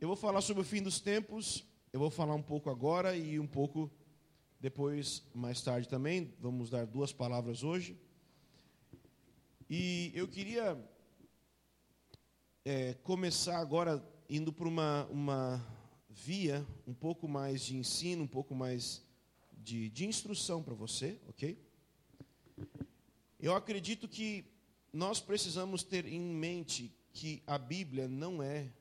Eu 0.00 0.06
vou 0.06 0.16
falar 0.16 0.40
sobre 0.42 0.62
o 0.62 0.64
fim 0.64 0.80
dos 0.80 1.00
tempos, 1.00 1.66
eu 1.92 1.98
vou 1.98 2.08
falar 2.08 2.36
um 2.36 2.42
pouco 2.42 2.70
agora 2.70 3.16
e 3.16 3.40
um 3.40 3.48
pouco 3.48 3.90
depois, 4.60 5.24
mais 5.34 5.60
tarde 5.60 5.88
também. 5.88 6.32
Vamos 6.38 6.70
dar 6.70 6.86
duas 6.86 7.12
palavras 7.12 7.64
hoje. 7.64 7.98
E 9.68 10.12
eu 10.14 10.28
queria 10.28 10.80
é, 12.64 12.94
começar 13.02 13.58
agora 13.58 14.00
indo 14.30 14.52
para 14.52 14.68
uma, 14.68 15.04
uma 15.06 15.66
via 16.08 16.64
um 16.86 16.94
pouco 16.94 17.26
mais 17.26 17.64
de 17.64 17.76
ensino, 17.76 18.22
um 18.22 18.28
pouco 18.28 18.54
mais 18.54 19.04
de, 19.52 19.90
de 19.90 20.06
instrução 20.06 20.62
para 20.62 20.74
você, 20.74 21.18
ok? 21.28 21.60
Eu 23.40 23.56
acredito 23.56 24.06
que 24.06 24.44
nós 24.92 25.20
precisamos 25.20 25.82
ter 25.82 26.06
em 26.06 26.20
mente 26.20 26.94
que 27.12 27.42
a 27.48 27.58
Bíblia 27.58 28.06
não 28.06 28.40
é 28.40 28.72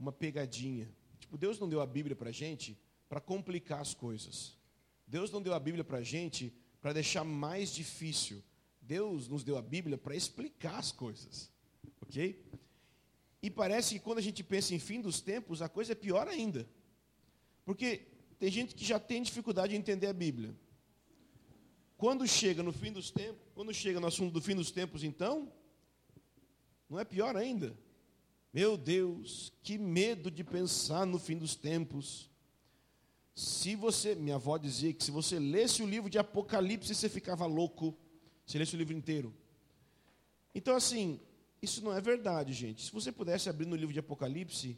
uma 0.00 0.10
pegadinha. 0.10 0.88
Tipo, 1.18 1.36
Deus 1.36 1.58
não 1.58 1.68
deu 1.68 1.82
a 1.82 1.86
Bíblia 1.86 2.16
para 2.16 2.30
a 2.30 2.32
gente 2.32 2.76
para 3.08 3.20
complicar 3.20 3.80
as 3.80 3.92
coisas. 3.92 4.56
Deus 5.06 5.30
não 5.30 5.42
deu 5.42 5.52
a 5.52 5.60
Bíblia 5.60 5.84
para 5.84 5.98
a 5.98 6.02
gente 6.02 6.52
para 6.80 6.94
deixar 6.94 7.22
mais 7.22 7.72
difícil. 7.72 8.42
Deus 8.80 9.28
nos 9.28 9.44
deu 9.44 9.58
a 9.58 9.62
Bíblia 9.62 9.98
para 9.98 10.16
explicar 10.16 10.78
as 10.78 10.90
coisas. 10.90 11.50
Ok? 12.00 12.42
E 13.42 13.50
parece 13.50 13.94
que 13.94 14.00
quando 14.00 14.18
a 14.18 14.22
gente 14.22 14.42
pensa 14.42 14.74
em 14.74 14.78
fim 14.78 15.00
dos 15.00 15.20
tempos, 15.20 15.60
a 15.60 15.68
coisa 15.68 15.92
é 15.92 15.94
pior 15.94 16.26
ainda. 16.26 16.66
Porque 17.64 18.06
tem 18.38 18.50
gente 18.50 18.74
que 18.74 18.84
já 18.84 18.98
tem 18.98 19.22
dificuldade 19.22 19.72
de 19.72 19.78
entender 19.78 20.06
a 20.06 20.12
Bíblia. 20.12 20.54
Quando 21.98 22.26
chega 22.26 22.62
no 22.62 22.72
fim 22.72 22.90
dos 22.90 23.10
tempos, 23.10 23.42
quando 23.54 23.74
chega 23.74 24.00
no 24.00 24.06
assunto 24.06 24.32
do 24.32 24.40
fim 24.40 24.54
dos 24.54 24.70
tempos, 24.70 25.04
então, 25.04 25.52
não 26.88 26.98
é 26.98 27.04
pior 27.04 27.36
ainda. 27.36 27.76
Meu 28.52 28.76
Deus, 28.76 29.52
que 29.62 29.78
medo 29.78 30.30
de 30.30 30.42
pensar 30.42 31.06
no 31.06 31.18
fim 31.18 31.38
dos 31.38 31.54
tempos. 31.54 32.28
Se 33.34 33.76
você, 33.76 34.14
minha 34.14 34.34
avó 34.34 34.58
dizia 34.58 34.92
que 34.92 35.04
se 35.04 35.10
você 35.10 35.38
lesse 35.38 35.82
o 35.82 35.86
livro 35.86 36.10
de 36.10 36.18
Apocalipse, 36.18 36.94
você 36.94 37.08
ficava 37.08 37.46
louco. 37.46 37.96
Se 38.44 38.58
lesse 38.58 38.74
o 38.74 38.78
livro 38.78 38.92
inteiro. 38.92 39.32
Então, 40.52 40.74
assim, 40.74 41.20
isso 41.62 41.82
não 41.82 41.92
é 41.92 42.00
verdade, 42.00 42.52
gente. 42.52 42.84
Se 42.84 42.92
você 42.92 43.12
pudesse 43.12 43.48
abrir 43.48 43.66
no 43.66 43.76
livro 43.76 43.92
de 43.92 44.00
Apocalipse, 44.00 44.76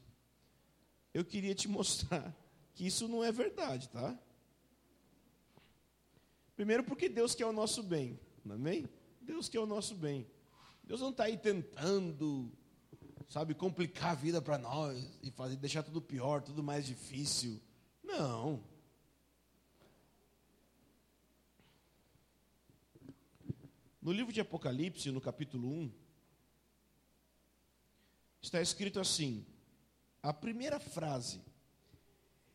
eu 1.14 1.24
queria 1.24 1.54
te 1.54 1.66
mostrar 1.68 2.36
que 2.74 2.86
isso 2.86 3.08
não 3.08 3.24
é 3.24 3.32
verdade, 3.32 3.88
tá? 3.88 4.18
Primeiro, 6.54 6.84
porque 6.84 7.08
Deus 7.08 7.34
quer 7.34 7.46
o 7.46 7.52
nosso 7.52 7.82
bem, 7.82 8.20
é? 8.66 8.88
Deus 9.20 9.48
quer 9.48 9.60
o 9.60 9.66
nosso 9.66 9.94
bem. 9.94 10.26
Deus 10.84 11.00
não 11.00 11.10
está 11.10 11.24
aí 11.24 11.38
tentando 11.38 12.52
sabe, 13.32 13.54
complicar 13.54 14.10
a 14.10 14.14
vida 14.14 14.42
para 14.42 14.58
nós 14.58 15.18
e 15.22 15.30
fazer, 15.30 15.56
deixar 15.56 15.82
tudo 15.82 16.02
pior, 16.02 16.42
tudo 16.42 16.62
mais 16.62 16.84
difícil. 16.86 17.58
Não. 18.04 18.62
No 24.02 24.12
livro 24.12 24.34
de 24.34 24.40
Apocalipse, 24.42 25.10
no 25.10 25.18
capítulo 25.18 25.66
1, 25.66 25.92
está 28.42 28.60
escrito 28.60 29.00
assim: 29.00 29.46
a 30.22 30.34
primeira 30.34 30.78
frase, 30.78 31.40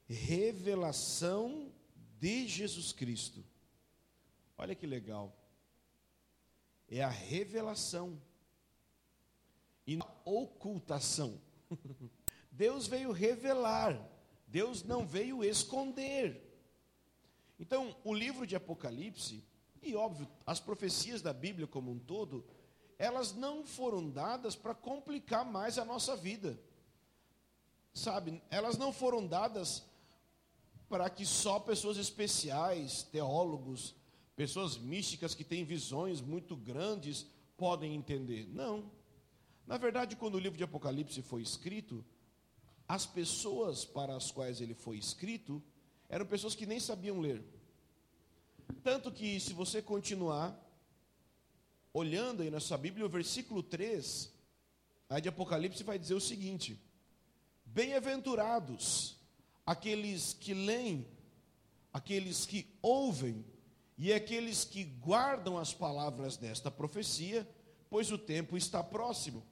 revelação 0.08 1.74
de 2.20 2.48
Jesus 2.48 2.94
Cristo. 2.94 3.44
Olha 4.56 4.76
que 4.76 4.86
legal. 4.86 5.36
É 6.88 7.02
a 7.02 7.10
revelação 7.10 8.22
e 9.88 9.98
ocultação. 10.26 11.40
Deus 12.52 12.86
veio 12.88 13.12
revelar, 13.12 13.98
Deus 14.46 14.84
não 14.84 15.08
veio 15.08 15.44
esconder. 15.44 16.44
Então, 17.60 17.96
o 18.04 18.14
livro 18.14 18.46
de 18.46 18.56
Apocalipse, 18.56 19.44
e 19.82 19.96
óbvio, 19.96 20.28
as 20.46 20.60
profecias 20.60 21.22
da 21.22 21.32
Bíblia 21.32 21.66
como 21.66 21.92
um 21.92 21.98
todo, 21.98 22.46
elas 23.00 23.34
não 23.34 23.66
foram 23.66 24.10
dadas 24.10 24.56
para 24.56 24.76
complicar 24.76 25.46
mais 25.46 25.78
a 25.78 25.86
nossa 25.86 26.16
vida. 26.16 26.60
Sabe, 27.94 28.42
elas 28.50 28.78
não 28.78 28.92
foram 28.92 29.26
dadas 29.26 29.84
para 30.90 31.10
que 31.10 31.26
só 31.26 31.60
pessoas 31.60 31.98
especiais, 31.98 33.04
teólogos, 33.04 33.96
pessoas 34.36 34.78
místicas 34.78 35.34
que 35.34 35.44
têm 35.44 35.66
visões 35.66 36.22
muito 36.22 36.56
grandes 36.56 37.26
podem 37.58 37.96
entender. 37.96 38.48
Não. 38.48 38.90
Na 39.68 39.78
verdade, 39.78 40.16
quando 40.16 40.36
o 40.36 40.40
livro 40.40 40.58
de 40.58 40.64
Apocalipse 40.64 41.22
foi 41.22 41.42
escrito, 41.42 42.04
as 42.88 43.06
pessoas 43.06 43.84
para 43.84 44.16
as 44.16 44.32
quais 44.32 44.62
ele 44.62 44.74
foi 44.74 44.98
escrito 44.98 45.62
eram 46.08 46.26
pessoas 46.26 46.56
que 46.56 46.66
nem 46.66 46.80
sabiam 46.80 47.20
ler. 47.20 47.44
Tanto 48.82 49.12
que, 49.12 49.38
se 49.42 49.52
você 49.52 49.82
continuar 49.82 50.58
olhando 51.94 52.44
aí 52.44 52.50
na 52.50 52.62
sua 52.62 52.78
Bíblia, 52.78 53.06
o 53.06 53.10
versículo 53.10 53.62
3, 53.62 54.32
aí 55.10 55.22
de 55.22 55.28
Apocalipse 55.28 55.84
vai 55.84 56.00
dizer 56.00 56.14
o 56.14 56.22
seguinte: 56.22 56.80
Bem-aventurados 57.66 59.18
aqueles 59.66 60.32
que 60.32 60.54
leem, 60.54 61.06
aqueles 61.92 62.46
que 62.46 62.74
ouvem 62.82 63.46
e 63.98 64.14
aqueles 64.14 64.64
que 64.64 64.86
guardam 64.86 65.58
as 65.58 65.74
palavras 65.74 66.38
desta 66.38 66.72
profecia, 66.72 67.46
pois 67.90 68.14
o 68.14 68.18
tempo 68.18 68.56
está 68.56 68.82
próximo. 68.82 69.44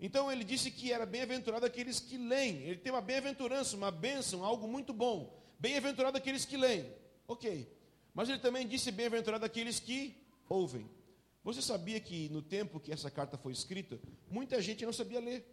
Então 0.00 0.32
ele 0.32 0.42
disse 0.42 0.70
que 0.70 0.90
era 0.90 1.04
bem-aventurado 1.04 1.66
aqueles 1.66 2.00
que 2.00 2.16
leem. 2.16 2.62
Ele 2.62 2.78
tem 2.78 2.90
uma 2.90 3.02
bem-aventurança, 3.02 3.76
uma 3.76 3.90
bênção, 3.90 4.42
algo 4.42 4.66
muito 4.66 4.94
bom. 4.94 5.38
Bem-aventurado 5.58 6.16
aqueles 6.16 6.46
que 6.46 6.56
leem. 6.56 6.90
Ok. 7.28 7.70
Mas 8.14 8.30
ele 8.30 8.38
também 8.38 8.66
disse 8.66 8.90
bem-aventurado 8.90 9.44
aqueles 9.44 9.78
que 9.78 10.16
ouvem. 10.48 10.88
Você 11.44 11.60
sabia 11.60 12.00
que 12.00 12.30
no 12.30 12.40
tempo 12.40 12.80
que 12.80 12.92
essa 12.92 13.10
carta 13.10 13.36
foi 13.36 13.52
escrita, 13.52 14.00
muita 14.30 14.60
gente 14.62 14.86
não 14.86 14.92
sabia 14.92 15.20
ler. 15.20 15.46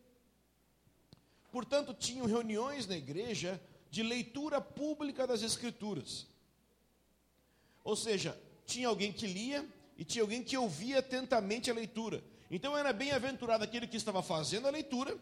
Portanto, 1.51 1.93
tinham 1.93 2.25
reuniões 2.25 2.87
na 2.87 2.95
igreja 2.95 3.61
de 3.89 4.01
leitura 4.01 4.61
pública 4.61 5.27
das 5.27 5.41
Escrituras. 5.41 6.27
Ou 7.83 7.95
seja, 7.95 8.37
tinha 8.65 8.87
alguém 8.87 9.11
que 9.11 9.27
lia 9.27 9.65
e 9.97 10.05
tinha 10.05 10.21
alguém 10.21 10.43
que 10.43 10.57
ouvia 10.57 10.99
atentamente 10.99 11.69
a 11.71 11.73
leitura. 11.73 12.23
Então 12.49 12.77
era 12.77 12.93
bem-aventurado 12.93 13.63
aquele 13.63 13.87
que 13.87 13.97
estava 13.97 14.23
fazendo 14.23 14.67
a 14.67 14.71
leitura, 14.71 15.17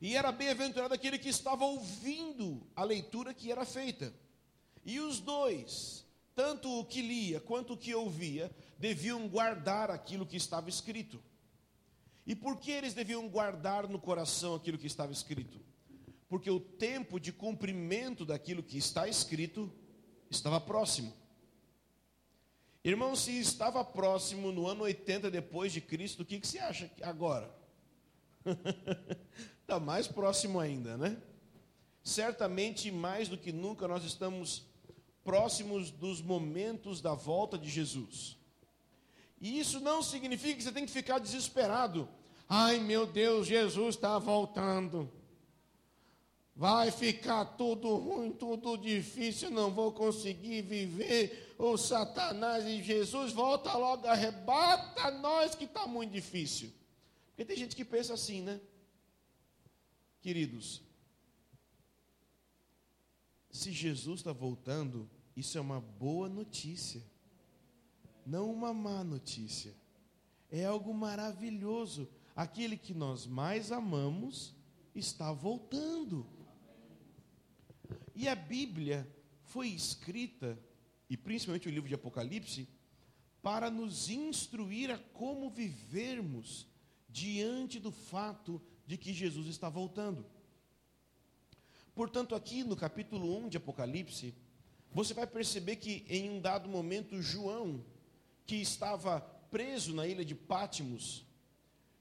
e 0.00 0.16
era 0.16 0.32
bem-aventurado 0.32 0.94
aquele 0.94 1.18
que 1.18 1.28
estava 1.28 1.64
ouvindo 1.64 2.66
a 2.74 2.82
leitura 2.84 3.34
que 3.34 3.52
era 3.52 3.64
feita. 3.66 4.12
E 4.84 4.98
os 4.98 5.20
dois, 5.20 6.06
tanto 6.34 6.70
o 6.78 6.84
que 6.84 7.02
lia 7.02 7.40
quanto 7.40 7.74
o 7.74 7.76
que 7.76 7.94
ouvia, 7.94 8.50
deviam 8.78 9.28
guardar 9.28 9.90
aquilo 9.90 10.24
que 10.24 10.36
estava 10.36 10.70
escrito. 10.70 11.22
E 12.26 12.34
por 12.34 12.56
que 12.58 12.70
eles 12.70 12.94
deviam 12.94 13.28
guardar 13.28 13.88
no 13.88 13.98
coração 13.98 14.54
aquilo 14.54 14.78
que 14.78 14.86
estava 14.86 15.12
escrito? 15.12 15.60
Porque 16.28 16.50
o 16.50 16.60
tempo 16.60 17.18
de 17.20 17.32
cumprimento 17.32 18.24
daquilo 18.24 18.62
que 18.62 18.78
está 18.78 19.06
escrito 19.08 19.70
estava 20.30 20.60
próximo. 20.60 21.12
Irmão, 22.82 23.14
se 23.14 23.38
estava 23.38 23.84
próximo 23.84 24.50
no 24.50 24.66
ano 24.66 24.84
80 24.84 25.30
depois 25.30 25.70
de 25.72 25.82
Cristo, 25.82 26.22
o 26.22 26.24
que, 26.24 26.40
que 26.40 26.46
você 26.46 26.58
acha 26.58 26.90
agora? 27.02 27.54
Está 29.60 29.78
mais 29.80 30.06
próximo 30.06 30.58
ainda, 30.58 30.96
né? 30.96 31.20
Certamente, 32.02 32.90
mais 32.90 33.28
do 33.28 33.36
que 33.36 33.52
nunca, 33.52 33.86
nós 33.86 34.02
estamos 34.04 34.64
próximos 35.22 35.90
dos 35.90 36.22
momentos 36.22 37.02
da 37.02 37.12
volta 37.12 37.58
de 37.58 37.68
Jesus. 37.68 38.38
E 39.38 39.58
isso 39.58 39.78
não 39.80 40.02
significa 40.02 40.56
que 40.56 40.62
você 40.62 40.72
tem 40.72 40.86
que 40.86 40.92
ficar 40.92 41.18
desesperado. 41.18 42.08
Ai 42.48 42.78
meu 42.78 43.06
Deus, 43.06 43.46
Jesus 43.46 43.94
está 43.94 44.18
voltando. 44.18 45.10
Vai 46.60 46.90
ficar 46.90 47.42
tudo 47.56 47.96
ruim, 47.96 48.32
tudo 48.32 48.76
difícil, 48.76 49.50
não 49.50 49.70
vou 49.70 49.92
conseguir 49.92 50.60
viver. 50.60 51.54
O 51.58 51.78
Satanás 51.78 52.66
e 52.66 52.82
Jesus 52.82 53.32
volta 53.32 53.74
logo, 53.78 54.06
arrebata 54.06 55.10
nós 55.10 55.54
que 55.54 55.64
está 55.64 55.86
muito 55.86 56.12
difícil. 56.12 56.70
Porque 57.28 57.46
tem 57.46 57.56
gente 57.56 57.74
que 57.74 57.82
pensa 57.82 58.12
assim, 58.12 58.42
né? 58.42 58.60
Queridos, 60.20 60.82
se 63.50 63.72
Jesus 63.72 64.20
está 64.20 64.32
voltando, 64.34 65.08
isso 65.34 65.56
é 65.56 65.62
uma 65.62 65.80
boa 65.80 66.28
notícia, 66.28 67.02
não 68.26 68.52
uma 68.52 68.74
má 68.74 69.02
notícia. 69.02 69.74
É 70.50 70.66
algo 70.66 70.92
maravilhoso. 70.92 72.06
Aquele 72.36 72.76
que 72.76 72.92
nós 72.92 73.26
mais 73.26 73.72
amamos 73.72 74.54
está 74.94 75.32
voltando. 75.32 76.38
E 78.20 78.28
a 78.28 78.34
Bíblia 78.34 79.10
foi 79.44 79.68
escrita, 79.68 80.58
e 81.08 81.16
principalmente 81.16 81.68
o 81.68 81.70
livro 81.70 81.88
de 81.88 81.94
Apocalipse, 81.94 82.68
para 83.40 83.70
nos 83.70 84.10
instruir 84.10 84.90
a 84.90 84.98
como 84.98 85.48
vivermos 85.48 86.66
diante 87.08 87.80
do 87.80 87.90
fato 87.90 88.60
de 88.86 88.98
que 88.98 89.14
Jesus 89.14 89.46
está 89.46 89.70
voltando. 89.70 90.26
Portanto, 91.94 92.34
aqui 92.34 92.62
no 92.62 92.76
capítulo 92.76 93.34
1 93.38 93.48
de 93.48 93.56
Apocalipse, 93.56 94.34
você 94.92 95.14
vai 95.14 95.26
perceber 95.26 95.76
que 95.76 96.04
em 96.06 96.28
um 96.28 96.42
dado 96.42 96.68
momento, 96.68 97.22
João, 97.22 97.82
que 98.44 98.56
estava 98.56 99.22
preso 99.50 99.94
na 99.94 100.06
ilha 100.06 100.26
de 100.26 100.34
Pátimos, 100.34 101.24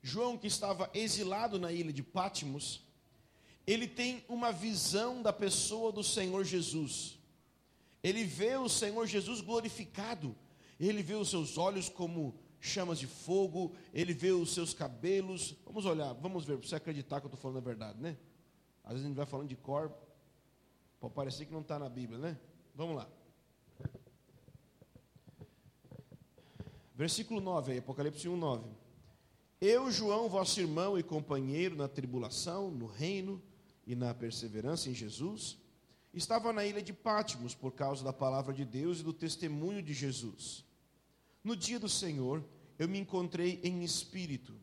João, 0.04 0.38
que 0.38 0.48
estava 0.48 0.90
exilado 0.94 1.58
na 1.58 1.72
ilha 1.72 1.94
de 1.94 2.04
Pátimos, 2.04 2.89
ele 3.72 3.88
tem 3.88 4.26
uma 4.28 4.52
visão 4.52 5.22
da 5.22 5.32
pessoa 5.32 5.92
do 5.92 6.04
Senhor 6.04 6.44
Jesus. 6.44 7.20
Ele 8.02 8.24
vê 8.24 8.58
o 8.58 8.68
Senhor 8.68 9.06
Jesus 9.06 9.42
glorificado, 9.42 10.36
ele 10.80 11.04
vê 11.04 11.14
os 11.14 11.30
seus 11.30 11.56
olhos 11.56 11.88
como 11.88 12.34
chamas 12.60 12.98
de 12.98 13.06
fogo, 13.06 13.76
ele 13.94 14.12
vê 14.12 14.32
os 14.32 14.56
seus 14.56 14.74
cabelos. 14.74 15.56
Vamos 15.64 15.86
olhar, 15.86 16.14
vamos 16.14 16.46
ver, 16.46 16.58
para 16.58 16.68
você 16.68 16.78
acreditar 16.78 17.20
que 17.20 17.28
eu 17.28 17.30
estou 17.30 17.40
falando 17.40 17.58
a 17.58 17.62
verdade, 17.62 18.02
né? 18.02 18.18
Às 18.84 18.94
vezes 18.94 19.06
a 19.06 19.08
gente 19.10 19.18
vai 19.18 19.28
falando 19.28 19.50
de 19.50 19.56
cor, 19.56 19.94
pode 21.00 21.14
parecer 21.14 21.46
que 21.46 21.54
não 21.54 21.62
está 21.62 21.78
na 21.78 21.90
Bíblia, 21.90 22.18
né? 22.18 22.40
Vamos 22.74 22.96
lá. 22.96 23.08
Versículo 26.96 27.40
9 27.40 27.74
aí, 27.74 27.78
Apocalipse 27.78 28.28
1, 28.28 28.36
9. 28.36 28.68
Eu, 29.62 29.92
João, 29.92 30.28
vosso 30.28 30.60
irmão 30.60 30.98
e 30.98 31.04
companheiro 31.04 31.76
na 31.76 31.88
tribulação, 31.88 32.72
no 32.72 32.88
reino 32.88 33.40
e 33.90 33.96
na 33.96 34.14
perseverança 34.14 34.88
em 34.88 34.94
Jesus, 34.94 35.58
estava 36.14 36.54
na 36.54 36.64
ilha 36.64 36.80
de 36.80 36.94
Pátimos 36.94 37.56
por 37.56 37.72
causa 37.72 38.04
da 38.04 38.14
palavra 38.14 38.54
de 38.54 38.64
Deus 38.64 39.00
e 39.00 39.04
do 39.04 39.12
testemunho 39.12 39.82
de 39.82 39.96
Jesus. 39.96 40.64
No 41.44 41.56
dia 41.56 41.80
do 41.80 41.90
Senhor, 41.90 42.46
eu 42.78 42.88
me 42.88 43.00
encontrei 43.00 43.60
em 43.64 43.84
espírito 43.84 44.54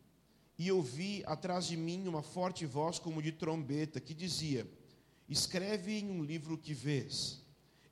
e 0.56 0.70
ouvi 0.70 1.24
atrás 1.26 1.66
de 1.66 1.76
mim 1.76 2.06
uma 2.06 2.22
forte 2.22 2.64
voz 2.64 3.00
como 3.00 3.20
de 3.20 3.32
trombeta 3.32 4.00
que 4.00 4.14
dizia: 4.14 4.64
Escreve 5.28 5.98
em 5.98 6.08
um 6.08 6.22
livro 6.22 6.56
que 6.56 6.72
vês. 6.72 7.42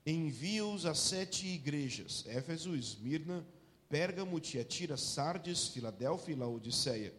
Envia-os 0.06 0.86
a 0.86 0.94
sete 0.94 1.48
igrejas: 1.48 2.24
Éfeso, 2.28 2.76
Esmirna, 2.76 3.44
Pérgamo, 3.88 4.38
Tiatira, 4.38 4.96
Sardes, 4.96 5.66
Filadélfia 5.66 6.32
e 6.32 6.38
Laodiceia. 6.38 7.12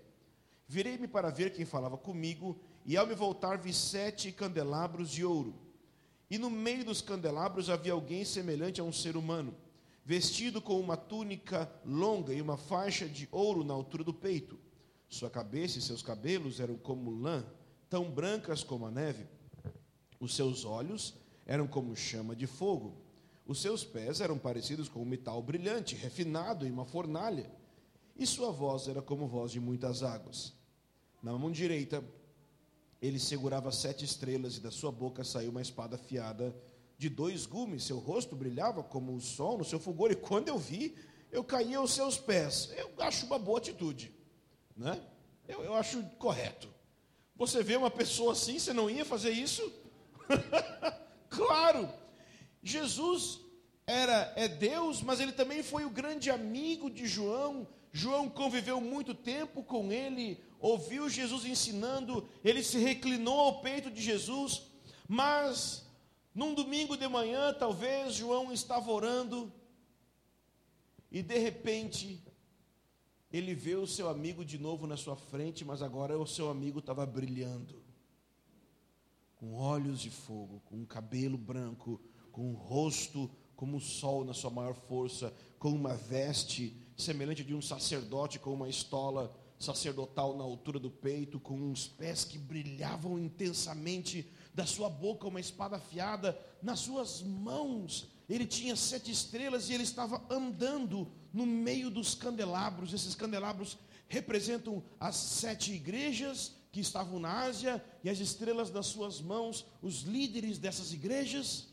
Virei-me 0.70 1.06
para 1.06 1.30
ver 1.30 1.52
quem 1.52 1.66
falava 1.66 1.98
comigo, 1.98 2.58
e 2.86 2.96
ao 2.96 3.08
me 3.08 3.16
voltar 3.16 3.58
vi 3.58 3.74
sete 3.74 4.32
candelabros 4.32 5.10
de 5.10 5.26
ouro. 5.26 5.56
E 6.30 6.38
no 6.38 6.50
meio 6.50 6.86
dos 6.86 7.02
candelabros 7.02 7.70
havia 7.70 7.94
alguém 7.94 8.24
semelhante 8.24 8.80
a 8.80 8.84
um 8.84 8.94
ser 8.94 9.18
humano, 9.18 9.56
vestido 10.04 10.62
com 10.62 10.80
uma 10.80 10.96
túnica 10.96 11.70
longa 11.84 12.34
e 12.34 12.42
uma 12.42 12.58
faixa 12.58 13.08
de 13.08 13.28
ouro 13.32 13.64
na 13.64 13.74
altura 13.74 14.04
do 14.04 14.14
peito. 14.14 14.60
Sua 15.10 15.30
cabeça 15.30 15.80
e 15.80 15.82
seus 15.82 16.02
cabelos 16.02 16.60
eram 16.60 16.78
como 16.78 17.12
lã, 17.12 17.46
tão 17.90 18.10
brancas 18.10 18.64
como 18.64 18.86
a 18.86 18.92
neve. 18.92 19.26
Os 20.20 20.36
seus 20.36 20.66
olhos 20.66 21.16
eram 21.46 21.68
como 21.68 21.96
chama 21.96 22.36
de 22.36 22.48
fogo 22.48 23.06
os 23.48 23.62
seus 23.62 23.84
pés 23.84 24.22
eram 24.22 24.40
parecidos 24.40 24.90
com 24.90 25.02
um 25.02 25.06
metal 25.06 25.42
brilhante, 25.42 25.96
refinado 25.96 26.66
em 26.66 26.72
uma 26.72 26.86
fornalha, 26.86 27.50
e 28.16 28.26
sua 28.26 28.52
voz 28.52 28.88
era 28.88 29.02
como 29.02 29.28
voz 29.28 29.52
de 29.52 29.60
muitas 29.60 30.02
águas. 30.02 30.54
Na 31.22 31.38
mão 31.38 31.52
direita, 31.52 32.04
ele 33.06 33.20
segurava 33.20 33.72
sete 33.72 34.06
estrelas, 34.06 34.58
e 34.58 34.62
da 34.62 34.72
sua 34.72 34.92
boca 34.92 35.24
saiu 35.24 35.52
uma 35.52 35.62
espada 35.62 35.96
afiada 35.96 36.56
de 36.98 37.10
dois 37.10 37.46
gumes. 37.46 37.84
Seu 37.84 38.00
rosto 38.00 38.36
brilhava 38.36 38.84
como 38.84 39.16
o 39.16 39.22
sol 39.22 39.58
no 39.58 39.66
seu 39.66 39.80
fulgor, 39.80 40.12
e 40.12 40.16
quando 40.16 40.48
eu 40.48 40.58
vi, 40.58 40.96
eu 41.32 41.44
caí 41.44 41.76
aos 41.76 41.92
seus 41.92 42.18
pés. 42.18 42.72
Eu 42.78 42.92
acho 43.00 43.26
uma 43.26 43.38
boa 43.38 43.58
atitude, 43.58 44.14
né? 44.76 45.02
Eu, 45.48 45.64
eu 45.64 45.74
acho 45.76 46.02
correto. 46.18 46.68
Você 47.36 47.62
vê 47.62 47.76
uma 47.76 47.92
pessoa 47.92 48.32
assim, 48.32 48.58
você 48.58 48.72
não 48.72 48.90
ia 48.90 49.04
fazer 49.04 49.32
isso? 49.32 49.62
claro! 51.30 51.90
Jesus 52.64 53.42
era 53.86 54.34
é 54.36 54.48
Deus, 54.48 55.02
mas 55.02 55.20
ele 55.20 55.32
também 55.32 55.62
foi 55.62 55.86
o 55.86 55.90
grande 55.90 56.32
amigo 56.32 56.90
de 56.90 57.06
João. 57.06 57.68
João 57.92 58.30
conviveu 58.30 58.82
muito 58.82 59.14
tempo 59.14 59.62
com 59.62 59.92
ele, 59.92 60.44
ouviu 60.60 61.10
Jesus 61.10 61.46
ensinando, 61.46 62.28
ele 62.44 62.64
se 62.64 62.78
reclinou 62.78 63.40
ao 63.40 63.62
peito 63.62 63.90
de 63.92 64.02
Jesus, 64.02 64.64
mas 65.08 65.86
num 66.34 66.54
domingo 66.54 66.98
de 66.98 67.08
manhã, 67.08 67.54
talvez 67.54 68.16
João 68.16 68.52
estava 68.52 68.92
orando 68.92 69.52
e 71.12 71.22
de 71.22 71.38
repente 71.38 72.22
ele 73.32 73.54
vê 73.54 73.76
o 73.76 73.88
seu 73.88 74.10
amigo 74.10 74.44
de 74.44 74.58
novo 74.58 74.88
na 74.88 74.98
sua 74.98 75.16
frente, 75.16 75.64
mas 75.64 75.82
agora 75.82 76.18
o 76.18 76.28
seu 76.28 76.50
amigo 76.50 76.80
estava 76.80 77.06
brilhando, 77.06 77.84
com 79.36 79.56
olhos 79.56 80.00
de 80.00 80.10
fogo, 80.10 80.62
com 80.66 80.78
um 80.78 80.86
cabelo 80.86 81.38
branco, 81.38 82.02
com 82.32 82.50
um 82.50 82.54
rosto 82.54 83.30
como 83.56 83.78
o 83.78 83.82
sol 83.82 84.26
na 84.26 84.34
sua 84.34 84.50
maior 84.50 84.74
força, 84.74 85.34
com 85.58 85.70
uma 85.70 85.96
veste 85.96 86.76
semelhante 86.98 87.44
de 87.44 87.56
um 87.56 87.62
sacerdote, 87.62 88.40
com 88.40 88.54
uma 88.54 88.70
estola 88.70 89.34
sacerdotal 89.60 90.36
na 90.38 90.44
altura 90.44 90.80
do 90.80 90.90
peito, 90.90 91.40
com 91.40 91.56
uns 91.56 91.88
pés 91.88 92.24
que 92.24 92.38
brilhavam 92.38 93.18
intensamente, 93.18 94.30
da 94.54 94.66
sua 94.66 94.90
boca 94.90 95.28
uma 95.28 95.40
espada 95.40 95.76
afiada, 95.76 96.40
nas 96.62 96.80
suas 96.80 97.22
mãos 97.22 98.08
ele 98.28 98.46
tinha 98.46 98.76
sete 98.76 99.12
estrelas 99.12 99.70
e 99.70 99.74
ele 99.74 99.84
estava 99.84 100.26
andando 100.30 101.12
no 101.32 101.46
meio 101.46 101.92
dos 101.92 102.16
candelabros. 102.16 102.94
Esses 102.94 103.14
candelabros 103.14 103.78
representam 104.08 104.84
as 105.00 105.16
sete 105.16 105.74
igrejas 105.74 106.54
que 106.72 106.80
estavam 106.80 107.20
na 107.20 107.44
Ásia 107.44 107.84
e 108.04 108.10
as 108.10 108.20
estrelas 108.20 108.72
nas 108.72 108.88
suas 108.88 109.22
mãos, 109.22 109.66
os 109.82 110.02
líderes 110.02 110.58
dessas 110.58 110.92
igrejas. 110.92 111.68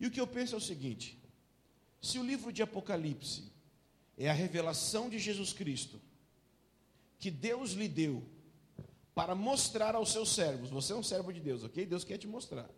E 0.00 0.06
o 0.06 0.10
que 0.10 0.20
eu 0.20 0.26
penso 0.26 0.54
é 0.54 0.58
o 0.58 0.60
seguinte: 0.60 1.18
se 2.00 2.18
o 2.18 2.24
livro 2.24 2.52
de 2.52 2.62
Apocalipse 2.62 3.51
é 4.16 4.28
a 4.28 4.34
revelação 4.34 5.08
de 5.08 5.18
Jesus 5.18 5.52
Cristo, 5.52 6.00
que 7.18 7.30
Deus 7.30 7.72
lhe 7.72 7.88
deu 7.88 8.22
para 9.14 9.34
mostrar 9.34 9.94
aos 9.94 10.10
seus 10.12 10.34
servos, 10.34 10.70
você 10.70 10.92
é 10.92 10.96
um 10.96 11.02
servo 11.02 11.32
de 11.32 11.40
Deus, 11.40 11.62
ok? 11.62 11.84
Deus 11.84 12.04
quer 12.04 12.18
te 12.18 12.26
mostrar. 12.26 12.68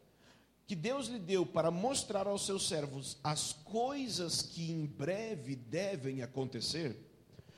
Que 0.66 0.75
Deus 0.75 1.08
lhe 1.08 1.19
deu 1.19 1.44
para 1.44 1.70
mostrar 1.70 2.26
aos 2.26 2.44
seus 2.46 2.66
servos 2.66 3.19
as 3.22 3.52
coisas 3.52 4.42
que 4.42 4.70
em 4.70 4.86
breve 4.86 5.54
devem 5.54 6.22
acontecer. 6.22 6.96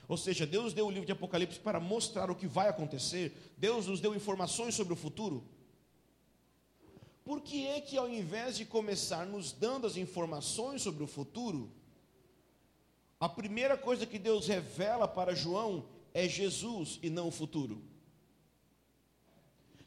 Ou 0.09 0.17
seja, 0.17 0.47
Deus 0.47 0.73
deu 0.73 0.87
o 0.87 0.91
livro 0.91 1.07
de 1.07 1.13
Apocalipse 1.13 1.59
para 1.59 1.81
mostrar 1.81 2.31
o 2.31 2.35
que 2.35 2.47
vai 2.47 2.69
acontecer. 2.69 3.55
Deus 3.57 3.87
nos 3.87 4.01
deu 4.01 4.15
informações 4.15 4.75
sobre 4.75 4.93
o 4.93 4.97
futuro. 4.97 5.45
Por 7.25 7.41
que 7.41 7.67
é 7.67 7.81
que 7.81 7.97
ao 7.97 8.09
invés 8.09 8.57
de 8.57 8.65
começar 8.65 9.25
nos 9.27 9.53
dando 9.53 9.87
as 9.87 9.97
informações 9.97 10.83
sobre 10.83 11.03
o 11.03 11.09
futuro, 11.09 11.73
a 13.19 13.29
primeira 13.29 13.77
coisa 13.77 14.07
que 14.07 14.19
Deus 14.19 14.47
revela 14.47 15.09
para 15.09 15.35
João 15.35 15.87
é 16.13 16.29
Jesus 16.29 16.99
e 17.03 17.09
não 17.09 17.29
o 17.29 17.31
futuro? 17.31 17.83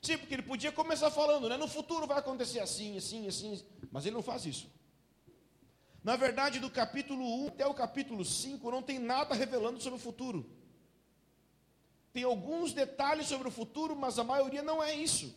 Sim, 0.02 0.18
porque 0.18 0.34
ele 0.34 0.44
podia 0.44 0.72
começar 0.72 1.12
falando, 1.12 1.50
né? 1.50 1.58
No 1.58 1.68
futuro 1.68 2.08
vai 2.08 2.18
acontecer 2.18 2.60
assim, 2.60 2.98
assim, 2.98 3.28
assim, 3.28 3.64
mas 3.92 4.06
ele 4.06 4.16
não 4.16 4.24
faz 4.24 4.46
isso. 4.46 4.68
Na 6.04 6.16
verdade, 6.16 6.60
do 6.60 6.70
capítulo 6.70 7.24
1 7.44 7.48
até 7.50 7.68
o 7.68 7.74
capítulo 7.74 8.24
5 8.24 8.72
não 8.72 8.82
tem 8.82 8.98
nada 8.98 9.36
revelando 9.36 9.82
sobre 9.82 10.00
o 10.00 10.02
futuro. 10.02 10.50
Tem 12.14 12.24
alguns 12.24 12.74
detalhes 12.74 13.28
sobre 13.28 13.48
o 13.48 13.52
futuro, 13.52 13.96
mas 13.96 14.18
a 14.18 14.24
maioria 14.24 14.64
não 14.64 14.82
é 14.82 14.96
isso. 14.96 15.36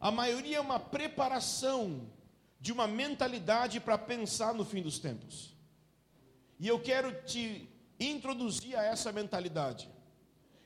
A 0.00 0.10
maioria 0.10 0.58
é 0.58 0.60
uma 0.60 0.78
preparação 0.78 2.10
de 2.60 2.72
uma 2.72 2.86
mentalidade 2.86 3.80
para 3.80 3.96
pensar 3.96 4.52
no 4.52 4.64
fim 4.64 4.82
dos 4.82 4.98
tempos. 4.98 5.55
E 6.58 6.68
eu 6.68 6.80
quero 6.80 7.12
te 7.24 7.68
introduzir 7.98 8.76
a 8.76 8.84
essa 8.84 9.12
mentalidade. 9.12 9.88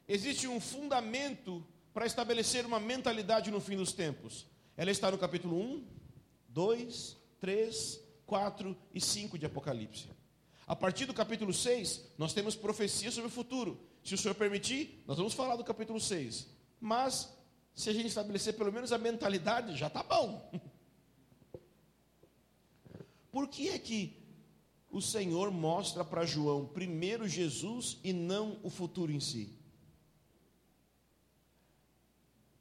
Existe 0.07 0.47
um 0.47 0.61
fundamento 0.61 1.65
para 1.93 2.07
estabelecer 2.07 2.65
uma 2.65 2.81
mentalidade 2.81 3.51
no 3.51 3.61
fim 3.61 3.77
dos 3.77 3.93
tempos. 3.93 4.47
Ela 4.77 4.91
está 4.91 5.11
no 5.11 5.19
capítulo 5.19 5.61
1, 5.61 5.87
2, 6.49 7.17
3, 7.41 8.01
4 8.27 8.77
e 8.95 9.01
5 9.01 9.39
de 9.39 9.47
Apocalipse. 9.47 10.09
A 10.67 10.77
partir 10.77 11.07
do 11.07 11.13
capítulo 11.13 11.53
6, 11.53 12.13
nós 12.17 12.33
temos 12.33 12.55
profecia 12.55 13.11
sobre 13.11 13.29
o 13.29 13.33
futuro. 13.33 13.81
Se 14.05 14.15
o 14.15 14.19
Senhor 14.19 14.35
permitir, 14.35 15.03
nós 15.07 15.17
vamos 15.17 15.35
falar 15.35 15.57
do 15.57 15.65
capítulo 15.65 16.01
6. 16.01 16.49
Mas 16.81 17.29
se 17.75 17.91
a 17.91 17.93
gente 17.93 18.07
estabelecer 18.07 18.55
pelo 18.55 18.73
menos 18.73 18.93
a 18.93 18.99
mentalidade, 18.99 19.77
já 19.77 19.89
está 19.89 20.03
bom. 20.03 20.51
Por 23.33 23.49
que 23.49 23.69
é 23.69 23.79
que 23.79 24.20
o 24.91 25.01
Senhor 25.01 25.51
mostra 25.51 26.05
para 26.05 26.27
João 26.27 26.67
primeiro 26.67 27.29
Jesus 27.29 27.99
e 28.03 28.13
não 28.13 28.59
o 28.63 28.71
futuro 28.71 29.13
em 29.13 29.21
si? 29.21 29.57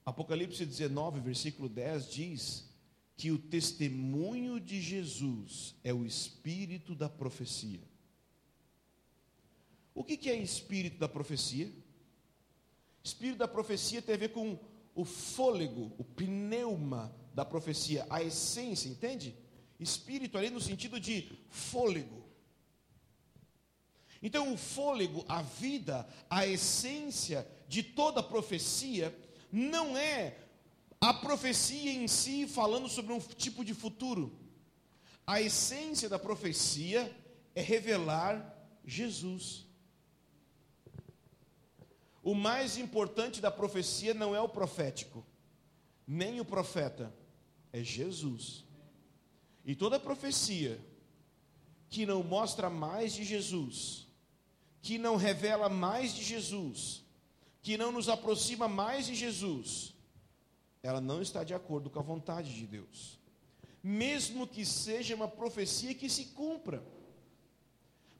Apocalipse 0.06 0.66
19, 0.66 1.20
versículo 1.20 1.70
10 1.70 2.10
diz 2.10 2.70
que 3.16 3.32
o 3.32 3.38
testemunho 3.38 4.60
de 4.60 4.82
Jesus 4.82 5.76
é 5.84 5.94
o 5.94 6.06
espírito 6.06 6.96
da 6.96 7.10
profecia. 7.10 7.82
O 9.94 10.04
que, 10.04 10.30
é 10.30 10.36
espírito 10.36 10.98
da 10.98 11.10
profecia? 11.10 11.72
Espírito 13.04 13.38
da 13.40 13.48
profecia 13.48 14.02
tem 14.02 14.16
a 14.16 14.18
ver 14.18 14.30
com 14.30 14.58
o 14.96 15.04
fôlego, 15.04 15.92
o 15.98 16.04
pneuma 16.04 17.14
da 17.34 17.44
profecia, 17.44 18.06
a 18.10 18.24
essência, 18.24 18.90
entende? 18.90 19.36
Espírito 19.80 20.38
ali 20.38 20.50
no 20.50 20.60
sentido 20.60 21.00
de 21.00 21.32
fôlego. 21.50 22.26
Então, 24.22 24.54
o 24.54 24.58
fôlego, 24.58 25.24
a 25.28 25.42
vida, 25.42 26.08
a 26.30 26.46
essência 26.46 27.48
de 27.68 27.82
toda 27.82 28.22
profecia, 28.22 29.18
não 29.52 29.98
é 29.98 30.38
a 31.00 31.14
profecia 31.14 31.94
em 31.94 32.08
si 32.08 32.46
falando 32.46 32.90
sobre 32.90 33.14
um 33.14 33.20
tipo 33.20 33.64
de 33.64 33.74
futuro. 33.74 34.38
A 35.26 35.42
essência 35.42 36.10
da 36.10 36.20
profecia 36.20 37.16
é 37.56 37.62
revelar 37.62 38.58
Jesus. 38.84 39.66
O 42.22 42.36
mais 42.36 42.78
importante 42.78 43.40
da 43.40 43.50
profecia 43.50 44.14
não 44.14 44.36
é 44.36 44.42
o 44.42 44.50
profético, 44.50 45.26
nem 46.06 46.42
o 46.42 46.46
profeta, 46.46 47.14
é 47.72 47.82
Jesus. 47.82 48.66
E 49.66 49.76
toda 49.76 50.00
profecia 50.00 50.80
que 51.90 52.06
não 52.06 52.24
mostra 52.24 52.70
mais 52.70 53.14
de 53.14 53.24
Jesus, 53.24 54.08
que 54.82 54.98
não 54.98 55.16
revela 55.16 55.70
mais 55.70 56.14
de 56.14 56.24
Jesus, 56.24 57.04
que 57.62 57.78
não 57.78 57.92
nos 57.92 58.08
aproxima 58.08 58.68
mais 58.68 59.06
de 59.06 59.16
Jesus, 59.16 59.94
ela 60.82 61.02
não 61.02 61.22
está 61.22 61.44
de 61.44 61.54
acordo 61.54 61.90
com 61.90 62.00
a 62.00 62.04
vontade 62.04 62.54
de 62.54 62.66
Deus. 62.66 63.20
Mesmo 63.84 64.48
que 64.48 64.66
seja 64.66 65.16
uma 65.16 65.28
profecia 65.28 65.94
que 65.94 66.10
se 66.10 66.26
cumpra. 66.26 66.84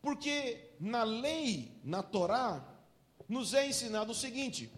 Porque 0.02 0.72
na 0.80 1.04
lei, 1.04 1.72
na 1.84 2.02
Torá, 2.02 2.66
nos 3.28 3.54
é 3.54 3.68
ensinado 3.68 4.12
o 4.12 4.16
seguinte: 4.16 4.72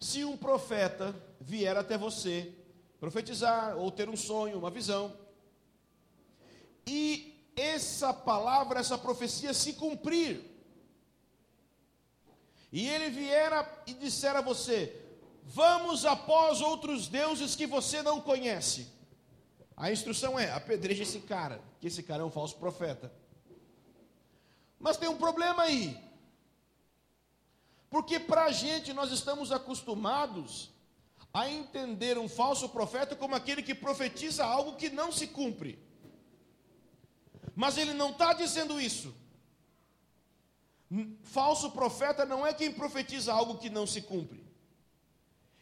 se 0.00 0.24
um 0.24 0.36
profeta 0.36 1.14
vier 1.40 1.76
até 1.76 1.96
você 1.96 2.52
profetizar 2.98 3.76
ou 3.76 3.90
ter 3.90 4.08
um 4.08 4.16
sonho, 4.16 4.58
uma 4.58 4.70
visão, 4.70 5.16
e 6.86 7.50
essa 7.56 8.12
palavra, 8.12 8.80
essa 8.80 8.98
profecia 8.98 9.54
se 9.54 9.74
cumprir, 9.74 10.44
e 12.72 12.88
ele 12.88 13.08
vier 13.10 13.52
a, 13.52 13.68
e 13.86 13.94
disser 13.94 14.34
a 14.34 14.40
você: 14.40 15.00
Vamos 15.44 16.04
após 16.04 16.60
outros 16.60 17.06
deuses 17.06 17.54
que 17.54 17.66
você 17.66 18.02
não 18.02 18.20
conhece. 18.20 18.88
A 19.76 19.92
instrução 19.92 20.38
é: 20.38 20.50
apedreje 20.50 21.02
esse 21.02 21.20
cara, 21.20 21.60
que 21.80 21.86
esse 21.86 22.02
cara 22.02 22.22
é 22.22 22.26
um 22.26 22.30
falso 22.30 22.56
profeta. 22.56 23.12
Mas 24.78 24.96
tem 24.96 25.08
um 25.08 25.16
problema 25.16 25.62
aí. 25.62 25.96
Porque 27.90 28.18
para 28.18 28.46
a 28.46 28.52
gente 28.52 28.92
nós 28.92 29.12
estamos 29.12 29.52
acostumados 29.52 30.70
a 31.32 31.48
entender 31.48 32.18
um 32.18 32.28
falso 32.28 32.68
profeta 32.68 33.14
como 33.14 33.34
aquele 33.34 33.62
que 33.62 33.74
profetiza 33.74 34.44
algo 34.44 34.76
que 34.76 34.88
não 34.90 35.12
se 35.12 35.26
cumpre. 35.26 35.83
Mas 37.54 37.78
ele 37.78 37.92
não 37.92 38.10
está 38.10 38.32
dizendo 38.32 38.80
isso. 38.80 39.14
Falso 41.22 41.70
profeta 41.70 42.24
não 42.24 42.46
é 42.46 42.52
quem 42.52 42.72
profetiza 42.72 43.32
algo 43.32 43.58
que 43.58 43.70
não 43.70 43.86
se 43.86 44.02
cumpre. 44.02 44.44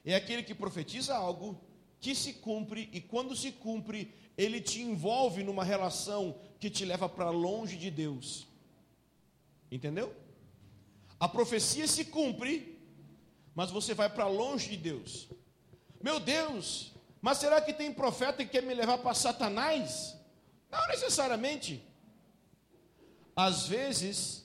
É 0.04 0.14
aquele 0.14 0.42
que 0.42 0.54
profetiza 0.54 1.14
algo 1.14 1.60
que 2.00 2.14
se 2.14 2.34
cumpre 2.34 2.90
e 2.92 3.00
quando 3.00 3.36
se 3.36 3.52
cumpre, 3.52 4.12
ele 4.36 4.60
te 4.60 4.80
envolve 4.82 5.44
numa 5.44 5.62
relação 5.62 6.36
que 6.58 6.68
te 6.68 6.84
leva 6.84 7.08
para 7.08 7.30
longe 7.30 7.76
de 7.76 7.90
Deus. 7.90 8.46
Entendeu? 9.70 10.14
A 11.20 11.28
profecia 11.28 11.86
se 11.86 12.04
cumpre, 12.04 12.78
mas 13.54 13.70
você 13.70 13.94
vai 13.94 14.10
para 14.10 14.26
longe 14.26 14.70
de 14.70 14.76
Deus. 14.76 15.28
Meu 16.02 16.18
Deus, 16.18 16.92
mas 17.20 17.38
será 17.38 17.60
que 17.60 17.72
tem 17.72 17.92
profeta 17.92 18.44
que 18.44 18.50
quer 18.50 18.62
me 18.64 18.74
levar 18.74 18.98
para 18.98 19.14
Satanás? 19.14 20.16
Não 20.72 20.88
necessariamente. 20.88 21.84
Às 23.36 23.68
vezes, 23.68 24.44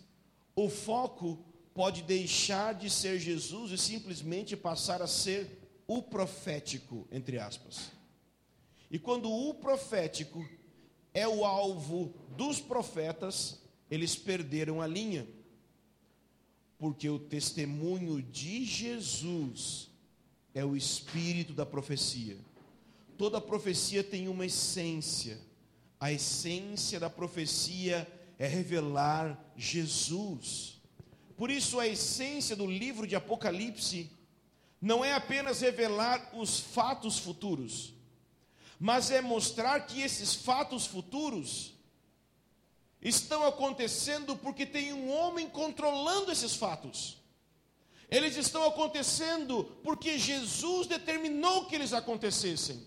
o 0.56 0.70
foco 0.70 1.40
pode 1.74 2.04
deixar 2.04 2.74
de 2.74 2.90
ser 2.90 3.20
Jesus 3.20 3.72
e 3.72 3.78
simplesmente 3.78 4.58
passar 4.58 5.02
a 5.02 5.08
ser 5.08 5.48
o 5.88 6.02
profético, 6.02 7.08
entre 7.12 7.40
aspas. 7.40 7.92
E 8.92 9.00
quando 9.00 9.32
o 9.32 9.54
profético 9.54 10.46
é 11.14 11.28
o 11.28 11.46
alvo 11.46 12.14
dos 12.36 12.60
profetas, 12.60 13.62
eles 13.90 14.16
perderam 14.16 14.82
a 14.82 14.88
linha. 14.88 15.28
Porque 16.78 17.10
o 17.10 17.18
testemunho 17.18 18.22
de 18.22 18.64
Jesus 18.64 19.90
é 20.54 20.64
o 20.64 20.76
espírito 20.76 21.54
da 21.54 21.66
profecia. 21.66 22.38
Toda 23.18 23.42
profecia 23.42 24.04
tem 24.04 24.28
uma 24.28 24.46
essência. 24.46 25.40
A 26.00 26.12
essência 26.12 27.00
da 27.00 27.10
profecia 27.10 28.08
é 28.38 28.48
revelar 28.48 29.38
Jesus. 29.56 30.80
Por 31.36 31.50
isso, 31.50 31.80
a 31.80 31.88
essência 31.88 32.56
do 32.56 32.66
livro 32.66 33.08
de 33.08 33.16
Apocalipse 33.16 34.12
não 34.82 35.04
é 35.04 35.14
apenas 35.14 35.62
revelar 35.62 36.30
os 36.34 36.60
fatos 36.60 37.18
futuros, 37.18 37.94
mas 38.80 39.10
é 39.10 39.22
mostrar 39.22 39.80
que 39.82 40.02
esses 40.02 40.36
fatos 40.36 40.86
futuros 40.86 41.74
estão 43.02 43.46
acontecendo 43.46 44.36
porque 44.36 44.66
tem 44.66 44.94
um 44.94 45.12
homem 45.12 45.50
controlando 45.50 46.32
esses 46.32 46.56
fatos. 46.56 47.18
Eles 48.10 48.38
estão 48.38 48.66
acontecendo 48.66 49.64
porque 49.84 50.18
Jesus 50.18 50.88
determinou 50.88 51.66
que 51.66 51.76
eles 51.76 51.92
acontecessem. 51.92 52.87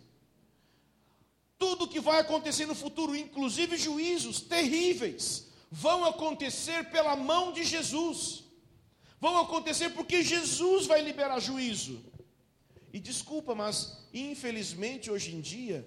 Tudo 1.60 1.86
que 1.86 2.00
vai 2.00 2.18
acontecer 2.20 2.66
no 2.66 2.74
futuro, 2.74 3.14
inclusive 3.14 3.76
juízos 3.76 4.40
terríveis, 4.40 5.48
vão 5.70 6.04
acontecer 6.04 6.90
pela 6.90 7.14
mão 7.14 7.52
de 7.52 7.62
Jesus. 7.62 8.44
Vão 9.20 9.36
acontecer 9.38 9.90
porque 9.90 10.22
Jesus 10.22 10.86
vai 10.86 11.02
liberar 11.02 11.38
juízo. 11.38 12.02
E 12.92 12.98
desculpa, 12.98 13.54
mas 13.54 14.08
infelizmente 14.12 15.10
hoje 15.10 15.36
em 15.36 15.40
dia 15.40 15.86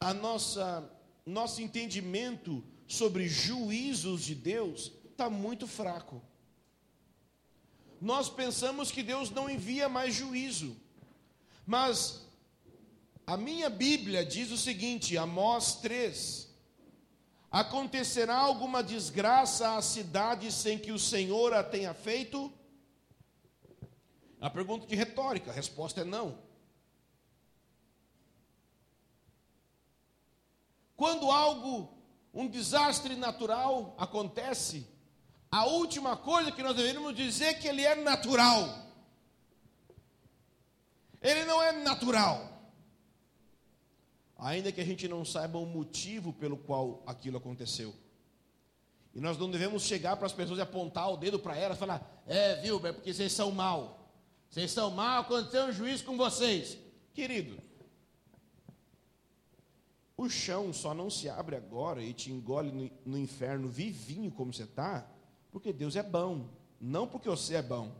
a 0.00 0.14
nossa 0.14 0.90
nosso 1.26 1.60
entendimento 1.60 2.64
sobre 2.88 3.28
juízos 3.28 4.24
de 4.24 4.34
Deus 4.34 4.90
está 5.10 5.28
muito 5.28 5.66
fraco. 5.66 6.22
Nós 8.00 8.30
pensamos 8.30 8.90
que 8.90 9.02
Deus 9.02 9.30
não 9.30 9.50
envia 9.50 9.86
mais 9.86 10.14
juízo, 10.14 10.74
mas 11.66 12.26
a 13.30 13.36
minha 13.36 13.70
Bíblia 13.70 14.26
diz 14.26 14.50
o 14.50 14.56
seguinte, 14.56 15.16
Amós 15.16 15.76
3: 15.76 16.48
Acontecerá 17.48 18.36
alguma 18.36 18.82
desgraça 18.82 19.76
à 19.76 19.82
cidade 19.82 20.50
sem 20.50 20.76
que 20.76 20.90
o 20.90 20.98
Senhor 20.98 21.54
a 21.54 21.62
tenha 21.62 21.94
feito? 21.94 22.52
É 24.40 24.44
uma 24.44 24.50
pergunta 24.50 24.84
de 24.84 24.96
retórica, 24.96 25.52
a 25.52 25.54
resposta 25.54 26.00
é 26.00 26.04
não. 26.04 26.38
Quando 30.96 31.30
algo, 31.30 31.88
um 32.34 32.48
desastre 32.48 33.14
natural 33.14 33.94
acontece, 33.96 34.88
a 35.52 35.66
última 35.66 36.16
coisa 36.16 36.50
que 36.50 36.64
nós 36.64 36.74
deveríamos 36.74 37.14
dizer 37.14 37.44
é 37.44 37.54
que 37.54 37.68
ele 37.68 37.84
é 37.84 37.94
natural. 37.94 38.90
Ele 41.22 41.44
não 41.44 41.62
é 41.62 41.70
natural 41.70 42.49
ainda 44.40 44.72
que 44.72 44.80
a 44.80 44.84
gente 44.84 45.06
não 45.06 45.24
saiba 45.24 45.58
o 45.58 45.66
motivo 45.66 46.32
pelo 46.32 46.56
qual 46.56 47.02
aquilo 47.06 47.36
aconteceu. 47.36 47.94
E 49.14 49.20
nós 49.20 49.36
não 49.36 49.50
devemos 49.50 49.82
chegar 49.82 50.16
para 50.16 50.26
as 50.26 50.32
pessoas 50.32 50.58
e 50.58 50.62
apontar 50.62 51.10
o 51.12 51.16
dedo 51.16 51.38
para 51.38 51.56
elas 51.56 51.76
e 51.76 51.80
falar: 51.80 52.22
é, 52.26 52.56
viu, 52.56 52.84
é 52.86 52.92
porque 52.92 53.12
vocês 53.12 53.32
são 53.32 53.52
mal. 53.52 54.08
Vocês 54.48 54.70
são 54.70 54.90
mal, 54.90 55.22
aconteceu 55.22 55.66
um 55.66 55.72
juízo 55.72 56.04
com 56.04 56.16
vocês. 56.16 56.78
Querido, 57.12 57.60
o 60.16 60.28
chão 60.28 60.72
só 60.72 60.94
não 60.94 61.10
se 61.10 61.28
abre 61.28 61.56
agora 61.56 62.02
e 62.02 62.12
te 62.12 62.32
engole 62.32 62.92
no 63.04 63.18
inferno 63.18 63.68
vivinho 63.68 64.30
como 64.30 64.52
você 64.52 64.64
está, 64.64 65.06
porque 65.52 65.72
Deus 65.72 65.96
é 65.96 66.02
bom, 66.02 66.48
não 66.80 67.06
porque 67.06 67.28
você 67.28 67.56
é 67.56 67.62
bom. 67.62 67.92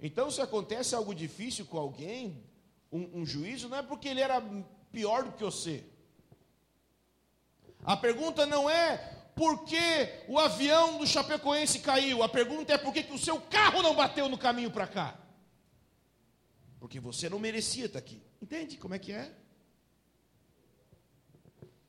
Então, 0.00 0.30
se 0.30 0.40
acontece 0.40 0.94
algo 0.94 1.12
difícil 1.12 1.66
com 1.66 1.76
alguém, 1.76 2.40
um, 2.90 3.20
um 3.20 3.26
juízo, 3.26 3.68
não 3.68 3.78
é 3.78 3.82
porque 3.82 4.08
ele 4.08 4.20
era 4.20 4.42
pior 4.90 5.24
do 5.24 5.32
que 5.32 5.44
você. 5.44 5.84
A 7.84 7.96
pergunta 7.96 8.46
não 8.46 8.68
é 8.68 8.96
por 9.34 9.64
que 9.64 9.78
o 10.26 10.38
avião 10.38 10.98
do 10.98 11.06
Chapecoense 11.06 11.80
caiu. 11.80 12.22
A 12.22 12.28
pergunta 12.28 12.72
é 12.72 12.78
por 12.78 12.92
que, 12.92 13.02
que 13.02 13.12
o 13.12 13.18
seu 13.18 13.40
carro 13.40 13.82
não 13.82 13.94
bateu 13.94 14.28
no 14.28 14.36
caminho 14.36 14.70
para 14.70 14.86
cá. 14.86 15.18
Porque 16.80 16.98
você 16.98 17.28
não 17.28 17.38
merecia 17.38 17.86
estar 17.86 17.98
aqui. 17.98 18.22
Entende 18.42 18.76
como 18.76 18.94
é 18.94 18.98
que 18.98 19.12
é? 19.12 19.32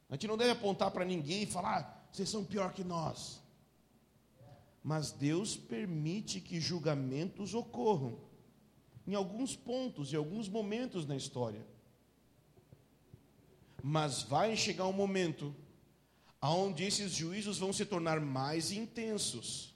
A 0.10 0.14
gente 0.14 0.28
não 0.28 0.38
deve 0.38 0.52
apontar 0.52 0.92
para 0.92 1.06
ninguém 1.06 1.44
e 1.44 1.48
falar, 1.48 1.80
ah, 1.80 2.08
vocês 2.12 2.30
são 2.30 2.44
pior 2.44 2.74
que 2.74 2.84
nós. 2.84 3.42
Mas 4.84 5.12
Deus 5.12 5.56
permite 5.56 6.42
que 6.42 6.60
julgamentos 6.60 7.54
ocorram 7.54 8.29
em 9.10 9.16
alguns 9.16 9.56
pontos, 9.56 10.14
em 10.14 10.16
alguns 10.16 10.48
momentos 10.48 11.08
na 11.08 11.18
história. 11.18 11.66
Mas 13.82 14.22
vai 14.22 14.56
chegar 14.56 14.86
um 14.86 14.94
momento 14.94 15.56
onde 16.40 16.84
esses 16.84 17.12
juízos 17.14 17.58
vão 17.58 17.74
se 17.74 17.86
tornar 17.86 18.20
mais 18.20 18.72
intensos. 18.72 19.74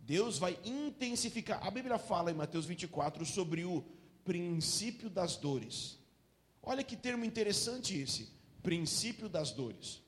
Deus 0.00 0.38
vai 0.38 0.58
intensificar. 0.64 1.62
A 1.66 1.70
Bíblia 1.70 1.98
fala 1.98 2.30
em 2.30 2.34
Mateus 2.34 2.64
24 2.64 3.26
sobre 3.26 3.66
o 3.66 3.84
princípio 4.24 5.10
das 5.10 5.36
dores. 5.36 5.98
Olha 6.62 6.82
que 6.82 6.96
termo 6.96 7.26
interessante 7.26 7.98
esse, 7.98 8.30
princípio 8.62 9.28
das 9.28 9.50
dores. 9.50 10.00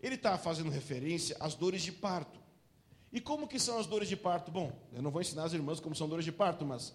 Ele 0.00 0.14
está 0.14 0.38
fazendo 0.38 0.70
referência 0.70 1.36
às 1.40 1.56
dores 1.56 1.82
de 1.82 1.90
parto. 1.90 2.40
E 3.12 3.20
como 3.20 3.48
que 3.48 3.58
são 3.58 3.78
as 3.78 3.86
dores 3.86 4.08
de 4.08 4.16
parto? 4.16 4.52
Bom, 4.52 4.72
eu 4.92 5.02
não 5.02 5.10
vou 5.10 5.20
ensinar 5.20 5.42
as 5.42 5.52
irmãs 5.52 5.80
como 5.80 5.94
são 5.96 6.08
dores 6.08 6.24
de 6.24 6.32
parto, 6.32 6.64
mas 6.64 6.94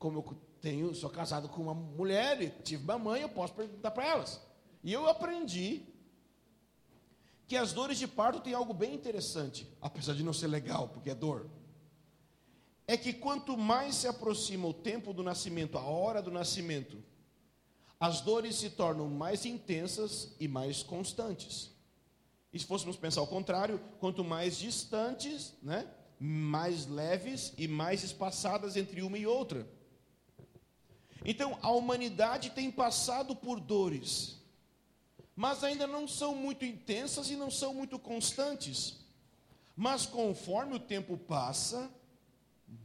como 0.00 0.18
eu 0.18 0.36
tenho, 0.62 0.94
sou 0.94 1.10
casado 1.10 1.46
com 1.46 1.60
uma 1.62 1.74
mulher 1.74 2.40
e 2.40 2.48
tive 2.48 2.82
uma 2.82 2.98
mãe, 2.98 3.20
eu 3.20 3.28
posso 3.28 3.52
perguntar 3.52 3.90
para 3.90 4.06
elas. 4.06 4.40
E 4.82 4.90
eu 4.90 5.06
aprendi 5.06 5.82
que 7.46 7.54
as 7.54 7.74
dores 7.74 7.98
de 7.98 8.08
parto 8.08 8.40
têm 8.40 8.54
algo 8.54 8.72
bem 8.72 8.94
interessante, 8.94 9.68
apesar 9.78 10.14
de 10.14 10.22
não 10.22 10.32
ser 10.32 10.46
legal, 10.46 10.88
porque 10.88 11.10
é 11.10 11.14
dor. 11.14 11.50
É 12.86 12.96
que 12.96 13.12
quanto 13.12 13.58
mais 13.58 13.94
se 13.94 14.08
aproxima 14.08 14.66
o 14.66 14.72
tempo 14.72 15.12
do 15.12 15.22
nascimento, 15.22 15.76
a 15.76 15.82
hora 15.82 16.22
do 16.22 16.30
nascimento, 16.30 17.04
as 18.00 18.22
dores 18.22 18.56
se 18.56 18.70
tornam 18.70 19.06
mais 19.06 19.44
intensas 19.44 20.34
e 20.40 20.48
mais 20.48 20.82
constantes. 20.82 21.70
E 22.50 22.58
se 22.58 22.64
fôssemos 22.64 22.96
pensar 22.96 23.20
ao 23.20 23.26
contrário, 23.26 23.78
quanto 23.98 24.24
mais 24.24 24.56
distantes, 24.56 25.52
né, 25.62 25.86
mais 26.18 26.86
leves 26.86 27.52
e 27.58 27.68
mais 27.68 28.02
espaçadas 28.02 28.78
entre 28.78 29.02
uma 29.02 29.18
e 29.18 29.26
outra. 29.26 29.68
Então, 31.24 31.58
a 31.60 31.70
humanidade 31.70 32.50
tem 32.50 32.70
passado 32.70 33.36
por 33.36 33.60
dores, 33.60 34.38
mas 35.36 35.62
ainda 35.62 35.86
não 35.86 36.08
são 36.08 36.34
muito 36.34 36.64
intensas 36.64 37.30
e 37.30 37.36
não 37.36 37.50
são 37.50 37.74
muito 37.74 37.98
constantes. 37.98 38.98
Mas 39.76 40.06
conforme 40.06 40.74
o 40.74 40.80
tempo 40.80 41.16
passa, 41.16 41.90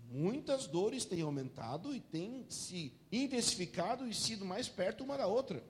muitas 0.09 0.67
dores 0.67 1.05
têm 1.05 1.21
aumentado 1.21 1.93
e 1.93 1.99
têm 1.99 2.45
se 2.49 2.93
intensificado 3.11 4.07
e 4.07 4.13
sido 4.13 4.45
mais 4.45 4.67
perto 4.67 5.03
uma 5.03 5.17
da 5.17 5.27
outra. 5.27 5.63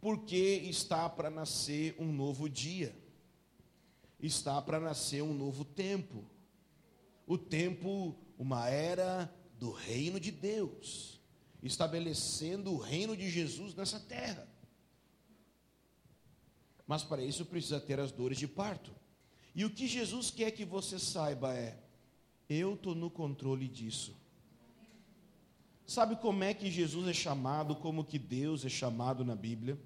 Porque 0.00 0.36
está 0.36 1.08
para 1.08 1.28
nascer 1.28 1.94
um 1.98 2.10
novo 2.10 2.48
dia, 2.48 2.96
está 4.18 4.60
para 4.62 4.80
nascer 4.80 5.22
um 5.22 5.34
novo 5.34 5.64
tempo. 5.64 6.24
O 7.26 7.36
tempo, 7.36 8.16
uma 8.38 8.68
era 8.68 9.30
do 9.60 9.70
reino 9.70 10.18
de 10.18 10.30
Deus, 10.30 11.20
estabelecendo 11.62 12.72
o 12.72 12.78
reino 12.78 13.14
de 13.14 13.28
Jesus 13.28 13.74
nessa 13.74 14.00
terra. 14.00 14.48
Mas 16.86 17.04
para 17.04 17.22
isso 17.22 17.44
precisa 17.44 17.78
ter 17.78 18.00
as 18.00 18.10
dores 18.10 18.38
de 18.38 18.48
parto. 18.48 18.90
E 19.54 19.64
o 19.66 19.70
que 19.70 19.86
Jesus 19.86 20.30
quer 20.30 20.50
que 20.52 20.64
você 20.64 20.98
saiba 20.98 21.54
é: 21.54 21.78
eu 22.48 22.72
estou 22.72 22.94
no 22.94 23.10
controle 23.10 23.68
disso. 23.68 24.16
Sabe 25.86 26.16
como 26.16 26.42
é 26.42 26.54
que 26.54 26.70
Jesus 26.70 27.06
é 27.06 27.12
chamado, 27.12 27.76
como 27.76 28.04
que 28.04 28.18
Deus 28.18 28.64
é 28.64 28.68
chamado 28.68 29.24
na 29.24 29.36
Bíblia? 29.36 29.78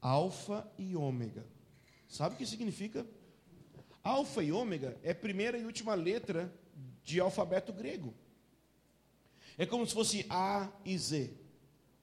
Alfa 0.00 0.68
e 0.76 0.96
ômega. 0.96 1.46
Sabe 2.08 2.34
o 2.34 2.38
que 2.38 2.46
significa? 2.46 3.06
Alfa 4.02 4.42
e 4.42 4.50
ômega 4.50 4.98
é 5.02 5.12
a 5.12 5.14
primeira 5.14 5.56
e 5.56 5.64
última 5.64 5.94
letra 5.94 6.52
de 7.04 7.20
alfabeto 7.20 7.72
grego. 7.72 8.14
É 9.60 9.66
como 9.66 9.86
se 9.86 9.92
fosse 9.92 10.24
A 10.30 10.72
e 10.86 10.96
Z. 10.96 11.34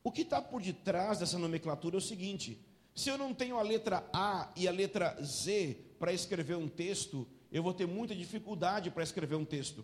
O 0.04 0.12
que 0.12 0.22
está 0.22 0.40
por 0.40 0.62
detrás 0.62 1.18
dessa 1.18 1.40
nomenclatura 1.40 1.96
é 1.96 1.98
o 1.98 2.02
seguinte: 2.02 2.64
se 2.94 3.10
eu 3.10 3.18
não 3.18 3.34
tenho 3.34 3.58
a 3.58 3.64
letra 3.64 4.08
A 4.14 4.54
e 4.56 4.68
a 4.68 4.72
letra 4.72 5.18
Z 5.24 5.76
para 5.98 6.14
escrever 6.14 6.56
um 6.56 6.68
texto, 6.68 7.28
eu 7.52 7.64
vou 7.64 7.74
ter 7.74 7.88
muita 7.88 8.16
dificuldade 8.16 8.92
para 8.92 9.02
escrever 9.02 9.34
um 9.38 9.44
texto. 9.44 9.84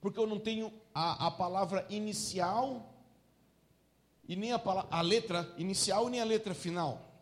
Porque 0.00 0.20
eu 0.20 0.26
não 0.28 0.38
tenho 0.38 0.72
a, 0.94 1.26
a 1.26 1.30
palavra 1.32 1.84
inicial 1.90 2.94
e 4.28 4.36
nem 4.36 4.52
a, 4.52 4.62
a 4.88 5.02
letra 5.02 5.52
inicial 5.58 6.08
nem 6.08 6.20
a 6.20 6.24
letra 6.24 6.54
final. 6.54 7.12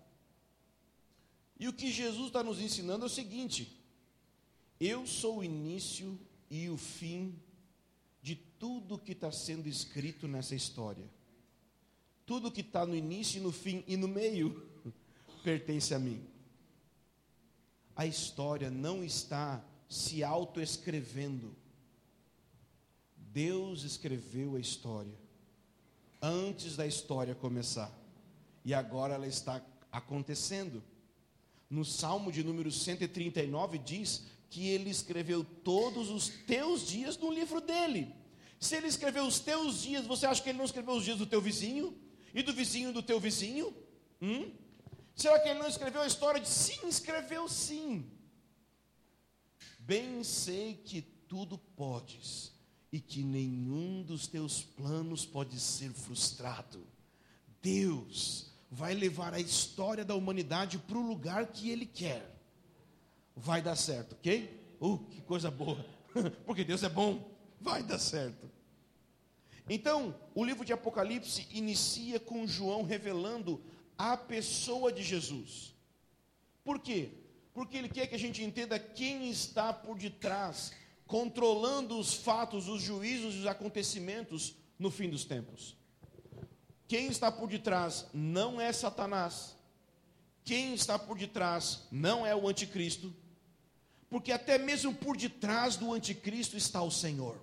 E 1.59 1.66
o 1.66 1.73
que 1.73 1.90
Jesus 1.90 2.27
está 2.27 2.42
nos 2.42 2.61
ensinando 2.61 3.05
é 3.05 3.07
o 3.07 3.11
seguinte: 3.11 3.83
eu 4.79 5.07
sou 5.07 5.38
o 5.38 5.44
início 5.44 6.21
e 6.51 6.68
o 6.68 6.77
fim 6.77 7.40
tudo 8.59 8.99
que 8.99 9.12
está 9.12 9.31
sendo 9.31 9.68
escrito 9.68 10.27
nessa 10.27 10.55
história. 10.55 11.09
Tudo 12.27 12.51
que 12.51 12.61
está 12.61 12.85
no 12.85 12.94
início, 12.94 13.42
no 13.42 13.53
fim 13.53 13.85
e 13.87 13.97
no 13.97 14.09
meio 14.09 14.68
pertence 15.42 15.94
a 15.94 15.99
mim. 15.99 16.23
A 17.97 18.07
história 18.07 18.71
não 18.71 19.03
está 19.03 19.64
se 19.88 20.23
autoescrevendo. 20.23 21.57
Deus 23.16 23.85
escreveu 23.85 24.57
a 24.57 24.61
história 24.61 25.14
antes 26.21 26.77
da 26.77 26.87
história 26.87 27.35
começar. 27.35 27.92
E 28.64 28.75
agora 28.75 29.14
ela 29.14 29.27
está 29.27 29.64
acontecendo. 29.90 30.83
No 31.71 31.85
Salmo 31.85 32.33
de 32.33 32.42
número 32.42 32.71
139 32.71 33.79
diz 33.79 34.25
que 34.51 34.68
ele 34.68 34.90
escreveu 34.90 35.44
todos 35.44 36.11
os 36.11 36.29
teus 36.29 36.87
dias 36.87 37.16
no 37.16 37.33
livro 37.33 37.61
dele. 37.61 38.12
Se 38.59 38.77
ele 38.77 38.88
escreveu 38.88 39.25
os 39.25 39.38
teus 39.38 39.83
dias, 39.83 40.07
você 40.07 40.27
acha 40.27 40.42
que 40.42 40.49
ele 40.49 40.59
não 40.59 40.64
escreveu 40.64 40.94
os 40.94 41.05
dias 41.05 41.18
do 41.18 41.27
teu 41.27 41.40
vizinho? 41.40 41.97
E 42.35 42.42
do 42.42 42.53
vizinho 42.53 42.92
do 42.92 43.03
teu 43.03 43.18
vizinho? 43.18 43.75
Hum? 44.21 44.53
Será 45.14 45.38
que 45.38 45.49
ele 45.49 45.59
não 45.59 45.68
escreveu 45.68 46.03
a 46.03 46.07
história 46.07 46.40
de 46.40 46.49
sim? 46.49 46.87
Escreveu 46.88 47.49
sim. 47.49 48.11
Bem 49.79 50.23
sei 50.23 50.75
que 50.75 51.03
tudo 51.03 51.59
podes 51.59 52.53
e 52.92 53.01
que 53.01 53.23
nenhum 53.23 54.03
dos 54.03 54.27
teus 54.27 54.62
planos 54.62 55.25
pode 55.25 55.59
ser 55.59 55.92
frustrado. 55.92 56.87
Deus 57.62 58.53
vai 58.71 58.94
levar 58.94 59.35
a 59.35 59.40
história 59.40 60.05
da 60.05 60.14
humanidade 60.14 60.79
para 60.79 60.99
o 60.99 61.07
lugar 61.07 61.47
que 61.47 61.71
Ele 61.71 61.87
quer 61.87 62.38
vai 63.38 63.62
dar 63.62 63.77
certo, 63.77 64.14
ok? 64.14 64.77
Uh, 64.81 64.99
que 65.11 65.21
coisa 65.23 65.51
boa, 65.51 65.85
porque 66.44 66.64
Deus 66.64 66.83
é 66.83 66.88
bom, 66.88 67.31
vai 67.61 67.83
dar 67.83 67.99
certo. 67.99 68.51
Então, 69.68 70.14
o 70.35 70.44
livro 70.44 70.64
de 70.64 70.73
Apocalipse 70.73 71.47
inicia 71.51 72.18
com 72.18 72.47
João 72.47 72.83
revelando 72.83 73.62
a 73.97 74.16
pessoa 74.16 74.92
de 74.92 75.03
Jesus. 75.03 75.75
Por 76.64 76.79
quê? 76.79 77.11
Porque 77.53 77.77
ele 77.77 77.88
quer 77.88 78.07
que 78.07 78.14
a 78.14 78.18
gente 78.18 78.42
entenda 78.42 78.79
quem 78.79 79.31
está 79.31 79.73
por 79.73 79.99
detrás, 79.99 80.73
controlando 81.07 81.99
os 81.99 82.14
fatos, 82.14 82.68
os 82.68 82.81
juízos 82.81 83.35
e 83.35 83.38
os 83.38 83.47
acontecimentos 83.47 84.55
no 84.79 84.90
fim 84.90 85.11
dos 85.11 85.25
tempos. 85.25 85.77
Quem 86.87 87.09
está 87.09 87.31
por 87.31 87.49
detrás 87.49 88.07
não 88.14 88.61
é 88.61 88.73
Satanás. 88.73 89.55
Quem 90.44 90.73
está 90.73 90.99
por 90.99 91.18
detrás 91.18 91.87
não 91.90 92.25
é 92.25 92.35
o 92.35 92.49
anticristo 92.49 93.14
porque 94.09 94.33
até 94.33 94.59
mesmo 94.59 94.94
por 94.94 95.16
detrás 95.16 95.77
do 95.77 95.92
anticristo 95.92 96.57
está 96.57 96.83
o 96.83 96.90
Senhor. 96.90 97.38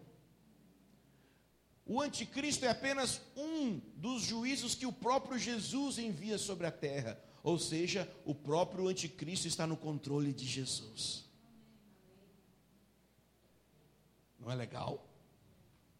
O 1.86 2.02
anticristo 2.02 2.65
é 2.65 2.69
apenas 2.69 3.21
um 3.38 3.80
dos 3.95 4.24
juízos 4.24 4.74
que 4.74 4.88
o 4.88 4.91
próprio 4.91 5.38
Jesus 5.38 6.00
envia 6.00 6.38
sobre 6.38 6.65
a 6.65 6.71
terra, 6.71 7.19
ou 7.43 7.60
seja, 7.60 8.12
o 8.26 8.34
próprio 8.34 8.88
anticristo 8.88 9.48
está 9.48 9.67
no 9.67 9.78
controle 9.78 10.34
de 10.34 10.45
Jesus. 10.45 11.26
Não 14.39 14.52
é 14.52 14.56
legal? 14.56 15.08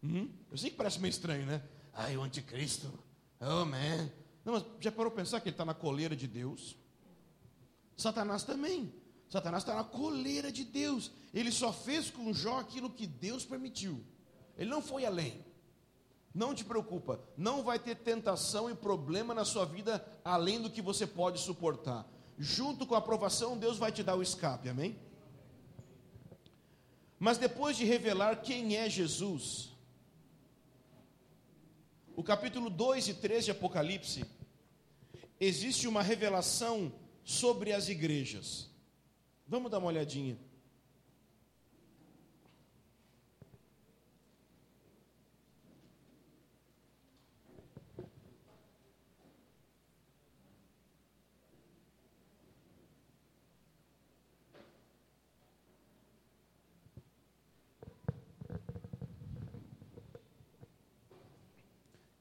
Hum? 0.02 0.28
Eu 0.50 0.58
sei 0.58 0.70
que 0.70 0.76
parece 0.76 0.98
meio 0.98 1.10
estranho, 1.10 1.46
né? 1.46 1.62
Ai, 1.92 2.16
o 2.16 2.22
anticristo, 2.22 2.92
oh 3.40 3.64
man. 3.64 4.10
Não, 4.44 4.54
mas 4.54 4.64
já 4.80 4.90
parou 4.90 5.12
pensar 5.12 5.40
que 5.40 5.48
ele 5.48 5.54
está 5.54 5.64
na 5.64 5.74
coleira 5.74 6.16
de 6.16 6.26
Deus? 6.26 6.76
Satanás 7.96 8.42
também. 8.42 8.92
Satanás 9.28 9.62
está 9.62 9.74
na 9.76 9.84
coleira 9.84 10.50
de 10.50 10.64
Deus. 10.64 11.12
Ele 11.32 11.52
só 11.52 11.72
fez 11.72 12.10
com 12.10 12.32
Jó 12.32 12.58
aquilo 12.58 12.90
que 12.90 13.06
Deus 13.06 13.44
permitiu. 13.44 14.04
Ele 14.56 14.70
não 14.70 14.82
foi 14.82 15.04
além. 15.04 15.45
Não 16.36 16.54
te 16.54 16.66
preocupa, 16.66 17.18
não 17.34 17.62
vai 17.62 17.78
ter 17.78 17.94
tentação 17.94 18.68
e 18.68 18.74
problema 18.74 19.32
na 19.32 19.42
sua 19.42 19.64
vida 19.64 20.06
além 20.22 20.60
do 20.60 20.68
que 20.68 20.82
você 20.82 21.06
pode 21.06 21.40
suportar. 21.40 22.06
Junto 22.38 22.86
com 22.86 22.94
a 22.94 22.98
aprovação, 22.98 23.56
Deus 23.56 23.78
vai 23.78 23.90
te 23.90 24.02
dar 24.02 24.16
o 24.16 24.22
escape, 24.22 24.68
amém? 24.68 24.98
Mas 27.18 27.38
depois 27.38 27.74
de 27.74 27.86
revelar 27.86 28.42
quem 28.42 28.76
é 28.76 28.86
Jesus, 28.86 29.70
o 32.14 32.22
capítulo 32.22 32.68
2 32.68 33.08
e 33.08 33.14
3 33.14 33.46
de 33.46 33.50
Apocalipse, 33.52 34.26
existe 35.40 35.88
uma 35.88 36.02
revelação 36.02 36.92
sobre 37.24 37.72
as 37.72 37.88
igrejas. 37.88 38.68
Vamos 39.48 39.70
dar 39.70 39.78
uma 39.78 39.88
olhadinha. 39.88 40.36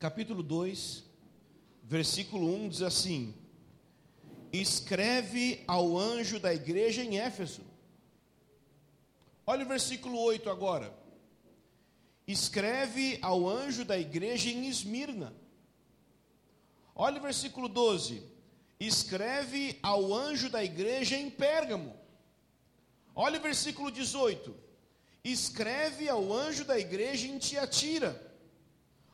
Capítulo 0.06 0.44
2, 0.44 1.04
versículo 1.82 2.46
1 2.58 2.70
diz 2.70 2.82
assim: 2.84 3.34
Escreve 4.54 5.64
ao 5.68 5.98
anjo 5.98 6.40
da 6.40 6.54
igreja 6.54 7.04
em 7.04 7.18
Éfeso. 7.18 7.64
Olha 9.48 9.66
o 9.66 9.68
versículo 9.68 10.20
8 10.20 10.48
agora. 10.48 10.96
Escreve 12.28 13.18
ao 13.20 13.50
anjo 13.50 13.84
da 13.84 13.98
igreja 13.98 14.52
em 14.52 14.68
Esmirna. 14.68 15.34
Olha 16.94 17.18
o 17.18 17.24
versículo 17.24 17.68
12. 17.68 18.22
Escreve 18.80 19.80
ao 19.82 20.14
anjo 20.14 20.52
da 20.52 20.64
igreja 20.64 21.18
em 21.18 21.32
Pérgamo. 21.32 21.96
Olha 23.16 23.40
o 23.40 23.42
versículo 23.42 23.90
18. 23.90 24.56
Escreve 25.24 26.08
ao 26.08 26.32
anjo 26.32 26.64
da 26.64 26.78
igreja 26.78 27.26
em 27.26 27.40
Tiatira. 27.40 28.25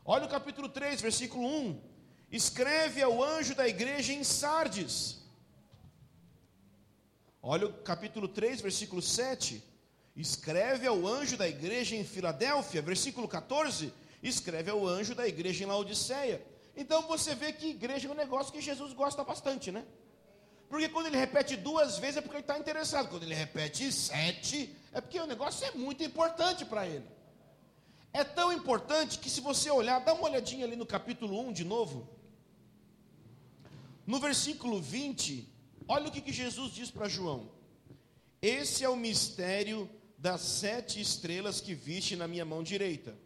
Olha 0.04 0.24
o 0.24 0.28
capítulo 0.28 0.68
3, 0.68 1.00
versículo 1.00 1.46
1. 1.46 1.80
Escreve 2.30 3.00
ao 3.02 3.22
anjo 3.22 3.54
da 3.54 3.68
igreja 3.68 4.12
em 4.12 4.24
Sardes. 4.24 5.22
Olha 7.40 7.68
o 7.68 7.72
capítulo 7.72 8.26
3, 8.26 8.60
versículo 8.60 9.00
7. 9.00 9.62
Escreve 10.16 10.88
ao 10.88 11.06
anjo 11.06 11.36
da 11.36 11.48
igreja 11.48 11.94
em 11.94 12.04
Filadélfia. 12.04 12.82
Versículo 12.82 13.28
14. 13.28 13.92
Escreve 14.22 14.70
ao 14.70 14.86
anjo 14.86 15.14
da 15.14 15.26
igreja 15.26 15.62
em 15.62 15.66
Laodiceia. 15.68 16.44
Então 16.76 17.02
você 17.02 17.34
vê 17.34 17.52
que 17.52 17.68
igreja 17.68 18.08
é 18.08 18.10
um 18.10 18.14
negócio 18.14 18.52
que 18.52 18.60
Jesus 18.60 18.92
gosta 18.92 19.22
bastante, 19.22 19.70
né? 19.70 19.84
Porque 20.68 20.88
quando 20.88 21.06
ele 21.06 21.18
repete 21.18 21.54
duas 21.54 21.98
vezes 21.98 22.16
é 22.16 22.20
porque 22.20 22.36
ele 22.38 22.44
está 22.44 22.58
interessado. 22.58 23.08
Quando 23.08 23.22
ele 23.22 23.34
repete 23.34 23.92
sete, 23.92 24.74
é 24.92 25.00
porque 25.00 25.20
o 25.20 25.26
negócio 25.26 25.64
é 25.64 25.70
muito 25.72 26.02
importante 26.02 26.64
para 26.64 26.88
ele. 26.88 27.06
É 28.12 28.22
tão 28.22 28.52
importante 28.52 29.18
que 29.18 29.30
se 29.30 29.40
você 29.40 29.70
olhar, 29.70 29.98
dá 30.00 30.12
uma 30.12 30.24
olhadinha 30.24 30.66
ali 30.66 30.76
no 30.76 30.84
capítulo 30.84 31.40
1 31.48 31.52
de 31.52 31.64
novo. 31.64 32.08
No 34.06 34.20
versículo 34.20 34.80
20, 34.82 35.48
olha 35.88 36.08
o 36.08 36.10
que, 36.10 36.20
que 36.20 36.32
Jesus 36.32 36.74
diz 36.74 36.90
para 36.90 37.08
João: 37.08 37.50
Esse 38.42 38.84
é 38.84 38.88
o 38.88 38.96
mistério 38.96 39.88
das 40.18 40.42
sete 40.42 41.00
estrelas 41.00 41.60
que 41.60 41.74
viste 41.74 42.14
na 42.14 42.28
minha 42.28 42.44
mão 42.44 42.62
direita, 42.62 43.16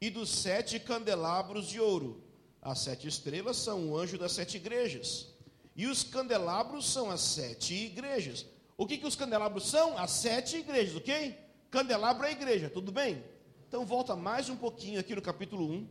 e 0.00 0.08
dos 0.08 0.30
sete 0.30 0.80
candelabros 0.80 1.68
de 1.68 1.78
ouro. 1.78 2.22
As 2.62 2.80
sete 2.80 3.06
estrelas 3.06 3.58
são 3.58 3.90
o 3.90 3.98
anjo 3.98 4.16
das 4.16 4.32
sete 4.32 4.56
igrejas, 4.56 5.28
e 5.76 5.86
os 5.86 6.02
candelabros 6.02 6.90
são 6.90 7.10
as 7.10 7.20
sete 7.20 7.74
igrejas. 7.74 8.46
O 8.78 8.86
que, 8.86 8.96
que 8.96 9.06
os 9.06 9.14
candelabros 9.14 9.68
são? 9.68 9.96
As 9.98 10.10
sete 10.10 10.56
igrejas, 10.56 10.96
ok? 10.96 11.38
Candelabro 11.70 12.24
é 12.24 12.30
a 12.30 12.32
igreja, 12.32 12.70
tudo 12.70 12.90
bem? 12.90 13.22
Então 13.68 13.84
volta 13.84 14.14
mais 14.14 14.48
um 14.48 14.56
pouquinho 14.56 15.00
aqui 15.00 15.14
no 15.14 15.20
capítulo 15.20 15.68
1. 15.68 15.88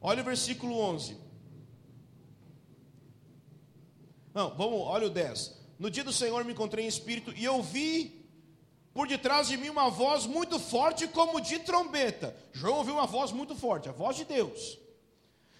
Olha 0.00 0.22
o 0.22 0.24
versículo 0.24 0.76
11. 0.76 1.16
Não, 4.34 4.50
vamos, 4.56 4.80
olha 4.80 5.06
o 5.06 5.10
10. 5.10 5.56
No 5.78 5.88
dia 5.88 6.02
do 6.02 6.12
Senhor 6.12 6.44
me 6.44 6.52
encontrei 6.52 6.84
em 6.84 6.88
espírito 6.88 7.32
e 7.36 7.44
eu 7.44 7.62
vi 7.62 8.26
por 8.92 9.06
detrás 9.06 9.46
de 9.46 9.56
mim 9.56 9.68
uma 9.68 9.88
voz 9.88 10.26
muito 10.26 10.58
forte 10.58 11.06
como 11.06 11.40
de 11.40 11.60
trombeta. 11.60 12.36
João 12.52 12.78
ouviu 12.78 12.94
uma 12.94 13.06
voz 13.06 13.30
muito 13.30 13.54
forte, 13.54 13.88
a 13.88 13.92
voz 13.92 14.16
de 14.16 14.24
Deus. 14.24 14.78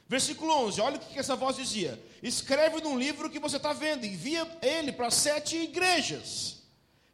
Versículo 0.08 0.52
11, 0.66 0.80
olha 0.80 0.96
o 0.96 1.00
que 1.00 1.18
essa 1.18 1.36
voz 1.36 1.54
dizia: 1.54 2.02
Escreve 2.20 2.80
num 2.80 2.98
livro 2.98 3.30
que 3.30 3.38
você 3.38 3.56
está 3.56 3.72
vendo, 3.72 4.04
envia 4.04 4.46
ele 4.60 4.90
para 4.90 5.12
sete 5.12 5.56
igrejas 5.56 6.63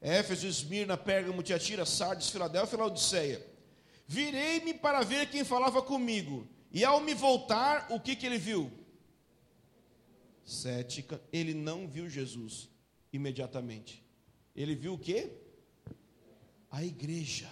Éfeso, 0.00 0.46
Esmirna, 0.46 0.96
Pérgamo, 0.96 1.42
Tiatira, 1.42 1.84
Sardes, 1.84 2.30
Filadélfia 2.30 2.76
e 2.76 2.78
Laodiceia. 2.78 3.46
Virei-me 4.06 4.74
para 4.74 5.02
ver 5.02 5.30
quem 5.30 5.44
falava 5.44 5.82
comigo. 5.82 6.48
E 6.72 6.84
ao 6.84 7.00
me 7.00 7.14
voltar, 7.14 7.86
o 7.90 8.00
que, 8.00 8.16
que 8.16 8.24
ele 8.24 8.38
viu? 8.38 8.72
Cética, 10.44 11.20
ele 11.32 11.52
não 11.52 11.86
viu 11.86 12.08
Jesus 12.08 12.68
imediatamente. 13.12 14.04
Ele 14.54 14.74
viu 14.74 14.94
o 14.94 14.98
quê? 14.98 15.32
A 16.70 16.84
igreja. 16.84 17.50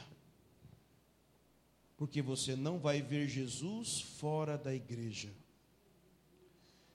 Porque 1.97 2.23
você 2.23 2.57
não 2.57 2.79
vai 2.79 3.03
ver 3.03 3.29
Jesus 3.29 4.01
fora 4.01 4.57
da 4.57 4.75
igreja. 4.75 5.33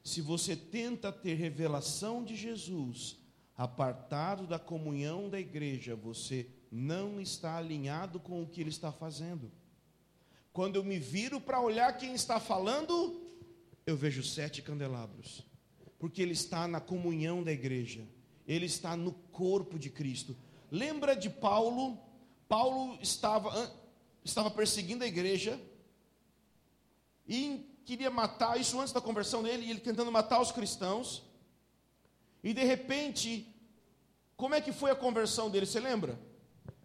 Se 0.03 0.19
você 0.19 0.55
tenta 0.55 1.11
ter 1.11 1.35
revelação 1.35 2.23
de 2.23 2.35
Jesus 2.35 3.17
apartado 3.55 4.47
da 4.47 4.57
comunhão 4.57 5.29
da 5.29 5.39
igreja, 5.39 5.95
você 5.95 6.47
não 6.71 7.21
está 7.21 7.57
alinhado 7.57 8.19
com 8.19 8.41
o 8.41 8.47
que 8.47 8.61
ele 8.61 8.69
está 8.69 8.91
fazendo. 8.91 9.51
Quando 10.51 10.75
eu 10.75 10.83
me 10.83 10.99
viro 10.99 11.39
para 11.39 11.61
olhar 11.61 11.97
quem 11.97 12.13
está 12.13 12.39
falando, 12.39 13.21
eu 13.85 13.95
vejo 13.95 14.23
sete 14.23 14.61
candelabros, 14.61 15.45
porque 15.99 16.21
ele 16.21 16.33
está 16.33 16.67
na 16.67 16.79
comunhão 16.79 17.43
da 17.43 17.51
igreja, 17.51 18.07
ele 18.47 18.65
está 18.65 18.95
no 18.95 19.13
corpo 19.13 19.77
de 19.77 19.89
Cristo. 19.89 20.35
Lembra 20.71 21.15
de 21.15 21.29
Paulo? 21.29 21.97
Paulo 22.47 22.97
estava, 23.01 23.71
estava 24.23 24.49
perseguindo 24.49 25.03
a 25.03 25.07
igreja 25.07 25.59
e 27.27 27.65
queria 27.85 28.09
matar, 28.09 28.59
isso 28.59 28.79
antes 28.79 28.93
da 28.93 29.01
conversão 29.01 29.43
dele, 29.43 29.69
ele 29.69 29.79
tentando 29.79 30.11
matar 30.11 30.41
os 30.41 30.51
cristãos. 30.51 31.23
E 32.43 32.53
de 32.53 32.63
repente, 32.63 33.47
como 34.35 34.53
é 34.53 34.59
que 34.59 34.73
foi 34.73 34.91
a 34.91 34.95
conversão 34.95 35.49
dele? 35.49 35.65
Você 35.65 35.79
lembra? 35.79 36.19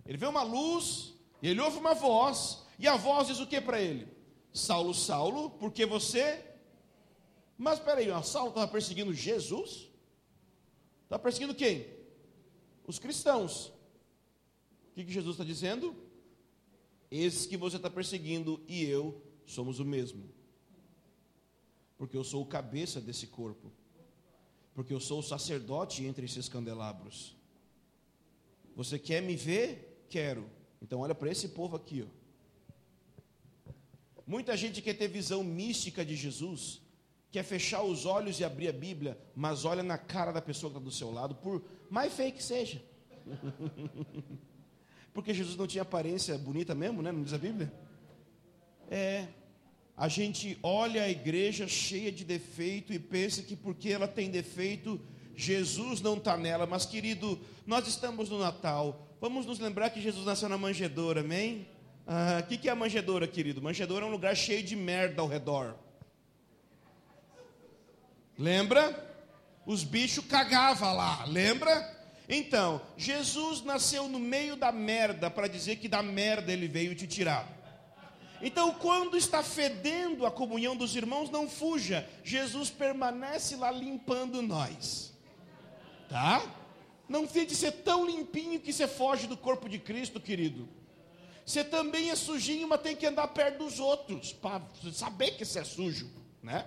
Ele 0.06 0.16
vê 0.16 0.26
uma 0.26 0.42
luz, 0.42 1.14
ele 1.42 1.60
ouve 1.60 1.78
uma 1.78 1.94
voz, 1.94 2.64
e 2.78 2.86
a 2.86 2.96
voz 2.96 3.26
diz 3.26 3.40
o 3.40 3.46
que 3.46 3.60
para 3.60 3.80
ele? 3.80 4.06
Saulo, 4.52 4.94
Saulo, 4.94 5.50
porque 5.50 5.84
você. 5.84 6.44
Mas 7.56 7.80
peraí, 7.80 8.08
ó, 8.10 8.22
Saulo 8.22 8.50
estava 8.50 8.68
perseguindo 8.68 9.12
Jesus? 9.12 9.90
Está 11.04 11.18
perseguindo 11.18 11.54
quem? 11.54 11.86
Os 12.86 12.98
cristãos. 12.98 13.66
O 13.66 14.94
que, 14.94 15.04
que 15.04 15.12
Jesus 15.12 15.34
está 15.34 15.44
dizendo? 15.44 15.94
Esses 17.10 17.46
que 17.46 17.56
você 17.56 17.76
está 17.76 17.90
perseguindo 17.90 18.62
e 18.68 18.84
eu 18.84 19.20
somos 19.44 19.80
o 19.80 19.84
mesmo. 19.84 20.30
Porque 21.96 22.16
eu 22.16 22.22
sou 22.22 22.42
o 22.42 22.46
cabeça 22.46 23.00
desse 23.00 23.26
corpo 23.26 23.72
porque 24.78 24.94
eu 24.94 25.00
sou 25.00 25.18
o 25.18 25.22
sacerdote 25.24 26.04
entre 26.04 26.24
esses 26.24 26.48
candelabros. 26.48 27.34
Você 28.76 28.96
quer 28.96 29.20
me 29.20 29.34
ver? 29.34 30.04
Quero. 30.08 30.48
Então 30.80 31.00
olha 31.00 31.16
para 31.16 31.32
esse 31.32 31.48
povo 31.48 31.74
aqui, 31.74 32.06
ó. 32.06 33.72
Muita 34.24 34.56
gente 34.56 34.80
quer 34.80 34.94
ter 34.94 35.08
visão 35.08 35.42
mística 35.42 36.04
de 36.04 36.14
Jesus, 36.14 36.80
quer 37.32 37.42
fechar 37.42 37.82
os 37.82 38.06
olhos 38.06 38.38
e 38.38 38.44
abrir 38.44 38.68
a 38.68 38.72
Bíblia, 38.72 39.18
mas 39.34 39.64
olha 39.64 39.82
na 39.82 39.98
cara 39.98 40.30
da 40.30 40.40
pessoa 40.40 40.70
que 40.70 40.78
está 40.78 40.84
do 40.84 40.94
seu 40.94 41.10
lado, 41.10 41.34
por 41.34 41.60
mais 41.90 42.12
feio 42.12 42.32
que 42.32 42.44
seja. 42.44 42.80
Porque 45.12 45.34
Jesus 45.34 45.56
não 45.56 45.66
tinha 45.66 45.82
aparência 45.82 46.38
bonita 46.38 46.72
mesmo, 46.72 47.02
né? 47.02 47.10
Não 47.10 47.24
diz 47.24 47.32
a 47.32 47.38
Bíblia? 47.38 47.72
É, 48.88 49.26
a 49.98 50.06
gente 50.06 50.56
olha 50.62 51.02
a 51.02 51.10
igreja 51.10 51.66
cheia 51.66 52.12
de 52.12 52.24
defeito 52.24 52.92
e 52.92 53.00
pensa 53.00 53.42
que 53.42 53.56
porque 53.56 53.88
ela 53.88 54.06
tem 54.06 54.30
defeito, 54.30 55.00
Jesus 55.34 56.00
não 56.00 56.16
está 56.16 56.36
nela. 56.36 56.66
Mas, 56.66 56.86
querido, 56.86 57.36
nós 57.66 57.88
estamos 57.88 58.30
no 58.30 58.38
Natal. 58.38 59.08
Vamos 59.20 59.44
nos 59.44 59.58
lembrar 59.58 59.90
que 59.90 60.00
Jesus 60.00 60.24
nasceu 60.24 60.48
na 60.48 60.56
manjedoura, 60.56 61.22
amém? 61.22 61.66
O 62.06 62.10
ah, 62.10 62.42
que, 62.48 62.56
que 62.56 62.68
é 62.68 62.72
a 62.72 62.76
manjedoura, 62.76 63.26
querido? 63.26 63.60
Manjedoura 63.60 64.06
é 64.06 64.08
um 64.08 64.12
lugar 64.12 64.36
cheio 64.36 64.62
de 64.62 64.76
merda 64.76 65.20
ao 65.20 65.26
redor. 65.26 65.74
Lembra? 68.38 69.04
Os 69.66 69.82
bichos 69.82 70.24
cagavam 70.24 70.94
lá, 70.94 71.24
lembra? 71.24 71.98
Então, 72.28 72.80
Jesus 72.96 73.62
nasceu 73.62 74.08
no 74.08 74.20
meio 74.20 74.54
da 74.54 74.70
merda 74.70 75.28
para 75.28 75.48
dizer 75.48 75.76
que 75.76 75.88
da 75.88 76.04
merda 76.04 76.52
ele 76.52 76.68
veio 76.68 76.94
te 76.94 77.08
tirar. 77.08 77.57
Então, 78.40 78.72
quando 78.74 79.16
está 79.16 79.42
fedendo 79.42 80.24
a 80.24 80.30
comunhão 80.30 80.76
dos 80.76 80.94
irmãos, 80.94 81.30
não 81.30 81.48
fuja. 81.48 82.08
Jesus 82.22 82.70
permanece 82.70 83.56
lá 83.56 83.70
limpando 83.70 84.40
nós. 84.40 85.12
Tá? 86.08 86.42
Não 87.08 87.26
fique 87.26 87.54
ser 87.54 87.72
tão 87.72 88.06
limpinho 88.06 88.60
que 88.60 88.72
você 88.72 88.86
foge 88.86 89.26
do 89.26 89.36
corpo 89.36 89.68
de 89.68 89.78
Cristo, 89.78 90.20
querido. 90.20 90.68
Você 91.44 91.64
também 91.64 92.10
é 92.10 92.16
sujinho, 92.16 92.68
mas 92.68 92.82
tem 92.82 92.94
que 92.94 93.06
andar 93.06 93.28
perto 93.28 93.64
dos 93.64 93.80
outros 93.80 94.32
para 94.32 94.62
saber 94.92 95.32
que 95.32 95.44
você 95.44 95.60
é 95.60 95.64
sujo, 95.64 96.10
né? 96.42 96.66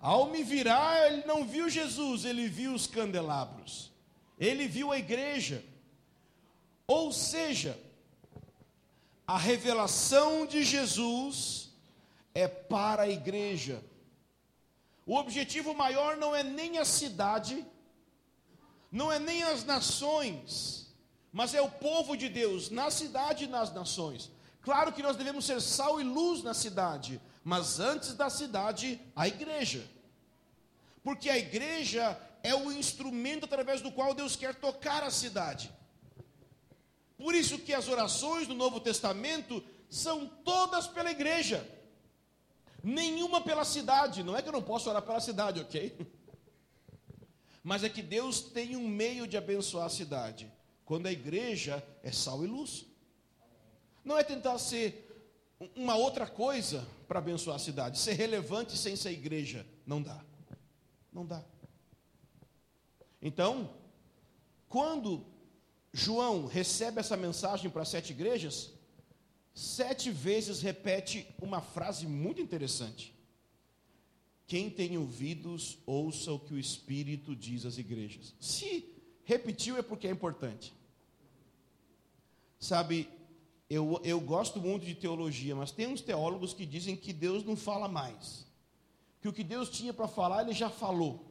Ao 0.00 0.26
me 0.26 0.44
virar, 0.44 1.10
ele 1.10 1.26
não 1.26 1.44
viu 1.44 1.68
Jesus, 1.68 2.24
ele 2.24 2.46
viu 2.46 2.72
os 2.72 2.86
candelabros. 2.86 3.90
Ele 4.38 4.68
viu 4.68 4.92
a 4.92 4.98
igreja. 4.98 5.64
Ou 6.86 7.12
seja, 7.12 7.76
a 9.28 9.36
revelação 9.36 10.46
de 10.46 10.64
Jesus 10.64 11.68
é 12.34 12.48
para 12.48 13.02
a 13.02 13.08
igreja. 13.10 13.84
O 15.04 15.14
objetivo 15.14 15.74
maior 15.74 16.16
não 16.16 16.34
é 16.34 16.42
nem 16.42 16.78
a 16.78 16.84
cidade, 16.86 17.62
não 18.90 19.12
é 19.12 19.18
nem 19.18 19.42
as 19.42 19.64
nações, 19.64 20.86
mas 21.30 21.52
é 21.52 21.60
o 21.60 21.70
povo 21.70 22.16
de 22.16 22.30
Deus, 22.30 22.70
na 22.70 22.90
cidade 22.90 23.44
e 23.44 23.48
nas 23.48 23.70
nações. 23.70 24.30
Claro 24.62 24.94
que 24.94 25.02
nós 25.02 25.18
devemos 25.18 25.44
ser 25.44 25.60
sal 25.60 26.00
e 26.00 26.04
luz 26.04 26.42
na 26.42 26.54
cidade, 26.54 27.20
mas 27.44 27.78
antes 27.78 28.14
da 28.14 28.30
cidade, 28.30 28.98
a 29.14 29.28
igreja. 29.28 29.86
Porque 31.04 31.28
a 31.28 31.36
igreja 31.36 32.18
é 32.42 32.54
o 32.54 32.72
instrumento 32.72 33.44
através 33.44 33.82
do 33.82 33.92
qual 33.92 34.14
Deus 34.14 34.36
quer 34.36 34.54
tocar 34.54 35.02
a 35.02 35.10
cidade. 35.10 35.70
Por 37.18 37.34
isso 37.34 37.58
que 37.58 37.74
as 37.74 37.88
orações 37.88 38.46
do 38.46 38.54
Novo 38.54 38.78
Testamento 38.80 39.62
são 39.90 40.26
todas 40.44 40.86
pela 40.86 41.10
igreja. 41.10 41.68
Nenhuma 42.82 43.40
pela 43.40 43.64
cidade. 43.64 44.22
Não 44.22 44.36
é 44.36 44.40
que 44.40 44.48
eu 44.48 44.52
não 44.52 44.62
posso 44.62 44.88
orar 44.88 45.02
pela 45.02 45.20
cidade, 45.20 45.60
ok? 45.60 45.98
Mas 47.62 47.82
é 47.82 47.88
que 47.88 48.00
Deus 48.00 48.40
tem 48.40 48.76
um 48.76 48.86
meio 48.86 49.26
de 49.26 49.36
abençoar 49.36 49.86
a 49.86 49.90
cidade. 49.90 50.50
Quando 50.84 51.06
a 51.06 51.12
igreja 51.12 51.84
é 52.04 52.12
sal 52.12 52.44
e 52.44 52.46
luz. 52.46 52.86
Não 54.04 54.16
é 54.16 54.22
tentar 54.22 54.56
ser 54.58 55.04
uma 55.74 55.96
outra 55.96 56.26
coisa 56.26 56.86
para 57.08 57.18
abençoar 57.18 57.56
a 57.56 57.58
cidade. 57.58 57.98
Ser 57.98 58.12
relevante 58.12 58.78
sem 58.78 58.94
ser 58.94 59.10
igreja. 59.10 59.66
Não 59.84 60.00
dá. 60.00 60.24
Não 61.12 61.26
dá. 61.26 61.42
Então, 63.20 63.70
quando 64.68 65.26
João 65.92 66.46
recebe 66.46 67.00
essa 67.00 67.16
mensagem 67.16 67.70
para 67.70 67.84
sete 67.84 68.12
igrejas, 68.12 68.72
sete 69.54 70.10
vezes 70.10 70.60
repete 70.60 71.26
uma 71.40 71.60
frase 71.60 72.06
muito 72.06 72.40
interessante. 72.40 73.14
Quem 74.46 74.70
tem 74.70 74.96
ouvidos, 74.96 75.78
ouça 75.84 76.32
o 76.32 76.38
que 76.38 76.54
o 76.54 76.58
Espírito 76.58 77.36
diz 77.36 77.66
às 77.66 77.76
igrejas. 77.76 78.34
Se 78.40 78.94
repetiu 79.24 79.76
é 79.76 79.82
porque 79.82 80.06
é 80.06 80.10
importante. 80.10 80.72
Sabe, 82.58 83.08
eu, 83.68 84.00
eu 84.02 84.18
gosto 84.20 84.58
muito 84.58 84.86
de 84.86 84.94
teologia, 84.94 85.54
mas 85.54 85.70
tem 85.70 85.86
uns 85.86 86.00
teólogos 86.00 86.54
que 86.54 86.64
dizem 86.64 86.96
que 86.96 87.12
Deus 87.12 87.44
não 87.44 87.56
fala 87.56 87.88
mais. 87.88 88.46
Que 89.20 89.28
o 89.28 89.32
que 89.32 89.44
Deus 89.44 89.68
tinha 89.68 89.92
para 89.92 90.08
falar, 90.08 90.42
ele 90.42 90.54
já 90.54 90.70
falou. 90.70 91.26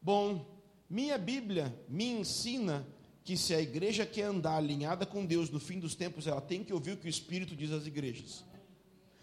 Bom, 0.00 0.46
minha 0.88 1.18
Bíblia 1.18 1.76
me 1.88 2.04
ensina 2.04 2.86
que 3.24 3.38
se 3.38 3.54
a 3.54 3.60
igreja 3.60 4.04
quer 4.04 4.24
andar 4.24 4.56
alinhada 4.56 5.06
com 5.06 5.24
Deus 5.24 5.48
no 5.48 5.58
fim 5.58 5.80
dos 5.80 5.94
tempos, 5.94 6.26
ela 6.26 6.42
tem 6.42 6.62
que 6.62 6.74
ouvir 6.74 6.92
o 6.92 6.96
que 6.98 7.06
o 7.06 7.08
Espírito 7.08 7.56
diz 7.56 7.72
às 7.72 7.86
igrejas. 7.86 8.44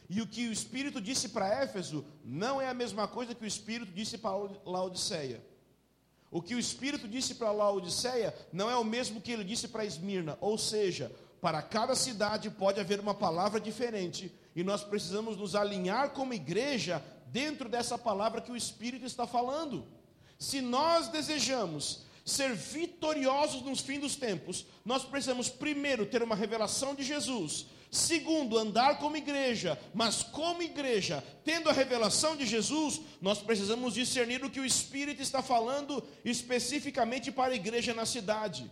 E 0.10 0.22
o 0.22 0.28
que 0.28 0.48
o 0.48 0.52
Espírito 0.52 1.00
disse 1.00 1.30
para 1.30 1.62
Éfeso 1.62 2.04
não 2.26 2.60
é 2.60 2.68
a 2.68 2.74
mesma 2.74 3.08
coisa 3.08 3.36
que 3.36 3.44
o 3.44 3.48
Espírito 3.48 3.94
disse 3.94 4.18
para 4.18 4.36
Laodiceia. 4.66 5.42
O 6.32 6.42
que 6.42 6.56
o 6.56 6.60
Espírito 6.60 7.08
disse 7.08 7.36
para 7.36 7.52
Laodiceia 7.52 8.36
não 8.52 8.70
é 8.70 8.76
o 8.76 8.84
mesmo 8.84 9.22
que 9.22 9.32
ele 9.32 9.44
disse 9.44 9.68
para 9.68 9.86
Esmirna. 9.86 10.38
Ou 10.42 10.58
seja, 10.58 11.12
para 11.40 11.62
cada 11.62 11.96
cidade 11.96 12.50
pode 12.50 12.80
haver 12.80 13.00
uma 13.00 13.14
palavra 13.14 13.60
diferente. 13.60 14.34
E 14.56 14.64
nós 14.64 14.84
precisamos 14.84 15.38
nos 15.38 15.56
alinhar 15.56 16.10
como 16.10 16.34
igreja 16.34 17.04
dentro 17.28 17.70
dessa 17.70 17.98
palavra 17.98 18.42
que 18.42 18.52
o 18.52 18.58
Espírito 18.58 19.06
está 19.06 19.28
falando. 19.28 19.86
Se 20.40 20.60
nós 20.60 21.08
desejamos 21.08 22.10
ser 22.26 22.54
vitoriosos 22.54 23.62
nos 23.62 23.82
fins 23.82 24.00
dos 24.00 24.16
tempos, 24.16 24.66
nós 24.86 25.04
precisamos 25.04 25.50
primeiro 25.50 26.06
ter 26.06 26.22
uma 26.22 26.36
revelação 26.36 26.94
de 26.94 27.04
Jesus, 27.04 27.66
segundo, 27.90 28.58
andar 28.58 29.00
como 29.00 29.18
igreja, 29.18 29.80
mas 29.94 30.24
como 30.24 30.62
igreja, 30.62 31.24
tendo 31.44 31.70
a 31.70 31.74
revelação 31.74 32.38
de 32.38 32.46
Jesus, 32.46 33.02
nós 33.22 33.40
precisamos 33.40 33.96
discernir 33.96 34.44
o 34.44 34.50
que 34.50 34.60
o 34.60 34.66
Espírito 34.66 35.22
está 35.22 35.42
falando 35.42 36.04
especificamente 36.24 37.32
para 37.32 37.54
a 37.54 37.56
igreja 37.56 37.94
na 37.94 38.06
cidade. 38.06 38.72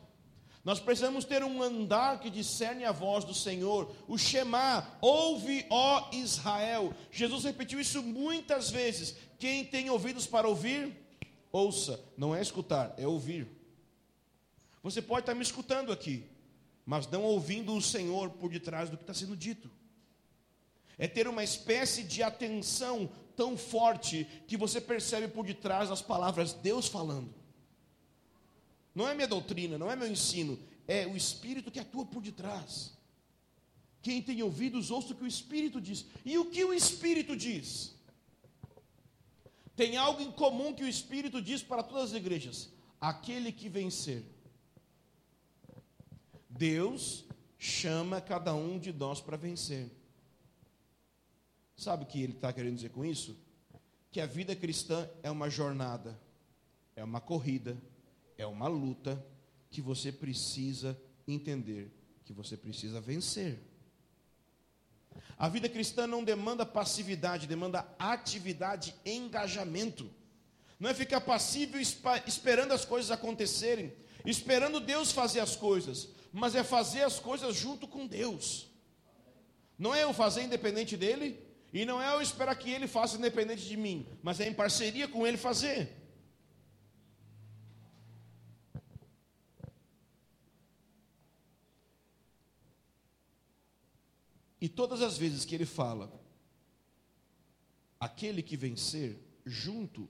Nós 0.63 0.79
precisamos 0.79 1.23
ter 1.23 1.43
um 1.43 1.63
andar 1.63 2.19
que 2.19 2.29
discerne 2.29 2.83
a 2.83 2.91
voz 2.91 3.23
do 3.23 3.33
Senhor, 3.33 3.93
o 4.07 4.17
Shema, 4.17 4.87
ouve, 5.01 5.65
ó 5.69 6.09
Israel. 6.11 6.93
Jesus 7.11 7.45
repetiu 7.45 7.79
isso 7.79 8.03
muitas 8.03 8.69
vezes. 8.69 9.15
Quem 9.37 9.63
tem 9.63 9.89
ouvidos 9.89 10.27
para 10.27 10.47
ouvir, 10.47 10.95
Ouça, 11.51 11.99
não 12.17 12.35
é 12.35 12.41
escutar, 12.41 12.93
é 12.97 13.07
ouvir. 13.07 13.47
Você 14.83 15.01
pode 15.01 15.21
estar 15.21 15.35
me 15.35 15.41
escutando 15.41 15.91
aqui, 15.91 16.23
mas 16.85 17.07
não 17.07 17.23
ouvindo 17.23 17.73
o 17.75 17.81
Senhor 17.81 18.29
por 18.29 18.49
detrás 18.49 18.89
do 18.89 18.97
que 18.97 19.03
está 19.03 19.13
sendo 19.13 19.35
dito. 19.35 19.69
É 20.97 21.07
ter 21.07 21.27
uma 21.27 21.43
espécie 21.43 22.03
de 22.03 22.21
atenção 22.21 23.09
tão 23.35 23.57
forte 23.57 24.27
que 24.47 24.57
você 24.57 24.81
percebe 24.81 25.27
por 25.27 25.45
detrás 25.45 25.89
das 25.89 26.01
palavras 26.01 26.53
Deus 26.53 26.87
falando. 26.87 27.33
Não 28.93 29.07
é 29.07 29.15
minha 29.15 29.27
doutrina, 29.27 29.77
não 29.77 29.89
é 29.89 29.95
meu 29.95 30.07
ensino, 30.07 30.59
é 30.87 31.07
o 31.07 31.15
Espírito 31.15 31.71
que 31.71 31.79
atua 31.79 32.05
por 32.05 32.21
detrás. 32.21 32.91
Quem 34.01 34.21
tem 34.21 34.41
ouvidos, 34.41 34.91
ouça 34.91 35.13
o 35.13 35.15
que 35.15 35.23
o 35.23 35.27
Espírito 35.27 35.79
diz. 35.79 36.05
E 36.25 36.37
o 36.37 36.45
que 36.45 36.63
o 36.63 36.73
Espírito 36.73 37.35
diz? 37.35 37.95
Tem 39.79 39.95
algo 39.95 40.21
em 40.21 40.29
comum 40.29 40.73
que 40.73 40.83
o 40.83 40.89
Espírito 40.89 41.41
diz 41.41 41.63
para 41.63 41.81
todas 41.81 42.09
as 42.09 42.13
igrejas: 42.13 42.69
aquele 42.99 43.49
que 43.49 43.69
vencer. 43.69 44.25
Deus 46.49 47.23
chama 47.57 48.19
cada 48.19 48.53
um 48.53 48.77
de 48.77 48.91
nós 48.91 49.21
para 49.21 49.37
vencer. 49.37 49.89
Sabe 51.77 52.03
o 52.03 52.07
que 52.07 52.21
ele 52.21 52.33
está 52.33 52.51
querendo 52.51 52.75
dizer 52.75 52.89
com 52.89 53.05
isso? 53.05 53.37
Que 54.11 54.19
a 54.19 54.25
vida 54.25 54.53
cristã 54.53 55.09
é 55.23 55.31
uma 55.31 55.49
jornada, 55.49 56.19
é 56.93 57.01
uma 57.01 57.21
corrida, 57.21 57.81
é 58.37 58.45
uma 58.45 58.67
luta 58.67 59.25
que 59.71 59.79
você 59.79 60.11
precisa 60.11 61.01
entender, 61.25 61.89
que 62.25 62.33
você 62.33 62.57
precisa 62.57 62.99
vencer. 62.99 63.57
A 65.37 65.47
vida 65.47 65.69
cristã 65.69 66.05
não 66.05 66.23
demanda 66.23 66.65
passividade, 66.65 67.47
demanda 67.47 67.85
atividade, 67.97 68.93
engajamento. 69.05 70.09
Não 70.79 70.89
é 70.89 70.93
ficar 70.93 71.21
passivo 71.21 71.77
esperando 72.25 72.71
as 72.71 72.85
coisas 72.85 73.11
acontecerem, 73.11 73.93
esperando 74.25 74.79
Deus 74.79 75.11
fazer 75.11 75.39
as 75.39 75.55
coisas, 75.55 76.09
mas 76.31 76.55
é 76.55 76.63
fazer 76.63 77.01
as 77.03 77.19
coisas 77.19 77.55
junto 77.55 77.87
com 77.87 78.07
Deus. 78.07 78.67
Não 79.77 79.93
é 79.93 80.03
eu 80.03 80.13
fazer 80.13 80.43
independente 80.43 80.95
dele, 80.95 81.39
e 81.71 81.85
não 81.85 82.01
é 82.01 82.13
eu 82.13 82.21
esperar 82.21 82.55
que 82.55 82.71
ele 82.71 82.87
faça 82.87 83.17
independente 83.17 83.65
de 83.65 83.77
mim, 83.77 84.07
mas 84.23 84.39
é 84.39 84.47
em 84.47 84.53
parceria 84.53 85.07
com 85.07 85.25
ele 85.25 85.37
fazer. 85.37 85.98
E 94.61 94.67
todas 94.67 95.01
as 95.01 95.17
vezes 95.17 95.45
que 95.45 95.55
ele 95.55 95.65
fala, 95.65 96.11
aquele 97.99 98.43
que 98.43 98.57
vencer, 98.57 99.17
junto, 99.45 100.07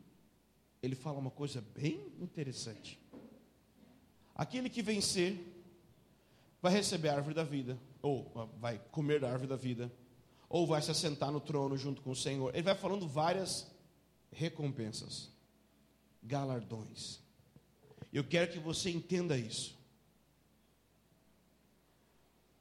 ele 0.81 0.95
fala 0.95 1.19
uma 1.19 1.31
coisa 1.31 1.61
bem 1.61 1.99
interessante. 2.19 2.99
Aquele 4.33 4.69
que 4.69 4.81
vencer 4.81 5.37
vai 6.61 6.71
receber 6.71 7.09
a 7.09 7.15
árvore 7.15 7.35
da 7.35 7.43
vida, 7.43 7.79
ou 8.01 8.31
vai 8.59 8.79
comer 8.91 9.19
da 9.19 9.29
árvore 9.29 9.49
da 9.49 9.55
vida, 9.55 9.91
ou 10.47 10.65
vai 10.65 10.81
se 10.81 10.91
assentar 10.91 11.31
no 11.31 11.39
trono 11.39 11.77
junto 11.77 12.01
com 12.01 12.11
o 12.11 12.15
Senhor. 12.15 12.53
Ele 12.53 12.63
vai 12.63 12.75
falando 12.75 13.07
várias 13.07 13.69
recompensas, 14.31 15.29
galardões. 16.23 17.19
Eu 18.11 18.23
quero 18.23 18.51
que 18.51 18.59
você 18.59 18.89
entenda 18.89 19.37
isso. 19.37 19.78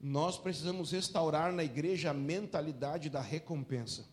Nós 0.00 0.38
precisamos 0.38 0.92
restaurar 0.92 1.52
na 1.52 1.64
igreja 1.64 2.10
a 2.10 2.14
mentalidade 2.14 3.10
da 3.10 3.20
recompensa. 3.20 4.06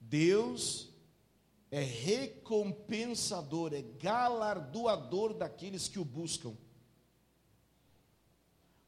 Deus 0.00 0.88
é 1.70 1.80
recompensador, 1.80 3.74
é 3.74 3.82
galardoador 3.82 5.34
daqueles 5.34 5.88
que 5.88 5.98
o 5.98 6.04
buscam. 6.04 6.54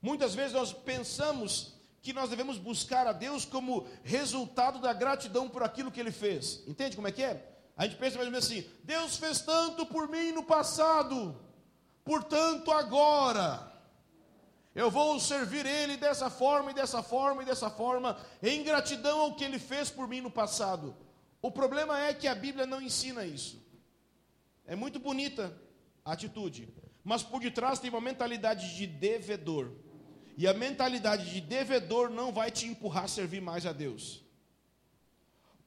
Muitas 0.00 0.35
vezes 0.35 0.52
nós 0.52 0.72
pensamos 0.72 1.74
que 2.02 2.12
nós 2.12 2.28
devemos 2.28 2.59
buscar 2.59 3.07
a 3.07 3.12
Deus 3.12 3.46
como 3.46 3.87
resultado 4.02 4.78
da 4.78 4.92
gratidão 4.92 5.48
por 5.48 5.62
aquilo 5.62 5.90
que 5.90 6.00
Ele 6.00 6.12
fez. 6.12 6.62
Entende 6.66 6.96
como 6.96 7.09
é 7.09 7.12
que 7.12 7.22
é? 7.22 7.54
A 7.76 7.87
gente 7.87 7.96
pensa 7.96 8.16
mais 8.16 8.26
ou 8.26 8.33
menos 8.33 8.46
assim: 8.46 8.68
Deus 8.83 9.16
fez 9.16 9.40
tanto 9.40 9.87
por 9.87 10.09
mim 10.09 10.33
no 10.33 10.42
passado, 10.42 11.35
portanto 12.04 12.70
agora 12.70 13.73
eu 14.74 14.90
vou 14.90 15.20
servir 15.20 15.64
Ele 15.64 15.96
dessa 15.96 16.28
forma 16.28 16.72
e 16.72 16.74
dessa 16.74 17.02
forma 17.02 17.42
e 17.42 17.46
dessa 17.46 17.70
forma, 17.70 18.18
em 18.42 18.64
gratidão 18.64 19.20
ao 19.20 19.34
que 19.34 19.44
Ele 19.44 19.58
fez 19.58 19.88
por 19.90 20.08
mim 20.08 20.20
no 20.20 20.30
passado. 20.30 20.96
O 21.40 21.50
problema 21.50 22.00
é 22.00 22.12
que 22.12 22.26
a 22.26 22.34
Bíblia 22.34 22.66
não 22.66 22.82
ensina 22.82 23.24
isso. 23.24 23.62
É 24.66 24.74
muito 24.74 24.98
bonita 24.98 25.56
a 26.04 26.12
atitude, 26.12 26.68
mas 27.04 27.22
por 27.22 27.40
detrás 27.40 27.78
tem 27.78 27.90
uma 27.90 28.00
mentalidade 28.00 28.74
de 28.76 28.87
devedor. 28.87 29.70
E 30.37 30.48
a 30.48 30.54
mentalidade 30.54 31.30
de 31.30 31.40
devedor 31.40 32.10
não 32.10 32.32
vai 32.32 32.50
te 32.50 32.66
empurrar 32.66 33.04
a 33.04 33.08
servir 33.08 33.40
mais 33.40 33.66
a 33.66 33.72
Deus. 33.72 34.24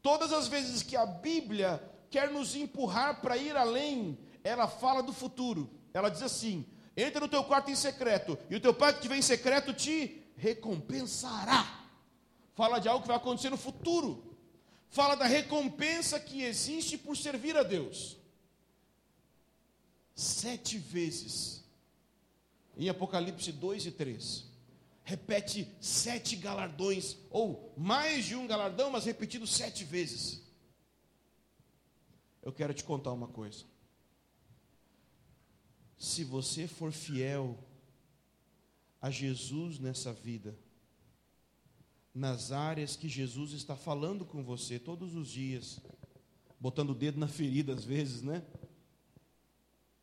Todas 0.01 0.33
as 0.33 0.47
vezes 0.47 0.83
que 0.83 0.95
a 0.95 1.05
Bíblia 1.05 1.81
quer 2.09 2.29
nos 2.29 2.55
empurrar 2.55 3.21
para 3.21 3.37
ir 3.37 3.55
além, 3.55 4.17
ela 4.43 4.67
fala 4.67 5.01
do 5.01 5.13
futuro. 5.13 5.69
Ela 5.93 6.09
diz 6.09 6.21
assim: 6.21 6.65
entra 6.97 7.21
no 7.21 7.27
teu 7.27 7.43
quarto 7.43 7.69
em 7.69 7.75
secreto, 7.75 8.37
e 8.49 8.55
o 8.55 8.59
teu 8.59 8.73
pai 8.73 8.93
que 8.93 9.01
te 9.01 9.07
vem 9.07 9.19
em 9.19 9.21
secreto 9.21 9.71
te 9.73 10.23
recompensará. 10.35 11.85
Fala 12.55 12.79
de 12.79 12.89
algo 12.89 13.03
que 13.03 13.07
vai 13.07 13.17
acontecer 13.17 13.51
no 13.51 13.57
futuro. 13.57 14.35
Fala 14.89 15.15
da 15.15 15.25
recompensa 15.25 16.19
que 16.19 16.41
existe 16.41 16.97
por 16.97 17.15
servir 17.15 17.55
a 17.55 17.61
Deus. 17.61 18.17
Sete 20.15 20.79
vezes, 20.79 21.63
em 22.75 22.89
Apocalipse 22.89 23.51
2 23.51 23.85
e 23.85 23.91
3, 23.91 24.45
repete 25.03 25.71
sete 25.79 26.35
galardões, 26.35 27.15
ou 27.29 27.71
mais 27.77 28.25
de 28.25 28.35
um 28.35 28.47
galardão, 28.47 28.89
mas 28.89 29.05
repetido 29.05 29.45
sete 29.45 29.83
vezes. 29.83 30.41
Eu 32.41 32.51
quero 32.51 32.73
te 32.73 32.83
contar 32.83 33.11
uma 33.11 33.27
coisa. 33.27 33.65
Se 35.97 36.23
você 36.23 36.67
for 36.67 36.91
fiel 36.91 37.57
a 39.01 39.09
Jesus 39.09 39.79
nessa 39.79 40.13
vida, 40.13 40.57
nas 42.13 42.51
áreas 42.51 42.95
que 42.95 43.07
Jesus 43.07 43.51
está 43.51 43.75
falando 43.75 44.25
com 44.25 44.43
você 44.43 44.79
todos 44.79 45.15
os 45.15 45.27
dias, 45.27 45.79
botando 46.59 46.91
o 46.91 46.95
dedo 46.95 47.19
na 47.19 47.27
ferida 47.27 47.73
às 47.73 47.83
vezes, 47.83 48.21
né? 48.21 48.43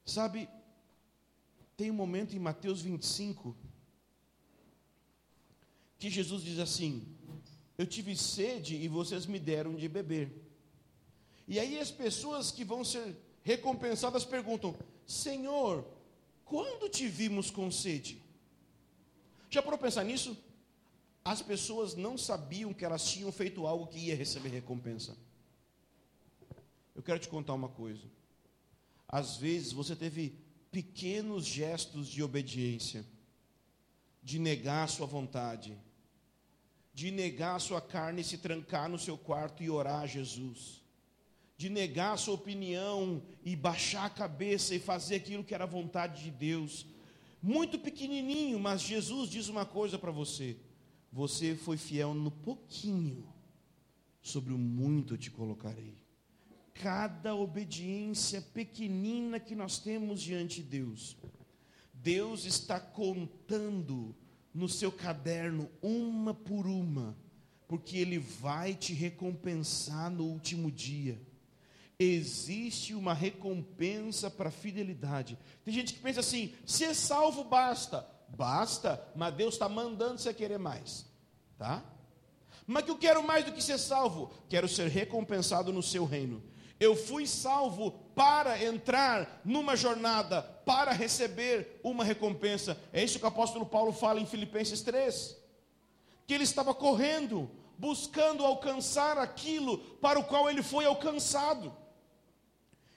Sabe, 0.05 0.49
tem 1.77 1.91
um 1.91 1.95
momento 1.95 2.35
em 2.37 2.39
Mateus 2.39 2.83
25 2.83 3.57
que 5.99 6.11
Jesus 6.11 6.43
diz 6.43 6.59
assim: 6.59 7.07
Eu 7.79 7.87
tive 7.87 8.17
sede 8.17 8.77
e 8.77 8.89
vocês 8.89 9.27
me 9.27 9.39
deram 9.39 9.75
de 9.75 9.89
beber. 9.89 10.31
E 11.49 11.59
aí 11.59 11.79
as 11.79 11.91
pessoas 11.91 12.51
que 12.51 12.65
vão 12.65 12.85
ser 12.85 13.17
recompensadas 13.43 14.25
perguntam: 14.25 14.77
Senhor, 15.07 15.87
quando 16.45 16.89
te 16.89 17.09
vimos 17.09 17.51
com 17.51 17.71
sede? 17.71 18.23
Já 19.51 19.63
para 19.63 19.79
pensar 19.79 20.05
nisso? 20.05 20.37
As 21.25 21.41
pessoas 21.41 21.95
não 21.95 22.19
sabiam 22.19 22.73
que 22.75 22.85
elas 22.85 23.11
tinham 23.11 23.33
feito 23.33 23.67
algo 23.67 23.87
que 23.87 23.99
ia 23.99 24.17
receber 24.17 24.51
recompensa. 24.51 25.17
Eu 26.95 27.03
quero 27.03 27.19
te 27.19 27.29
contar 27.29 27.55
uma 27.55 27.69
coisa. 27.69 28.05
Às 29.09 29.37
vezes 29.37 29.73
você 29.73 29.97
teve 29.97 30.39
pequenos 30.71 31.45
gestos 31.45 32.09
de 32.09 32.23
obediência, 32.23 33.05
de 34.23 34.39
negar 34.39 34.85
a 34.85 34.89
sua 34.89 35.07
vontade, 35.07 35.79
de 36.93 37.11
negar 37.11 37.57
a 37.57 37.61
sua 37.61 37.81
carne 37.81 38.21
e 38.21 38.25
se 38.25 38.39
trancar 38.39 38.89
no 38.89 38.99
seu 38.99 39.17
quarto 39.17 39.63
e 39.63 39.71
orar 39.71 40.03
a 40.03 40.07
Jesus 40.07 40.84
de 41.65 41.71
negar 41.71 42.13
a 42.13 42.17
sua 42.19 42.35
opinião 42.35 43.23
e 43.43 43.57
baixar 43.57 44.05
a 44.05 44.11
cabeça 44.11 44.75
e 44.75 44.79
fazer 44.79 45.15
aquilo 45.15 45.43
que 45.43 45.55
era 45.55 45.65
vontade 45.65 46.23
de 46.23 46.31
Deus. 46.31 46.87
Muito 47.41 47.79
pequenininho, 47.79 48.61
mas 48.61 48.83
Jesus 48.83 49.31
diz 49.31 49.49
uma 49.49 49.65
coisa 49.65 49.99
para 49.99 50.11
você: 50.11 50.59
você 51.11 51.55
foi 51.55 51.79
fiel 51.79 52.13
no 52.13 52.31
pouquinho, 52.31 53.27
sobre 54.21 54.53
o 54.53 54.59
muito 54.59 55.17
te 55.17 55.31
colocarei. 55.31 55.95
Cada 56.75 57.35
obediência 57.35 58.43
pequenina 58.43 59.41
que 59.41 59.55
nós 59.55 59.79
temos 59.79 60.21
diante 60.21 60.63
de 60.63 60.69
Deus, 60.69 61.17
Deus 61.95 62.45
está 62.45 62.79
contando 62.79 64.15
no 64.53 64.69
seu 64.69 64.93
caderno, 64.93 65.71
uma 65.81 66.35
por 66.35 66.67
uma, 66.67 67.17
porque 67.67 67.97
Ele 67.97 68.19
vai 68.19 68.75
te 68.75 68.93
recompensar 68.93 70.11
no 70.11 70.25
último 70.25 70.71
dia 70.71 71.19
existe 71.99 72.95
uma 72.95 73.15
recompensa 73.15 74.31
para 74.31 74.49
a 74.49 74.53
fidelidade. 74.53 75.39
Tem 75.65 75.73
gente 75.73 75.95
que 75.95 76.01
pensa 76.01 76.21
assim: 76.21 76.55
ser 76.67 76.95
salvo 76.95 77.45
basta. 77.45 78.07
Basta, 78.29 79.01
mas 79.15 79.35
Deus 79.35 79.55
está 79.55 79.69
mandando 79.69 80.19
você 80.19 80.35
querer 80.35 80.59
mais. 80.59 81.07
Tá? 81.57 81.85
Mas 82.67 82.85
que 82.85 82.91
eu 82.91 82.99
quero 82.99 83.23
mais 83.23 83.45
do 83.45 83.53
que 83.53 83.63
ser 83.63 83.79
salvo? 83.79 84.33
Quero 84.49 84.69
ser 84.69 84.89
recompensado 84.89 85.73
no 85.73 85.83
seu 85.83 86.05
reino. 86.05 86.43
Eu 86.81 86.97
fui 86.97 87.27
salvo 87.27 87.93
para 88.15 88.63
entrar 88.63 89.41
numa 89.45 89.77
jornada, 89.77 90.43
para 90.43 90.93
receber 90.93 91.81
uma 91.85 92.03
recompensa. 92.03 92.77
É 92.93 93.03
isso 93.03 93.19
que 93.19 93.25
o 93.25 93.29
apóstolo 93.29 93.67
Paulo 93.67 93.93
fala 93.93 94.21
em 94.21 94.27
Filipenses 94.27 94.83
3. 94.83 95.37
Que 96.27 96.35
ele 96.35 96.45
estava 96.45 96.75
correndo, 96.75 97.49
buscando 97.79 98.45
alcançar 98.45 99.19
aquilo 99.19 99.79
para 99.79 100.19
o 100.19 100.25
qual 100.25 100.51
ele 100.51 100.63
foi 100.63 100.85
alcançado. 100.85 101.73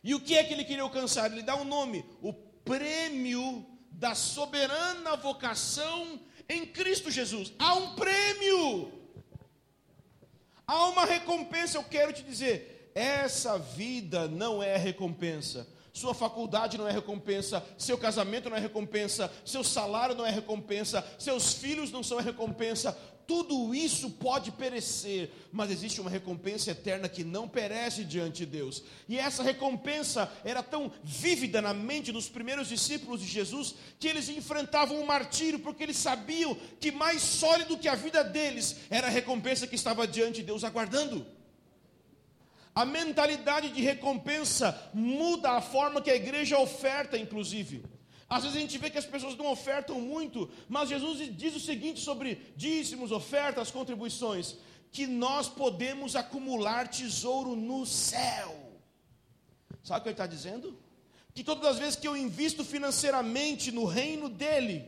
E 0.07 0.15
o 0.15 0.21
que 0.21 0.37
é 0.37 0.43
que 0.45 0.53
ele 0.53 0.63
queria 0.63 0.83
alcançar? 0.83 1.29
Ele 1.29 1.43
dá 1.43 1.53
um 1.57 1.65
nome: 1.65 2.05
o 2.21 2.31
prêmio 2.31 3.65
da 3.91 4.15
soberana 4.15 5.17
vocação 5.17 6.17
em 6.47 6.65
Cristo 6.65 7.11
Jesus. 7.11 7.51
Há 7.59 7.73
um 7.73 7.93
prêmio, 7.93 8.89
há 10.65 10.87
uma 10.87 11.03
recompensa. 11.03 11.77
Eu 11.77 11.83
quero 11.83 12.13
te 12.13 12.23
dizer: 12.23 12.89
essa 12.95 13.59
vida 13.59 14.29
não 14.29 14.63
é 14.63 14.77
recompensa. 14.77 15.67
Sua 15.97 16.13
faculdade 16.13 16.77
não 16.77 16.87
é 16.87 16.91
recompensa, 16.91 17.65
seu 17.75 17.97
casamento 17.97 18.51
não 18.51 18.55
é 18.55 18.59
recompensa, 18.59 19.33
seu 19.43 19.63
salário 19.63 20.13
não 20.13 20.27
é 20.27 20.29
recompensa, 20.29 21.03
seus 21.17 21.53
filhos 21.53 21.91
não 21.91 22.03
são 22.03 22.19
recompensa, 22.19 22.95
tudo 23.25 23.73
isso 23.73 24.11
pode 24.11 24.51
perecer, 24.51 25.31
mas 25.51 25.71
existe 25.71 25.99
uma 25.99 26.11
recompensa 26.11 26.69
eterna 26.69 27.09
que 27.09 27.23
não 27.23 27.47
perece 27.47 28.03
diante 28.03 28.37
de 28.37 28.45
Deus. 28.45 28.83
E 29.09 29.17
essa 29.17 29.41
recompensa 29.41 30.31
era 30.45 30.61
tão 30.61 30.91
vívida 31.03 31.63
na 31.63 31.73
mente 31.73 32.11
dos 32.11 32.29
primeiros 32.29 32.67
discípulos 32.67 33.19
de 33.19 33.25
Jesus 33.25 33.73
que 33.99 34.07
eles 34.07 34.29
enfrentavam 34.29 35.01
o 35.01 35.07
martírio 35.07 35.57
porque 35.57 35.81
eles 35.81 35.97
sabiam 35.97 36.55
que 36.79 36.91
mais 36.91 37.23
sólido 37.23 37.75
que 37.75 37.87
a 37.87 37.95
vida 37.95 38.23
deles 38.23 38.75
era 38.91 39.07
a 39.07 39.09
recompensa 39.09 39.65
que 39.65 39.73
estava 39.73 40.07
diante 40.07 40.41
de 40.41 40.43
Deus 40.43 40.63
aguardando. 40.63 41.25
A 42.77 42.85
mentalidade 42.85 43.69
de 43.69 43.81
recompensa 43.81 44.67
muda 44.93 45.53
a 45.53 45.61
forma 45.61 45.99
que 45.99 46.11
a 46.11 46.15
igreja 46.15 46.59
oferta, 46.59 47.17
inclusive. 47.17 47.83
Às 48.29 48.43
vezes 48.43 48.55
a 48.55 48.61
gente 48.61 48.77
vê 48.77 48.91
que 48.91 48.99
as 48.99 49.05
pessoas 49.13 49.35
não 49.35 49.47
ofertam 49.47 49.99
muito, 49.99 50.47
mas 50.69 50.89
Jesus 50.89 51.35
diz 51.35 51.55
o 51.55 51.59
seguinte 51.59 51.99
sobre 51.99 52.39
dízimos, 52.55 53.11
ofertas, 53.11 53.71
contribuições: 53.71 54.57
que 54.91 55.07
nós 55.07 55.49
podemos 55.49 56.15
acumular 56.15 56.87
tesouro 56.87 57.55
no 57.55 57.83
céu. 57.83 58.55
Sabe 59.83 60.01
o 60.01 60.03
que 60.03 60.09
ele 60.09 60.13
está 60.13 60.27
dizendo? 60.27 60.77
Que 61.33 61.43
todas 61.43 61.65
as 61.65 61.79
vezes 61.79 61.95
que 61.95 62.07
eu 62.07 62.15
invisto 62.15 62.63
financeiramente 62.63 63.71
no 63.71 63.85
reino 63.85 64.29
dele, 64.29 64.85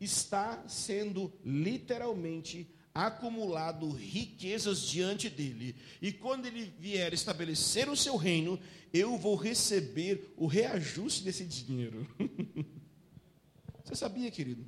está 0.00 0.60
sendo 0.66 1.32
literalmente 1.44 2.68
acumulado 3.06 3.90
riquezas 3.90 4.82
diante 4.82 5.28
dele. 5.28 5.76
E 6.00 6.12
quando 6.12 6.46
ele 6.46 6.72
vier 6.78 7.12
estabelecer 7.12 7.88
o 7.88 7.96
seu 7.96 8.16
reino, 8.16 8.58
eu 8.92 9.16
vou 9.16 9.36
receber 9.36 10.34
o 10.36 10.46
reajuste 10.46 11.22
desse 11.22 11.44
dinheiro. 11.44 12.06
você 13.84 13.94
sabia, 13.94 14.30
querido? 14.30 14.66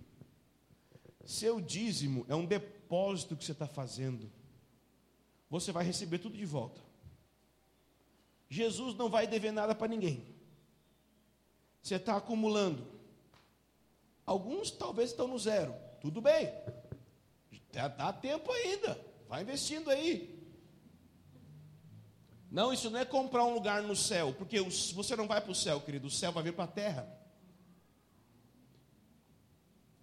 Seu 1.24 1.60
dízimo 1.60 2.24
é 2.28 2.34
um 2.34 2.46
depósito 2.46 3.36
que 3.36 3.44
você 3.44 3.52
está 3.52 3.66
fazendo. 3.66 4.30
Você 5.48 5.70
vai 5.70 5.84
receber 5.84 6.18
tudo 6.18 6.36
de 6.36 6.44
volta. 6.44 6.80
Jesus 8.48 8.94
não 8.94 9.08
vai 9.08 9.26
dever 9.26 9.52
nada 9.52 9.74
para 9.74 9.88
ninguém. 9.88 10.24
Você 11.82 11.96
está 11.96 12.16
acumulando. 12.16 12.86
Alguns 14.24 14.70
talvez 14.70 15.10
estão 15.10 15.26
no 15.26 15.38
zero. 15.38 15.74
Tudo 16.00 16.20
bem. 16.20 16.48
Dá 17.72 18.12
tempo 18.12 18.52
ainda. 18.52 19.00
Vai 19.28 19.42
investindo 19.42 19.90
aí. 19.90 20.38
Não, 22.50 22.70
isso 22.70 22.90
não 22.90 23.00
é 23.00 23.04
comprar 23.04 23.44
um 23.44 23.54
lugar 23.54 23.82
no 23.82 23.96
céu, 23.96 24.34
porque 24.34 24.60
você 24.60 25.16
não 25.16 25.26
vai 25.26 25.40
para 25.40 25.52
o 25.52 25.54
céu, 25.54 25.80
querido, 25.80 26.06
o 26.06 26.10
céu 26.10 26.30
vai 26.30 26.42
vir 26.42 26.52
para 26.52 26.64
a 26.64 26.68
terra. 26.68 27.08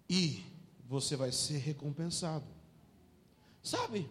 E 0.08 0.44
você 0.84 1.14
vai 1.14 1.30
ser 1.30 1.58
recompensado. 1.58 2.44
Sabe? 3.62 4.10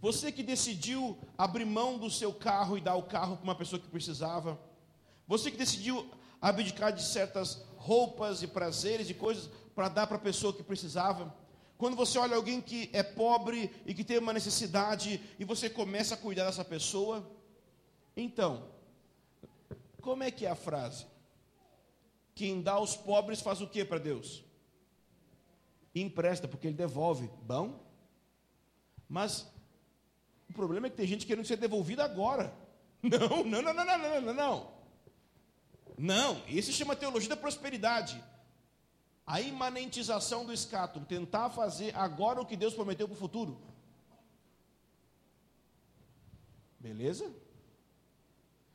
Você 0.00 0.32
que 0.32 0.42
decidiu 0.42 1.16
abrir 1.38 1.64
mão 1.64 1.96
do 1.96 2.10
seu 2.10 2.34
carro 2.34 2.76
e 2.76 2.80
dar 2.80 2.96
o 2.96 3.04
carro 3.04 3.36
para 3.36 3.44
uma 3.44 3.54
pessoa 3.54 3.78
que 3.78 3.86
precisava. 3.86 4.58
Você 5.28 5.48
que 5.48 5.56
decidiu 5.56 6.10
abdicar 6.40 6.92
de 6.92 7.04
certas 7.04 7.62
roupas 7.76 8.42
e 8.42 8.48
prazeres 8.48 9.08
e 9.08 9.14
coisas 9.14 9.48
para 9.76 9.88
dar 9.88 10.08
para 10.08 10.16
a 10.16 10.20
pessoa 10.20 10.52
que 10.52 10.64
precisava. 10.64 11.32
Quando 11.80 11.96
você 11.96 12.18
olha 12.18 12.36
alguém 12.36 12.60
que 12.60 12.90
é 12.92 13.02
pobre 13.02 13.74
e 13.86 13.94
que 13.94 14.04
tem 14.04 14.18
uma 14.18 14.34
necessidade 14.34 15.18
e 15.38 15.46
você 15.46 15.70
começa 15.70 16.14
a 16.14 16.18
cuidar 16.18 16.44
dessa 16.44 16.62
pessoa, 16.62 17.26
então, 18.14 18.68
como 20.02 20.22
é 20.22 20.30
que 20.30 20.44
é 20.44 20.50
a 20.50 20.54
frase? 20.54 21.06
Quem 22.34 22.60
dá 22.60 22.72
aos 22.72 22.98
pobres 22.98 23.40
faz 23.40 23.62
o 23.62 23.66
que 23.66 23.82
para 23.82 23.96
Deus? 23.96 24.44
Empresta, 25.94 26.46
porque 26.46 26.66
ele 26.66 26.76
devolve. 26.76 27.30
Bom? 27.44 27.80
Mas 29.08 29.50
o 30.50 30.52
problema 30.52 30.86
é 30.86 30.90
que 30.90 30.98
tem 30.98 31.06
gente 31.06 31.24
querendo 31.24 31.46
ser 31.46 31.56
devolvida 31.56 32.04
agora. 32.04 32.52
Não, 33.02 33.42
não, 33.42 33.62
não, 33.62 33.72
não, 33.72 33.86
não, 33.86 33.98
não, 33.98 34.20
não, 34.20 34.34
não. 34.34 34.72
Não, 35.96 36.42
isso 36.46 36.70
chama 36.70 36.94
teologia 36.94 37.30
da 37.30 37.36
prosperidade. 37.38 38.22
A 39.30 39.40
imanentização 39.40 40.44
do 40.44 40.52
escato, 40.52 40.98
tentar 41.02 41.50
fazer 41.50 41.94
agora 41.94 42.40
o 42.40 42.44
que 42.44 42.56
Deus 42.56 42.74
prometeu 42.74 43.06
para 43.06 43.14
o 43.14 43.16
futuro. 43.16 43.60
Beleza? 46.80 47.32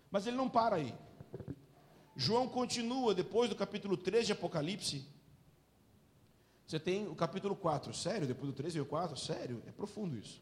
Mas 0.10 0.26
ele 0.26 0.38
não 0.38 0.50
para 0.50 0.78
aí. 0.78 0.96
João 2.16 2.48
continua 2.48 3.14
depois 3.14 3.50
do 3.50 3.56
capítulo 3.56 3.98
3 3.98 4.28
de 4.28 4.32
Apocalipse. 4.32 5.06
Você 6.66 6.80
tem 6.80 7.06
o 7.06 7.16
capítulo 7.16 7.54
4, 7.54 7.94
sério? 7.94 8.26
Depois 8.26 8.50
do 8.50 8.56
3 8.56 8.76
e 8.76 8.80
o 8.80 8.86
4, 8.86 9.18
sério? 9.18 9.62
É 9.68 9.74
profundo 9.74 10.18
isso. 10.18 10.42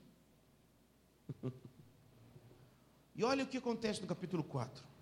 e 3.16 3.24
olha 3.24 3.45
o 3.45 3.47
que 3.47 3.57
acontece 3.57 3.99
no 3.99 4.05
capítulo 4.05 4.43
4. 4.43 4.93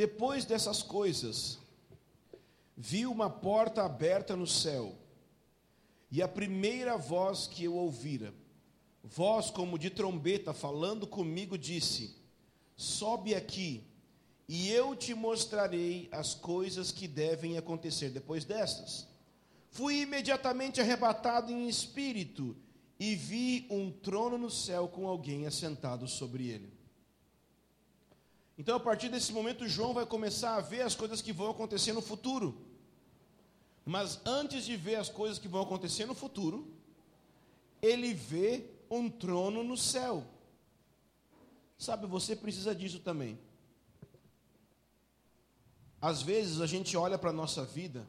Depois 0.00 0.46
dessas 0.46 0.82
coisas, 0.82 1.58
vi 2.74 3.04
uma 3.04 3.28
porta 3.28 3.82
aberta 3.82 4.34
no 4.34 4.46
céu, 4.46 4.94
e 6.10 6.22
a 6.22 6.26
primeira 6.26 6.96
voz 6.96 7.46
que 7.46 7.64
eu 7.64 7.74
ouvira, 7.74 8.32
voz 9.04 9.50
como 9.50 9.78
de 9.78 9.90
trombeta 9.90 10.54
falando 10.54 11.06
comigo, 11.06 11.58
disse: 11.58 12.16
Sobe 12.74 13.34
aqui, 13.34 13.84
e 14.48 14.70
eu 14.70 14.96
te 14.96 15.12
mostrarei 15.12 16.08
as 16.10 16.32
coisas 16.32 16.90
que 16.90 17.06
devem 17.06 17.58
acontecer 17.58 18.08
depois 18.08 18.46
destas. 18.46 19.06
Fui 19.70 20.00
imediatamente 20.00 20.80
arrebatado 20.80 21.52
em 21.52 21.68
espírito 21.68 22.56
e 22.98 23.14
vi 23.14 23.66
um 23.68 23.92
trono 23.92 24.38
no 24.38 24.50
céu 24.50 24.88
com 24.88 25.06
alguém 25.06 25.46
assentado 25.46 26.08
sobre 26.08 26.48
ele. 26.48 26.79
Então, 28.60 28.76
a 28.76 28.80
partir 28.80 29.08
desse 29.08 29.32
momento, 29.32 29.66
João 29.66 29.94
vai 29.94 30.04
começar 30.04 30.54
a 30.54 30.60
ver 30.60 30.82
as 30.82 30.94
coisas 30.94 31.22
que 31.22 31.32
vão 31.32 31.48
acontecer 31.50 31.94
no 31.94 32.02
futuro. 32.02 32.60
Mas 33.86 34.20
antes 34.22 34.66
de 34.66 34.76
ver 34.76 34.96
as 34.96 35.08
coisas 35.08 35.38
que 35.38 35.48
vão 35.48 35.62
acontecer 35.62 36.04
no 36.04 36.14
futuro, 36.14 36.70
ele 37.80 38.12
vê 38.12 38.66
um 38.90 39.08
trono 39.08 39.64
no 39.64 39.78
céu. 39.78 40.26
Sabe, 41.78 42.06
você 42.06 42.36
precisa 42.36 42.74
disso 42.74 43.00
também. 43.00 43.38
Às 45.98 46.20
vezes 46.20 46.60
a 46.60 46.66
gente 46.66 46.94
olha 46.98 47.16
para 47.16 47.30
a 47.30 47.32
nossa 47.32 47.64
vida 47.64 48.06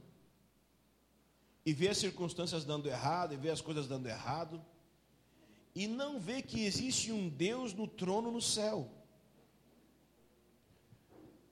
e 1.66 1.72
vê 1.72 1.88
as 1.88 1.98
circunstâncias 1.98 2.66
dando 2.66 2.90
errado, 2.90 3.34
e 3.34 3.38
vê 3.38 3.52
as 3.52 3.62
coisas 3.62 3.88
dando 3.88 4.06
errado, 4.08 4.62
e 5.74 5.88
não 5.88 6.20
vê 6.20 6.42
que 6.42 6.66
existe 6.66 7.10
um 7.10 7.30
Deus 7.30 7.74
no 7.74 7.88
trono 7.88 8.30
no 8.30 8.42
céu. 8.42 9.01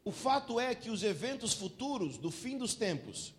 O 0.03 0.11
fato 0.11 0.59
é 0.59 0.73
que 0.73 0.89
os 0.89 1.03
eventos 1.03 1.53
futuros 1.53 2.17
do 2.17 2.31
fim 2.31 2.57
dos 2.57 2.73
tempos 2.73 3.33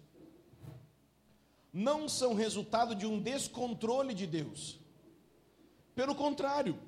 não 1.73 2.09
são 2.09 2.35
resultado 2.35 2.95
de 2.95 3.07
um 3.07 3.21
descontrole 3.21 4.13
de 4.13 4.27
Deus. 4.27 4.79
Pelo 5.95 6.15
contrário, 6.15 6.79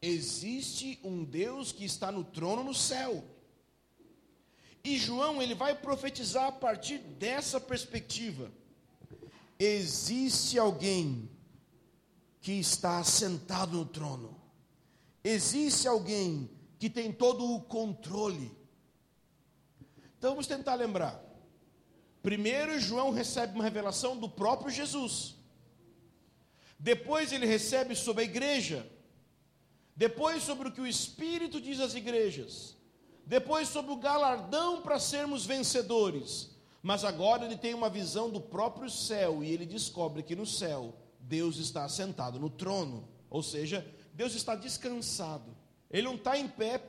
existe 0.00 0.98
um 1.02 1.24
Deus 1.24 1.72
que 1.72 1.84
está 1.84 2.10
no 2.10 2.24
trono 2.24 2.62
no 2.62 2.74
céu. 2.74 3.24
E 4.84 4.96
João, 4.96 5.42
ele 5.42 5.54
vai 5.54 5.74
profetizar 5.74 6.46
a 6.46 6.52
partir 6.52 6.98
dessa 6.98 7.60
perspectiva. 7.60 8.50
Existe 9.58 10.58
alguém 10.58 11.28
que 12.40 12.52
está 12.52 13.02
sentado 13.02 13.76
no 13.76 13.84
trono. 13.84 14.40
Existe 15.24 15.88
alguém 15.88 16.48
que 16.78 16.88
tem 16.88 17.12
todo 17.12 17.44
o 17.54 17.60
controle. 17.60 18.56
Então 20.16 20.30
vamos 20.30 20.46
tentar 20.46 20.74
lembrar. 20.74 21.22
Primeiro, 22.22 22.78
João 22.78 23.10
recebe 23.10 23.54
uma 23.54 23.64
revelação 23.64 24.16
do 24.16 24.28
próprio 24.28 24.70
Jesus. 24.70 25.36
Depois, 26.78 27.32
ele 27.32 27.46
recebe 27.46 27.94
sobre 27.94 28.22
a 28.22 28.26
igreja. 28.26 28.88
Depois, 29.96 30.42
sobre 30.42 30.68
o 30.68 30.72
que 30.72 30.80
o 30.80 30.86
Espírito 30.86 31.60
diz 31.60 31.80
às 31.80 31.94
igrejas. 31.94 32.76
Depois, 33.26 33.68
sobre 33.68 33.92
o 33.92 33.96
galardão 33.96 34.82
para 34.82 34.98
sermos 35.00 35.44
vencedores. 35.44 36.50
Mas 36.82 37.04
agora 37.04 37.44
ele 37.44 37.56
tem 37.56 37.74
uma 37.74 37.90
visão 37.90 38.30
do 38.30 38.40
próprio 38.40 38.88
céu 38.88 39.42
e 39.42 39.50
ele 39.50 39.66
descobre 39.66 40.22
que 40.22 40.36
no 40.36 40.46
céu 40.46 40.94
Deus 41.20 41.58
está 41.58 41.84
assentado 41.84 42.38
no 42.38 42.48
trono. 42.48 43.08
Ou 43.28 43.42
seja, 43.42 43.86
Deus 44.14 44.34
está 44.34 44.54
descansado. 44.54 45.57
Ele 45.90 46.02
não 46.02 46.14
está 46.14 46.38
em 46.38 46.48
pé, 46.48 46.82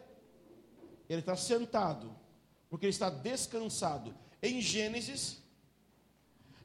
ele 1.08 1.22
está 1.22 1.36
sentado, 1.36 2.16
porque 2.70 2.86
ele 2.86 2.92
está 2.92 3.10
descansado. 3.10 4.14
Em 4.42 4.62
Gênesis, 4.62 5.42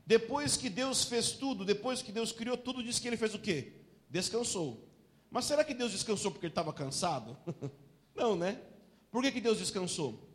depois 0.07 0.57
que 0.57 0.69
Deus 0.69 1.05
fez 1.05 1.33
tudo, 1.33 1.65
depois 1.65 2.03
que 2.03 2.13
Deus 2.13 2.33
criou 2.33 2.57
tudo, 2.57 2.83
diz 2.83 2.99
que 2.99 3.09
ele 3.09 3.17
fez 3.17 3.35
o 3.35 3.39
quê? 3.39 3.73
Descansou. 4.11 4.87
Mas 5.31 5.47
será 5.47 5.65
que 5.65 5.75
Deus 5.75 5.93
descansou 5.93 6.31
porque 6.31 6.47
ele 6.47 6.53
estava 6.53 6.73
cansado? 6.73 7.37
não, 8.15 8.37
né? 8.37 8.61
Por 9.11 9.23
que, 9.23 9.33
que 9.33 9.41
Deus 9.41 9.59
descansou? 9.59 10.29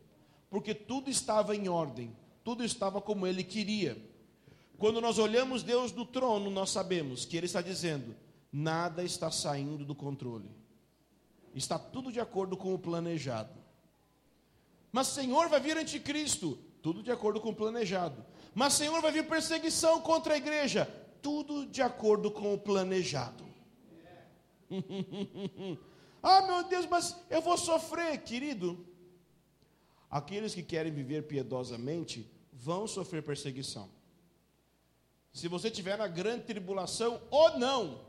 Porque 0.48 0.74
tudo 0.74 1.08
estava 1.08 1.54
em 1.54 1.68
ordem, 1.68 2.14
tudo 2.42 2.64
estava 2.64 3.00
como 3.00 3.26
ele 3.26 3.44
queria. 3.44 3.96
Quando 4.76 5.00
nós 5.00 5.18
olhamos 5.18 5.62
Deus 5.62 5.92
do 5.92 6.04
trono, 6.04 6.50
nós 6.50 6.70
sabemos 6.70 7.24
que 7.24 7.36
ele 7.36 7.46
está 7.46 7.62
dizendo: 7.62 8.16
nada 8.50 9.04
está 9.04 9.30
saindo 9.30 9.84
do 9.84 9.94
controle. 9.94 10.50
Está 11.54 11.78
tudo 11.78 12.12
de 12.12 12.20
acordo 12.20 12.56
com 12.56 12.74
o 12.74 12.78
planejado. 12.78 13.58
Mas 14.92 15.08
Senhor 15.08 15.48
vai 15.48 15.60
vir 15.60 15.76
anticristo, 15.76 16.58
tudo 16.82 17.02
de 17.02 17.10
acordo 17.10 17.40
com 17.40 17.50
o 17.50 17.54
planejado. 17.54 18.24
Mas 18.54 18.74
Senhor 18.74 19.00
vai 19.00 19.12
vir 19.12 19.26
perseguição 19.28 20.00
contra 20.00 20.34
a 20.34 20.36
igreja, 20.36 20.86
tudo 21.22 21.66
de 21.66 21.82
acordo 21.82 22.30
com 22.30 22.54
o 22.54 22.58
planejado. 22.58 23.44
ah, 26.22 26.42
meu 26.42 26.64
Deus, 26.64 26.86
mas 26.86 27.16
eu 27.28 27.40
vou 27.40 27.56
sofrer, 27.56 28.22
querido. 28.22 28.86
Aqueles 30.10 30.54
que 30.54 30.62
querem 30.62 30.92
viver 30.92 31.22
piedosamente 31.22 32.28
vão 32.52 32.86
sofrer 32.86 33.22
perseguição. 33.22 33.88
Se 35.32 35.46
você 35.46 35.70
tiver 35.70 35.96
na 35.96 36.08
grande 36.08 36.44
tribulação 36.44 37.22
ou 37.30 37.58
não, 37.58 38.00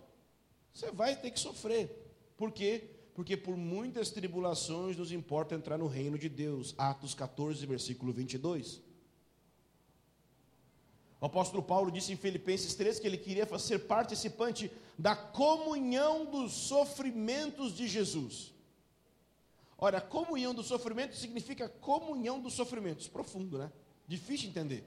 você 0.73 0.91
vai 0.91 1.15
ter 1.15 1.29
que 1.31 1.39
sofrer. 1.39 1.89
Por 2.35 2.51
quê? 2.51 2.89
Porque 3.14 3.36
por 3.36 3.57
muitas 3.57 4.09
tribulações 4.09 4.95
nos 4.97 5.12
importa 5.12 5.55
entrar 5.55 5.78
no 5.78 5.88
reino 5.88 6.18
de 6.18 6.30
Deus. 6.30 6.74
Atos 6.78 7.14
14, 7.14 7.66
versículo 7.66 8.14
22. 8.14 8.82
O 11.20 11.26
apóstolo 11.26 11.62
Paulo 11.62 11.91
disse 11.91 12.12
em 12.12 12.18
Filipenses 12.18 12.74
3 12.74 12.99
que 12.99 13.05
ele 13.05 13.18
queria 13.18 13.47
ser 13.59 13.80
participante 13.80 14.72
da 14.97 15.16
comunhão 15.16 16.26
dos 16.26 16.51
sofrimentos 16.53 17.76
de 17.76 17.88
Jesus. 17.88 18.53
Ora, 19.78 19.99
comunhão 19.99 20.53
dos 20.53 20.68
sofrimentos 20.68 21.20
significa 21.20 21.68
comunhão 21.68 22.39
dos 22.39 22.53
sofrimentos. 22.53 23.07
Profundo, 23.07 23.57
né? 23.57 23.72
Difícil 24.07 24.49
entender. 24.49 24.84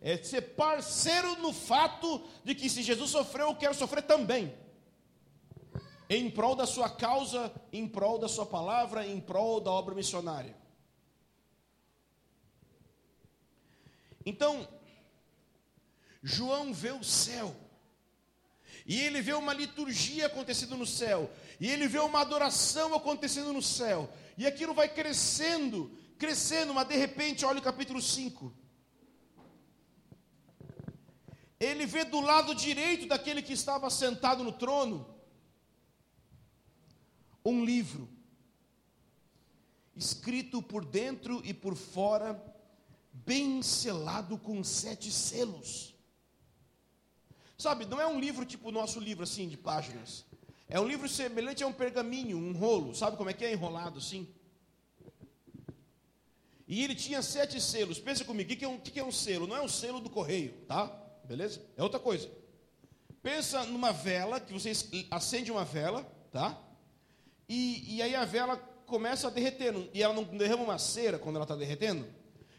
É 0.00 0.16
ser 0.16 0.40
parceiro 0.40 1.36
no 1.42 1.52
fato 1.52 2.22
de 2.42 2.54
que 2.54 2.70
se 2.70 2.82
Jesus 2.82 3.10
sofreu, 3.10 3.48
eu 3.48 3.56
quero 3.56 3.74
sofrer 3.74 4.02
também 4.02 4.54
em 6.10 6.28
prol 6.28 6.56
da 6.56 6.66
sua 6.66 6.90
causa, 6.90 7.52
em 7.72 7.86
prol 7.86 8.18
da 8.18 8.26
sua 8.26 8.44
palavra, 8.44 9.06
em 9.06 9.20
prol 9.20 9.60
da 9.60 9.70
obra 9.70 9.94
missionária. 9.94 10.56
Então, 14.26 14.68
João 16.20 16.74
vê 16.74 16.90
o 16.90 17.04
céu, 17.04 17.54
e 18.84 19.00
ele 19.00 19.22
vê 19.22 19.34
uma 19.34 19.54
liturgia 19.54 20.26
acontecendo 20.26 20.76
no 20.76 20.84
céu, 20.84 21.30
e 21.60 21.70
ele 21.70 21.86
vê 21.86 22.00
uma 22.00 22.20
adoração 22.22 22.92
acontecendo 22.92 23.52
no 23.52 23.62
céu, 23.62 24.12
e 24.36 24.48
aquilo 24.48 24.74
vai 24.74 24.88
crescendo, 24.88 25.96
crescendo, 26.18 26.74
mas 26.74 26.88
de 26.88 26.96
repente, 26.96 27.44
olha 27.44 27.60
o 27.60 27.62
capítulo 27.62 28.02
5. 28.02 28.52
ele 31.60 31.84
vê 31.84 32.04
do 32.04 32.20
lado 32.20 32.54
direito 32.54 33.06
daquele 33.06 33.42
que 33.42 33.52
estava 33.52 33.90
sentado 33.90 34.42
no 34.42 34.50
trono 34.50 35.19
um 37.44 37.64
livro 37.64 38.08
escrito 39.96 40.62
por 40.62 40.84
dentro 40.84 41.42
e 41.44 41.52
por 41.52 41.76
fora, 41.76 42.42
bem 43.12 43.62
selado 43.62 44.38
com 44.38 44.62
sete 44.64 45.10
selos. 45.10 45.94
Sabe, 47.58 47.84
não 47.84 48.00
é 48.00 48.06
um 48.06 48.18
livro 48.18 48.46
tipo 48.46 48.70
o 48.70 48.72
nosso 48.72 48.98
livro 48.98 49.24
assim 49.24 49.46
de 49.46 49.56
páginas. 49.56 50.24
É 50.68 50.80
um 50.80 50.86
livro 50.86 51.08
semelhante 51.08 51.62
a 51.62 51.66
um 51.66 51.72
pergaminho, 51.72 52.38
um 52.38 52.52
rolo. 52.52 52.94
Sabe 52.94 53.16
como 53.16 53.28
é 53.28 53.34
que 53.34 53.44
é 53.44 53.52
enrolado 53.52 53.98
assim? 53.98 54.26
E 56.66 56.82
ele 56.84 56.94
tinha 56.94 57.20
sete 57.20 57.60
selos. 57.60 57.98
Pensa 57.98 58.24
comigo, 58.24 58.52
o 58.52 58.56
que 58.56 58.64
é, 58.64 58.68
um, 58.68 58.76
o 58.76 58.80
que 58.80 59.00
é 59.00 59.04
um 59.04 59.10
selo? 59.10 59.46
Não 59.46 59.56
é 59.56 59.60
um 59.60 59.68
selo 59.68 60.00
do 60.00 60.08
correio, 60.08 60.52
tá? 60.68 60.86
Beleza? 61.24 61.60
É 61.76 61.82
outra 61.82 61.98
coisa. 61.98 62.30
Pensa 63.22 63.64
numa 63.64 63.92
vela, 63.92 64.40
que 64.40 64.52
você 64.52 64.72
acende 65.10 65.50
uma 65.50 65.64
vela, 65.64 66.04
tá? 66.30 66.56
E, 67.52 67.96
e 67.96 68.00
aí 68.00 68.14
a 68.14 68.24
vela 68.24 68.56
começa 68.86 69.26
a 69.26 69.30
derreter, 69.30 69.74
e 69.92 70.00
ela 70.00 70.14
não 70.14 70.22
derrama 70.22 70.62
uma 70.62 70.78
cera 70.78 71.18
quando 71.18 71.34
ela 71.34 71.44
está 71.44 71.56
derretendo. 71.56 72.06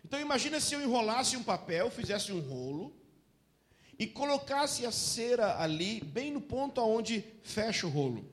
Então 0.03 0.19
imagina 0.19 0.59
se 0.59 0.75
eu 0.75 0.81
enrolasse 0.81 1.37
um 1.37 1.43
papel, 1.43 1.89
fizesse 1.89 2.33
um 2.33 2.41
rolo, 2.41 2.93
e 3.97 4.05
colocasse 4.05 4.85
a 4.85 4.91
cera 4.91 5.61
ali, 5.61 6.01
bem 6.01 6.29
no 6.29 6.41
ponto 6.41 6.81
aonde 6.81 7.23
fecha 7.41 7.87
o 7.87 7.89
rolo, 7.89 8.29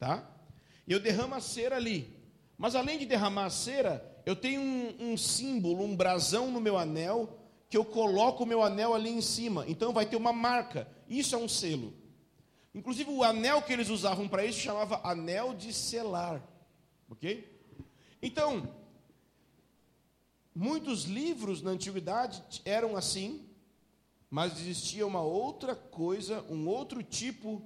tá? 0.00 0.28
Eu 0.88 0.98
derramo 0.98 1.36
a 1.36 1.40
cera 1.40 1.76
ali. 1.76 2.12
Mas 2.58 2.74
além 2.74 2.98
de 2.98 3.06
derramar 3.06 3.44
a 3.44 3.50
cera, 3.50 4.04
eu 4.26 4.34
tenho 4.34 4.60
um, 4.60 5.12
um 5.12 5.16
símbolo, 5.16 5.84
um 5.84 5.94
brasão 5.94 6.50
no 6.50 6.60
meu 6.60 6.76
anel, 6.76 7.38
que 7.68 7.76
eu 7.76 7.84
coloco 7.84 8.42
o 8.42 8.46
meu 8.46 8.64
anel 8.64 8.94
ali 8.94 9.10
em 9.10 9.20
cima. 9.20 9.64
Então 9.68 9.92
vai 9.92 10.06
ter 10.06 10.16
uma 10.16 10.32
marca. 10.32 10.88
Isso 11.08 11.36
é 11.36 11.38
um 11.38 11.46
selo. 11.46 11.94
Inclusive 12.74 13.10
o 13.10 13.24
anel 13.24 13.62
que 13.62 13.72
eles 13.72 13.88
usavam 13.88 14.28
para 14.28 14.44
isso 14.44 14.60
chamava 14.60 15.00
anel 15.02 15.54
de 15.54 15.72
selar. 15.72 16.42
Ok? 17.08 17.60
Então, 18.22 18.74
muitos 20.54 21.04
livros 21.04 21.62
na 21.62 21.72
antiguidade 21.72 22.42
eram 22.64 22.96
assim, 22.96 23.48
mas 24.30 24.60
existia 24.60 25.06
uma 25.06 25.20
outra 25.20 25.74
coisa, 25.74 26.44
um 26.48 26.68
outro 26.68 27.02
tipo 27.02 27.62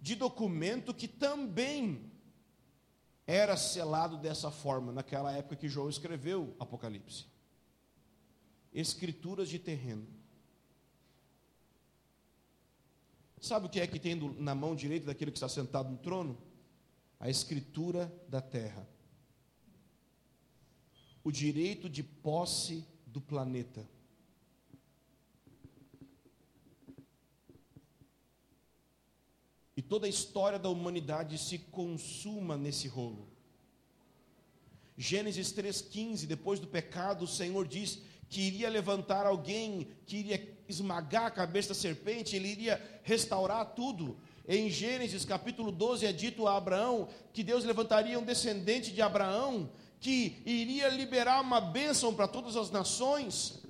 de 0.00 0.14
documento 0.14 0.94
que 0.94 1.08
também 1.08 2.10
era 3.26 3.58
selado 3.58 4.16
dessa 4.16 4.50
forma, 4.50 4.90
naquela 4.90 5.30
época 5.32 5.56
que 5.56 5.68
João 5.68 5.90
escreveu 5.90 6.56
Apocalipse. 6.58 7.26
Escrituras 8.72 9.50
de 9.50 9.58
terreno. 9.58 10.06
Sabe 13.40 13.66
o 13.66 13.68
que 13.68 13.80
é 13.80 13.86
que 13.86 13.98
tem 13.98 14.14
na 14.38 14.54
mão 14.54 14.74
direita 14.74 15.06
daquele 15.06 15.30
que 15.30 15.36
está 15.36 15.48
sentado 15.48 15.88
no 15.90 15.98
trono? 15.98 16.38
A 17.20 17.28
escritura 17.28 18.12
da 18.28 18.40
terra. 18.40 18.88
O 21.22 21.30
direito 21.30 21.88
de 21.88 22.02
posse 22.02 22.86
do 23.06 23.20
planeta. 23.20 23.86
e 29.78 29.82
toda 29.82 30.06
a 30.06 30.10
história 30.10 30.58
da 30.58 30.68
humanidade 30.68 31.38
se 31.38 31.56
consuma 31.56 32.56
nesse 32.56 32.88
rolo. 32.88 33.28
Gênesis 34.96 35.52
3,15, 35.52 36.26
depois 36.26 36.58
do 36.58 36.66
pecado, 36.66 37.22
o 37.22 37.28
Senhor 37.28 37.64
diz 37.64 38.02
que 38.28 38.40
iria 38.40 38.68
levantar 38.68 39.24
alguém, 39.24 39.86
que 40.04 40.16
iria 40.16 40.57
esmagar 40.68 41.26
a 41.26 41.30
cabeça 41.30 41.68
da 41.68 41.74
serpente, 41.74 42.36
ele 42.36 42.48
iria 42.48 43.00
restaurar 43.02 43.64
tudo. 43.74 44.18
Em 44.46 44.70
Gênesis 44.70 45.24
capítulo 45.24 45.72
12 45.72 46.06
é 46.06 46.12
dito 46.12 46.46
a 46.46 46.56
Abraão 46.56 47.08
que 47.32 47.42
Deus 47.42 47.64
levantaria 47.64 48.18
um 48.18 48.24
descendente 48.24 48.92
de 48.92 49.02
Abraão 49.02 49.70
que 50.00 50.40
iria 50.46 50.88
liberar 50.88 51.40
uma 51.40 51.60
bênção 51.60 52.14
para 52.14 52.28
todas 52.28 52.56
as 52.56 52.70
nações. 52.70 53.60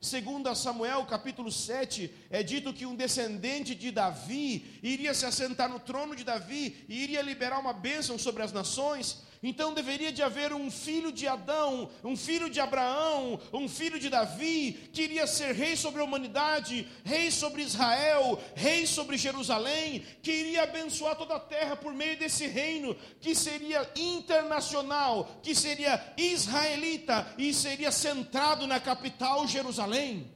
Segundo 0.00 0.52
Samuel, 0.54 1.04
capítulo 1.06 1.50
7, 1.50 2.12
é 2.28 2.42
dito 2.42 2.72
que 2.72 2.84
um 2.84 2.96
descendente 2.96 3.74
de 3.74 3.90
Davi 3.90 4.78
iria 4.82 5.14
se 5.14 5.24
assentar 5.24 5.68
no 5.68 5.78
trono 5.78 6.16
de 6.16 6.24
Davi 6.24 6.84
e 6.88 7.02
iria 7.02 7.22
liberar 7.22 7.60
uma 7.60 7.72
bênção 7.72 8.18
sobre 8.18 8.42
as 8.42 8.52
nações. 8.52 9.22
Então 9.42 9.74
deveria 9.74 10.12
de 10.12 10.22
haver 10.22 10.52
um 10.52 10.70
filho 10.70 11.10
de 11.10 11.26
Adão, 11.26 11.90
um 12.04 12.16
filho 12.16 12.48
de 12.48 12.60
Abraão, 12.60 13.40
um 13.52 13.68
filho 13.68 13.98
de 13.98 14.08
Davi, 14.08 14.88
que 14.92 15.02
iria 15.02 15.26
ser 15.26 15.52
rei 15.52 15.74
sobre 15.74 16.00
a 16.00 16.04
humanidade, 16.04 16.86
rei 17.04 17.28
sobre 17.28 17.62
Israel, 17.62 18.40
rei 18.54 18.86
sobre 18.86 19.18
Jerusalém, 19.18 20.06
que 20.22 20.30
iria 20.30 20.62
abençoar 20.62 21.16
toda 21.16 21.34
a 21.34 21.40
terra 21.40 21.74
por 21.74 21.92
meio 21.92 22.16
desse 22.16 22.46
reino, 22.46 22.94
que 23.20 23.34
seria 23.34 23.90
internacional, 23.96 25.40
que 25.42 25.56
seria 25.56 26.00
israelita 26.16 27.34
e 27.36 27.52
seria 27.52 27.90
centrado 27.90 28.68
na 28.68 28.78
capital 28.78 29.48
Jerusalém. 29.48 30.32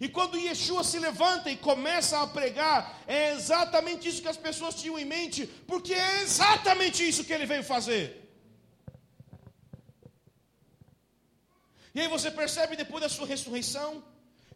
E 0.00 0.08
quando 0.08 0.36
Yeshua 0.36 0.82
se 0.82 0.98
levanta 0.98 1.48
e 1.48 1.56
começa 1.56 2.20
a 2.20 2.26
pregar, 2.26 3.04
é 3.06 3.34
exatamente 3.34 4.08
isso 4.08 4.20
que 4.20 4.26
as 4.26 4.36
pessoas 4.36 4.74
tinham 4.74 4.98
em 4.98 5.04
mente, 5.04 5.46
porque 5.64 5.94
é 5.94 6.22
exatamente 6.22 7.08
isso 7.08 7.22
que 7.22 7.32
ele 7.32 7.46
veio 7.46 7.62
fazer. 7.62 8.21
E 11.94 12.00
aí 12.00 12.08
você 12.08 12.30
percebe 12.30 12.76
depois 12.76 13.02
da 13.02 13.08
sua 13.08 13.26
ressurreição 13.26 14.02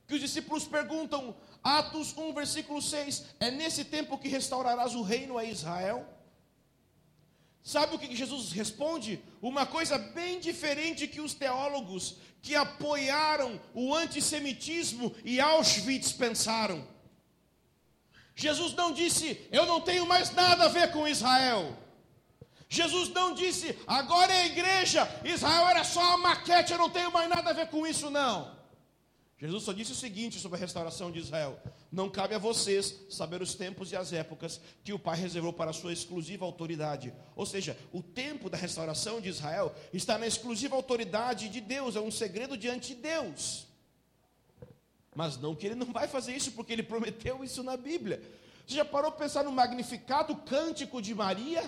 que 0.07 0.15
os 0.15 0.21
discípulos 0.21 0.65
perguntam, 0.65 1.37
Atos 1.63 2.17
1, 2.17 2.33
versículo 2.33 2.81
6: 2.81 3.25
É 3.41 3.51
nesse 3.51 3.85
tempo 3.85 4.19
que 4.19 4.29
restaurarás 4.29 4.95
o 4.95 5.03
reino 5.03 5.37
a 5.37 5.45
Israel? 5.45 6.07
Sabe 7.63 7.97
o 7.97 7.99
que 7.99 8.15
Jesus 8.15 8.53
responde? 8.53 9.21
Uma 9.43 9.67
coisa 9.67 9.99
bem 9.99 10.39
diferente 10.39 11.09
que 11.09 11.21
os 11.21 11.35
teólogos 11.35 12.19
que 12.41 12.55
apoiaram 12.55 13.61
o 13.75 13.93
antissemitismo 13.93 15.13
e 15.25 15.41
Auschwitz 15.41 16.13
pensaram. 16.13 16.87
Jesus 18.37 18.73
não 18.75 18.93
disse, 18.93 19.49
eu 19.51 19.67
não 19.67 19.81
tenho 19.81 20.07
mais 20.07 20.31
nada 20.31 20.67
a 20.67 20.69
ver 20.69 20.93
com 20.93 21.09
Israel. 21.09 21.77
Jesus 22.69 23.11
não 23.11 23.33
disse, 23.35 23.79
agora 23.87 24.33
é 24.33 24.43
a 24.43 24.47
igreja, 24.47 25.09
Israel 25.25 25.69
era 25.69 25.85
só 25.85 26.01
uma 26.01 26.19
maquete, 26.19 26.73
eu 26.73 26.79
não 26.79 26.91
tenho 26.91 27.13
mais 27.13 27.29
nada 27.29 27.51
a 27.51 27.53
ver 27.53 27.69
com 27.69 27.87
isso, 27.87 28.11
não. 28.11 28.57
Jesus 29.39 29.65
só 29.65 29.73
disse 29.73 29.93
o 29.93 29.97
seguinte 29.97 30.39
sobre 30.39 30.57
a 30.57 30.61
restauração 30.61 31.13
de 31.13 31.19
Israel: 31.19 31.61
Não 31.93 32.09
cabe 32.09 32.35
a 32.35 32.39
vocês 32.39 33.03
saber 33.11 33.43
os 33.43 33.55
tempos 33.55 33.93
e 33.93 33.97
as 33.97 34.11
épocas 34.11 34.61
que 34.83 34.95
o 34.95 34.99
Pai 34.99 35.19
reservou 35.19 35.53
para 35.53 35.71
a 35.71 35.75
sua 35.75 35.93
exclusiva 35.93 36.47
autoridade. 36.47 37.13
Ou 37.35 37.45
seja, 37.45 37.77
o 37.93 38.03
tempo 38.03 38.49
da 38.49 38.57
restauração 38.57 39.21
de 39.21 39.29
Israel 39.29 39.75
está 39.93 40.17
na 40.17 40.27
exclusiva 40.27 40.75
autoridade 40.75 41.51
de 41.51 41.61
Deus, 41.61 41.97
é 41.97 42.01
um 42.01 42.11
segredo 42.11 42.57
diante 42.57 42.95
de 42.95 43.03
Deus. 43.03 43.67
Mas 45.15 45.37
não 45.37 45.55
que 45.55 45.67
ele 45.67 45.75
não 45.75 45.93
vai 45.93 46.09
fazer 46.09 46.35
isso, 46.35 46.53
porque 46.53 46.73
ele 46.73 46.83
prometeu 46.83 47.45
isso 47.45 47.63
na 47.63 47.77
Bíblia. 47.77 48.23
Você 48.67 48.77
já 48.77 48.87
parou 48.87 49.13
para 49.13 49.27
pensar 49.27 49.45
no 49.45 49.53
magnificado 49.53 50.35
cântico 50.35 51.01
de 51.03 51.15
Maria? 51.15 51.63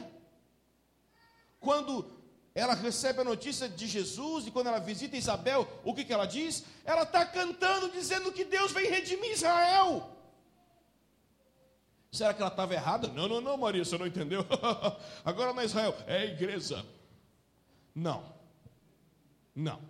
Quando 1.60 2.18
ela 2.54 2.74
recebe 2.74 3.20
a 3.20 3.24
notícia 3.24 3.68
de 3.68 3.86
Jesus 3.86 4.46
e 4.46 4.50
quando 4.50 4.66
ela 4.66 4.80
visita 4.80 5.16
Isabel, 5.16 5.66
o 5.84 5.94
que, 5.94 6.04
que 6.04 6.12
ela 6.12 6.26
diz? 6.26 6.64
Ela 6.84 7.02
está 7.02 7.24
cantando, 7.24 7.90
dizendo 7.90 8.32
que 8.32 8.44
Deus 8.44 8.72
vem 8.72 8.90
redimir 8.90 9.32
Israel. 9.32 10.10
Será 12.10 12.32
que 12.32 12.40
ela 12.40 12.50
estava 12.50 12.74
errada? 12.74 13.08
Não, 13.08 13.28
não, 13.28 13.40
não, 13.40 13.56
Maria, 13.56 13.84
você 13.84 13.96
não 13.98 14.06
entendeu. 14.06 14.44
Agora 15.24 15.52
na 15.52 15.64
Israel, 15.64 15.94
é 16.06 16.18
a 16.18 16.24
igreja. 16.24 16.84
Não, 17.94 18.24
não. 19.54 19.80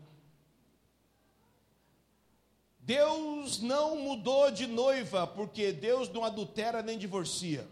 Deus 2.81 3.61
não 3.61 3.97
mudou 3.97 4.51
de 4.51 4.67
noiva, 4.67 5.27
porque 5.27 5.73
Deus 5.73 6.09
não 6.09 6.25
adultera 6.25 6.83
nem 6.83 6.99
divorcia. 6.99 7.69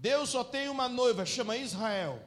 Deus 0.00 0.30
só 0.30 0.44
tem 0.44 0.68
uma 0.68 0.88
noiva, 0.88 1.26
chama 1.26 1.56
Israel. 1.56 2.22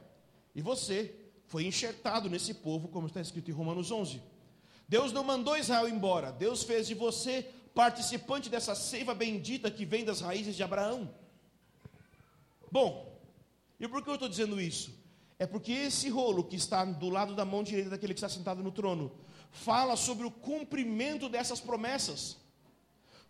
E 0.53 0.61
você 0.61 1.15
foi 1.45 1.65
enxertado 1.65 2.30
nesse 2.30 2.53
povo, 2.53 2.89
como 2.89 3.07
está 3.07 3.22
escrito 3.22 3.49
em 3.49 3.53
Romanos 3.53 3.89
11. 3.89 4.22
Deus 4.89 5.13
não 5.13 5.24
mandou 5.24 5.57
Israel 5.57 5.88
embora, 5.88 6.34
Deus 6.34 6.63
fez 6.63 6.86
de 6.86 6.93
você 6.93 7.49
participante 7.74 8.49
dessa 8.49 8.76
seiva 8.76 9.15
bendita 9.15 9.72
que 9.72 9.86
vem 9.86 10.03
das 10.03 10.19
raízes 10.19 10.57
de 10.57 10.63
Abraão. 10.63 11.09
Bom, 12.69 13.17
e 13.80 13.88
por 13.88 14.03
que 14.03 14.09
eu 14.09 14.15
estou 14.15 14.28
dizendo 14.28 14.59
isso? 14.59 14.93
É 15.39 15.47
porque 15.47 15.72
esse 15.72 16.09
rolo 16.09 16.43
que 16.43 16.57
está 16.57 16.84
do 16.84 17.09
lado 17.09 17.34
da 17.34 17.45
mão 17.45 17.63
direita 17.63 17.91
daquele 17.91 18.13
que 18.13 18.17
está 18.17 18.28
sentado 18.28 18.61
no 18.61 18.72
trono, 18.72 19.13
fala 19.49 19.95
sobre 19.95 20.26
o 20.28 20.32
cumprimento 20.32 21.30
dessas 21.30 21.61
promessas. 21.61 22.36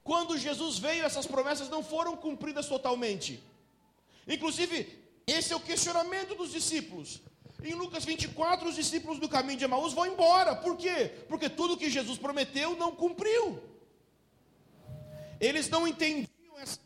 Quando 0.04 0.36
Jesus 0.36 0.80
veio, 0.80 1.06
essas 1.06 1.28
promessas 1.28 1.70
não 1.70 1.84
foram 1.84 2.18
cumpridas 2.18 2.66
totalmente. 2.66 3.44
Inclusive, 4.28 4.88
esse 5.26 5.54
é 5.54 5.56
o 5.56 5.60
questionamento 5.60 6.36
dos 6.36 6.52
discípulos. 6.52 7.22
Em 7.64 7.74
Lucas 7.74 8.04
24, 8.06 8.70
os 8.70 8.76
discípulos 8.76 9.20
do 9.20 9.30
caminho 9.30 9.58
de 9.58 9.66
Emaús 9.66 9.94
vão 9.94 10.08
embora. 10.08 10.56
Por 10.56 10.76
quê? 10.76 11.12
Porque 11.28 11.48
tudo 11.48 11.78
que 11.78 11.90
Jesus 11.90 12.18
prometeu 12.18 12.76
não 12.76 12.96
cumpriu. 12.96 13.62
Eles 15.40 15.70
não 15.70 15.88
entendiam 15.88 16.28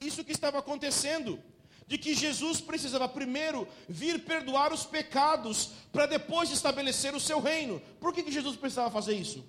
isso 0.02 0.24
que 0.24 0.32
estava 0.32 0.60
acontecendo. 0.60 1.42
De 1.88 1.98
que 1.98 2.16
Jesus 2.16 2.60
precisava 2.60 3.08
primeiro 3.08 3.68
vir 3.88 4.26
perdoar 4.26 4.74
os 4.74 4.86
pecados, 4.86 5.72
para 5.92 6.08
depois 6.08 6.50
estabelecer 6.50 7.14
o 7.14 7.20
seu 7.20 7.40
reino. 7.40 7.80
Por 8.00 8.12
que, 8.12 8.24
que 8.24 8.32
Jesus 8.32 8.58
precisava 8.58 8.90
fazer 8.90 9.14
isso? 9.14 9.46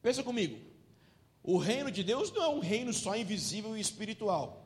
Pensa 0.00 0.22
comigo. 0.22 0.58
O 1.42 1.58
reino 1.58 1.90
de 1.90 2.04
Deus 2.04 2.30
não 2.32 2.42
é 2.42 2.48
um 2.48 2.60
reino 2.60 2.92
só 2.92 3.16
invisível 3.16 3.76
e 3.76 3.80
espiritual. 3.80 4.59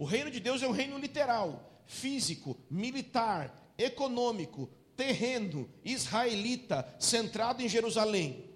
O 0.00 0.06
reino 0.06 0.30
de 0.30 0.40
Deus 0.40 0.62
é 0.62 0.66
um 0.66 0.72
reino 0.72 0.96
literal, 0.96 1.78
físico, 1.84 2.56
militar, 2.70 3.54
econômico, 3.76 4.70
terreno, 4.96 5.68
israelita, 5.84 6.90
centrado 6.98 7.60
em 7.60 7.68
Jerusalém. 7.68 8.48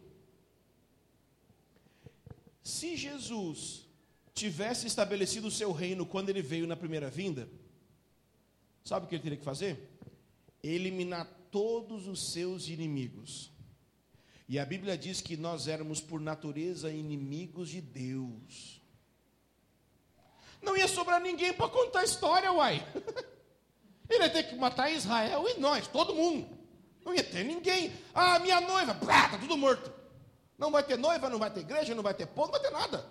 Se 2.63 2.97
Jesus 2.97 3.87
tivesse 4.33 4.87
estabelecido 4.87 5.49
o 5.49 5.51
seu 5.51 5.71
reino 5.71 6.07
quando 6.07 6.31
ele 6.31 6.41
veio 6.41 6.67
na 6.67 6.77
primeira 6.77 7.11
vinda, 7.11 7.47
sabe 8.83 9.05
o 9.05 9.09
que 9.11 9.17
ele 9.17 9.23
teria 9.23 9.37
que 9.39 9.45
fazer? 9.45 9.99
Eliminar 10.63 11.27
todos 11.51 12.09
os 12.09 12.33
seus 12.33 12.69
inimigos. 12.69 13.51
E 14.49 14.59
a 14.59 14.65
Bíblia 14.65 14.97
diz 14.97 15.21
que 15.21 15.37
nós 15.37 15.69
éramos, 15.69 16.01
por 16.01 16.23
natureza, 16.23 16.91
inimigos 16.91 17.69
de 17.69 17.83
Deus. 17.83 18.83
Não 20.65 20.77
ia 20.77 20.89
sobrar 20.89 21.21
ninguém 21.21 21.53
para 21.53 21.69
contar 21.69 22.01
a 22.01 22.05
história, 22.05 22.53
uai. 22.53 22.85
Ele 24.09 24.25
ia 24.25 24.31
ter 24.31 24.45
que 24.45 24.57
matar 24.57 24.91
Israel 24.91 25.45
e 25.49 25.61
nós, 25.61 25.87
todo 25.87 26.15
mundo. 26.15 26.47
Não 27.05 27.15
ia 27.15 27.23
ter 27.23 27.45
ninguém. 27.45 27.93
Ah, 28.15 28.39
minha 28.39 28.61
noiva, 28.61 28.95
pá, 28.95 29.29
tá 29.29 29.39
tudo 29.39 29.57
morto. 29.57 29.93
Não 30.59 30.71
vai 30.71 30.83
ter 30.83 30.97
noiva, 30.97 31.29
não 31.29 31.39
vai 31.39 31.51
ter 31.51 31.61
igreja, 31.61 31.95
não 31.95 32.03
vai 32.03 32.15
ter 32.15 32.27
povo, 32.27 32.53
não 32.53 32.61
vai 32.61 32.61
ter 32.61 32.71
nada. 32.71 33.05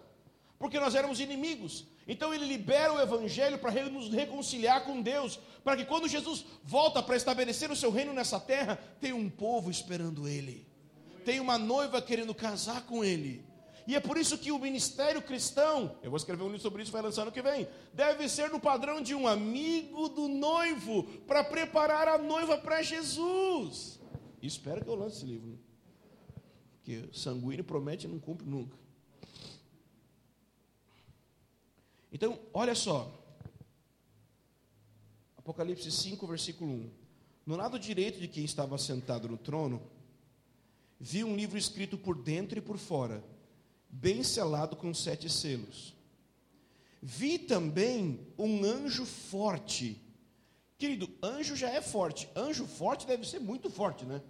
Porque 0.58 0.80
nós 0.80 0.95
éramos 0.95 1.20
inimigos. 1.20 1.86
Então 2.08 2.34
ele 2.34 2.45
libera 2.45 2.93
o 2.93 2.99
evangelho 2.99 3.58
para 3.60 3.72
nos 3.89 4.10
reconciliar 4.10 4.84
com 4.84 5.01
Deus, 5.01 5.39
para 5.64 5.78
que 5.78 5.86
quando 5.86 6.08
Jesus 6.08 6.45
volta 6.64 7.01
para 7.04 7.16
estabelecer 7.16 7.70
o 7.72 7.76
seu 7.76 7.91
reino 7.91 8.14
nessa 8.14 8.39
terra, 8.39 8.80
tenha 8.99 9.16
um 9.16 9.30
povo 9.30 9.70
esperando 9.70 10.28
ele. 10.28 10.68
Tem 11.26 11.39
uma 11.39 11.58
noiva 11.58 12.01
querendo 12.01 12.34
casar 12.34 12.84
com 12.84 13.04
ele. 13.04 13.45
E 13.86 13.95
é 13.95 13.99
por 13.99 14.17
isso 14.17 14.38
que 14.38 14.51
o 14.51 14.59
ministério 14.59 15.21
cristão, 15.21 15.97
eu 16.01 16.09
vou 16.09 16.17
escrever 16.17 16.43
um 16.43 16.47
livro 16.47 16.61
sobre 16.61 16.81
isso, 16.81 16.91
vai 16.91 17.01
lançar 17.01 17.25
no 17.25 17.31
que 17.31 17.41
vem, 17.41 17.67
deve 17.93 18.29
ser 18.29 18.49
no 18.49 18.59
padrão 18.59 19.01
de 19.01 19.13
um 19.13 19.27
amigo 19.27 20.07
do 20.09 20.27
noivo, 20.27 21.03
para 21.27 21.43
preparar 21.43 22.07
a 22.07 22.17
noiva 22.17 22.57
para 22.57 22.81
Jesus. 22.81 23.99
Espero 24.41 24.84
que 24.84 24.89
eu 24.89 24.95
lance 24.95 25.17
esse 25.17 25.25
livro. 25.25 25.49
Né? 25.49 25.57
Porque 26.77 27.09
sanguíneo 27.11 27.63
promete 27.63 28.07
e 28.07 28.09
não 28.09 28.19
cumpre 28.19 28.47
nunca. 28.47 28.77
Então, 32.11 32.39
olha 32.53 32.75
só. 32.75 33.19
Apocalipse 35.38 35.91
5, 35.91 36.25
versículo 36.27 36.71
1. 36.71 36.89
No 37.45 37.57
lado 37.57 37.77
direito 37.77 38.19
de 38.19 38.29
quem 38.29 38.45
estava 38.45 38.77
sentado 38.77 39.27
no 39.27 39.38
trono, 39.38 39.81
vi 40.99 41.23
um 41.23 41.36
livro 41.36 41.57
escrito 41.57 41.97
por 41.97 42.15
dentro 42.15 42.57
e 42.57 42.61
por 42.61 42.77
fora 42.77 43.32
bem 43.94 44.24
selado 44.24 44.76
com 44.76 44.94
sete 44.94 45.30
selos. 45.30 45.94
Vi 47.02 47.38
também 47.38 48.20
um 48.38 48.64
anjo 48.64 49.06
forte. 49.06 50.02
Querido, 50.78 51.10
anjo 51.22 51.56
já 51.56 51.70
é 51.70 51.82
forte. 51.82 52.30
Anjo 52.36 52.66
forte 52.66 53.06
deve 53.06 53.28
ser 53.28 53.39
muito 53.39 53.70
forte, 53.70 54.06
né? 54.06 54.22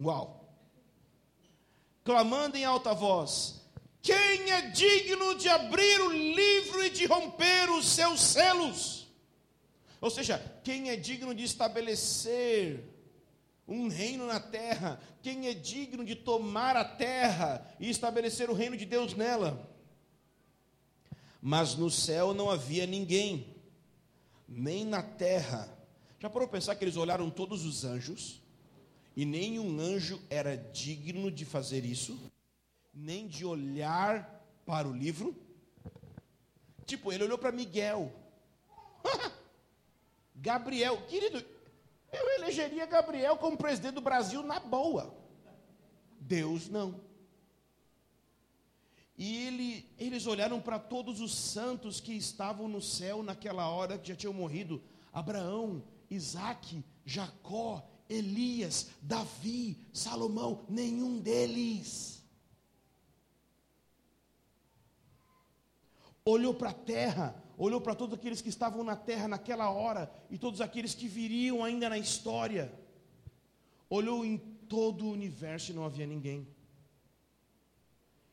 Uau. 0.00 0.44
Clamando 2.04 2.56
em 2.56 2.64
alta 2.64 2.92
voz: 2.92 3.62
Quem 4.02 4.50
é 4.50 4.70
digno 4.70 5.34
de 5.36 5.48
abrir 5.48 6.00
o 6.02 6.12
livro 6.12 6.84
e 6.84 6.90
de 6.90 7.06
romper 7.06 7.70
os 7.70 7.88
seus 7.88 8.20
selos? 8.20 9.06
Ou 10.00 10.10
seja, 10.10 10.38
quem 10.62 10.90
é 10.90 10.96
digno 10.96 11.34
de 11.34 11.44
estabelecer 11.44 12.84
um 13.66 13.88
reino 13.88 14.26
na 14.26 14.38
terra. 14.38 15.00
Quem 15.22 15.48
é 15.48 15.54
digno 15.54 16.04
de 16.04 16.14
tomar 16.14 16.76
a 16.76 16.84
terra 16.84 17.66
e 17.80 17.90
estabelecer 17.90 18.48
o 18.48 18.54
reino 18.54 18.76
de 18.76 18.84
Deus 18.84 19.14
nela? 19.14 19.68
Mas 21.40 21.74
no 21.74 21.90
céu 21.90 22.32
não 22.34 22.50
havia 22.50 22.86
ninguém, 22.86 23.54
nem 24.48 24.84
na 24.84 25.02
terra. 25.02 25.68
Já 26.18 26.30
parou 26.30 26.48
pensar 26.48 26.74
que 26.76 26.84
eles 26.84 26.96
olharam 26.96 27.30
todos 27.30 27.64
os 27.64 27.84
anjos 27.84 28.40
e 29.16 29.24
nenhum 29.24 29.80
anjo 29.80 30.20
era 30.28 30.56
digno 30.56 31.30
de 31.30 31.44
fazer 31.44 31.84
isso, 31.84 32.18
nem 32.92 33.26
de 33.26 33.44
olhar 33.44 34.44
para 34.64 34.88
o 34.88 34.92
livro? 34.92 35.36
Tipo, 36.84 37.12
ele 37.12 37.24
olhou 37.24 37.38
para 37.38 37.52
Miguel. 37.52 38.12
Gabriel, 40.34 41.00
querido, 41.06 41.42
elegeria 42.46 42.86
Gabriel 42.86 43.36
como 43.36 43.56
presidente 43.56 43.94
do 43.94 44.00
Brasil 44.00 44.42
na 44.42 44.60
boa. 44.60 45.14
Deus 46.20 46.68
não. 46.68 47.00
E 49.18 49.46
ele, 49.46 49.90
eles 49.98 50.26
olharam 50.26 50.60
para 50.60 50.78
todos 50.78 51.20
os 51.20 51.34
santos 51.34 52.00
que 52.00 52.12
estavam 52.12 52.68
no 52.68 52.82
céu 52.82 53.22
naquela 53.22 53.68
hora 53.68 53.98
que 53.98 54.08
já 54.08 54.16
tinham 54.16 54.32
morrido: 54.32 54.82
Abraão, 55.12 55.82
Isaac, 56.10 56.84
Jacó, 57.04 57.88
Elias, 58.08 58.88
Davi, 59.00 59.78
Salomão, 59.92 60.64
nenhum 60.68 61.18
deles. 61.18 62.22
Olhou 66.24 66.52
para 66.54 66.70
a 66.70 66.74
terra, 66.74 67.42
olhou 67.56 67.80
para 67.80 67.94
todos 67.94 68.18
aqueles 68.18 68.40
que 68.40 68.48
estavam 68.48 68.84
na 68.84 68.96
terra 68.96 69.28
naquela 69.28 69.70
hora 69.70 70.10
e 70.30 70.38
todos 70.38 70.60
aqueles 70.60 70.94
que 70.94 71.08
viriam 71.08 71.64
ainda 71.64 71.88
na 71.88 71.98
história. 71.98 72.72
Olhou 73.88 74.24
em 74.24 74.36
todo 74.68 75.06
o 75.06 75.12
universo 75.12 75.70
e 75.70 75.74
não 75.74 75.84
havia 75.84 76.06
ninguém. 76.06 76.46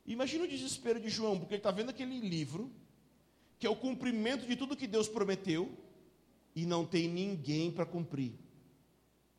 Imagina 0.06 0.44
o 0.44 0.48
desespero 0.48 1.00
de 1.00 1.10
João, 1.10 1.40
porque 1.40 1.54
ele 1.54 1.60
está 1.60 1.72
vendo 1.72 1.90
aquele 1.90 2.20
livro, 2.20 2.70
que 3.58 3.66
é 3.66 3.70
o 3.70 3.76
cumprimento 3.76 4.46
de 4.46 4.56
tudo 4.56 4.76
que 4.76 4.88
Deus 4.88 5.08
prometeu, 5.08 5.72
e 6.56 6.66
não 6.66 6.86
tem 6.86 7.08
ninguém 7.08 7.72
para 7.72 7.86
cumprir. 7.86 8.34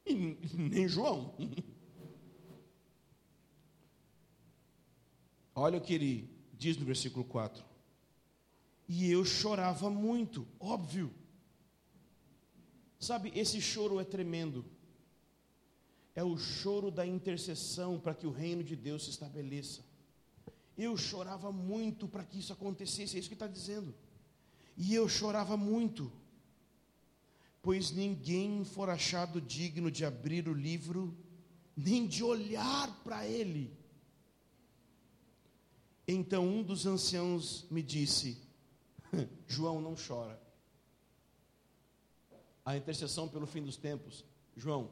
E 0.07 0.15
nem 0.57 0.89
João. 0.89 1.35
Olha 5.55 5.79
o 5.79 5.81
que 5.81 5.95
ele 5.95 6.29
diz 6.55 6.77
no 6.77 6.85
versículo 6.85 7.25
4. 7.25 7.74
E 8.89 9.11
eu 9.11 9.25
chorava 9.25 9.89
muito, 9.89 10.47
óbvio. 10.61 11.13
Sabe, 12.99 13.33
esse 13.35 13.61
choro 13.61 14.01
é 14.01 14.05
tremendo. 14.05 14.65
É 16.15 16.23
o 16.23 16.37
choro 16.39 16.91
da 16.91 17.07
intercessão 17.07 17.99
para 17.99 18.15
que 18.15 18.27
o 18.27 18.31
reino 18.31 18.63
de 18.63 18.77
Deus 18.77 19.05
se 19.05 19.11
estabeleça. 19.11 19.83
Eu 20.77 20.97
chorava 20.97 21.51
muito 21.51 22.07
para 22.07 22.25
que 22.25 22.39
isso 22.39 22.53
acontecesse, 22.53 23.17
é 23.17 23.19
isso 23.19 23.29
que 23.29 23.35
está 23.35 23.47
dizendo. 23.47 23.95
E 24.77 24.95
eu 24.95 25.09
chorava 25.09 25.57
muito, 25.57 26.11
pois 27.63 27.91
ninguém 27.91 28.65
for 28.65 28.91
achado 28.91 29.41
digno 29.41 29.91
de 29.91 30.05
abrir 30.05 30.49
o 30.49 30.53
livro, 30.53 31.17
nem 31.77 32.07
de 32.07 32.23
olhar 32.23 33.03
para 33.03 33.27
ele. 33.27 33.73
Então 36.07 36.47
um 36.47 36.63
dos 36.63 36.87
anciãos 36.87 37.67
me 37.71 37.83
disse: 37.83 38.44
João 39.47 39.81
não 39.81 39.95
chora. 39.95 40.41
A 42.65 42.77
intercessão 42.77 43.29
pelo 43.29 43.47
fim 43.47 43.63
dos 43.63 43.77
tempos. 43.77 44.25
João, 44.57 44.91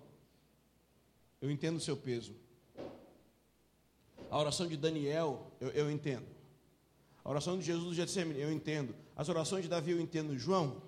eu 1.40 1.50
entendo 1.50 1.76
o 1.76 1.80
seu 1.80 1.96
peso. 1.96 2.34
A 4.30 4.38
oração 4.38 4.66
de 4.66 4.76
Daniel, 4.76 5.50
eu, 5.60 5.68
eu 5.70 5.90
entendo. 5.90 6.26
A 7.24 7.30
oração 7.30 7.58
de 7.58 7.64
Jesus 7.64 7.86
do 7.86 7.94
Getsemane, 7.94 8.40
eu 8.40 8.52
entendo. 8.52 8.94
As 9.14 9.28
orações 9.28 9.62
de 9.62 9.68
Davi, 9.68 9.92
eu 9.92 10.00
entendo. 10.00 10.38
João, 10.38 10.82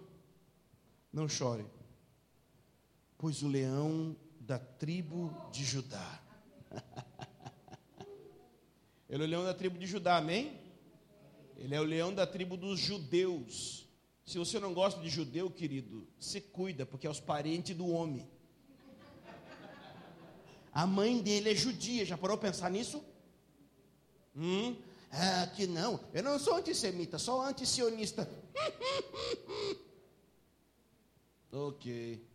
não 1.13 1.29
chore, 1.29 1.65
pois 3.17 3.43
o 3.43 3.49
leão 3.49 4.17
da 4.41 4.59
tribo 4.59 5.33
de 5.53 5.65
Judá. 5.65 6.21
Ele 9.09 9.23
é 9.23 9.27
o 9.27 9.29
leão 9.29 9.45
da 9.45 9.55
tribo 9.55 9.79
de 9.79 9.87
Judá, 9.87 10.17
amém? 10.17 10.64
Ele 11.65 11.75
é 11.75 11.81
o 11.81 11.85
leão 11.85 12.15
da 12.15 12.27
tribo 12.27 12.59
dos 12.59 12.79
judeus. 12.79 13.89
Se 14.27 14.37
você 14.37 14.61
não 14.61 14.75
gosta 14.75 15.01
de 15.01 15.09
judeu, 15.09 15.51
querido, 15.51 16.07
se 16.21 16.39
cuida, 16.39 16.85
porque 16.85 17.07
é 17.07 17.11
os 17.11 17.21
parentes 17.21 17.75
do 17.75 17.89
homem. 17.89 18.29
A 20.71 20.87
mãe 20.87 21.23
dele 21.23 21.53
é 21.53 21.55
judia, 21.55 22.05
já 22.05 22.19
parou 22.19 22.35
a 22.35 22.39
pensar 22.39 22.71
nisso? 22.71 23.03
Hum? 24.37 24.77
Ah, 25.11 25.47
que 25.57 25.67
não, 25.67 25.99
eu 26.13 26.23
não 26.23 26.39
sou 26.39 26.55
antissemita, 26.57 27.19
sou 27.19 27.41
antisionista. 27.41 28.29
ok. 31.51 32.29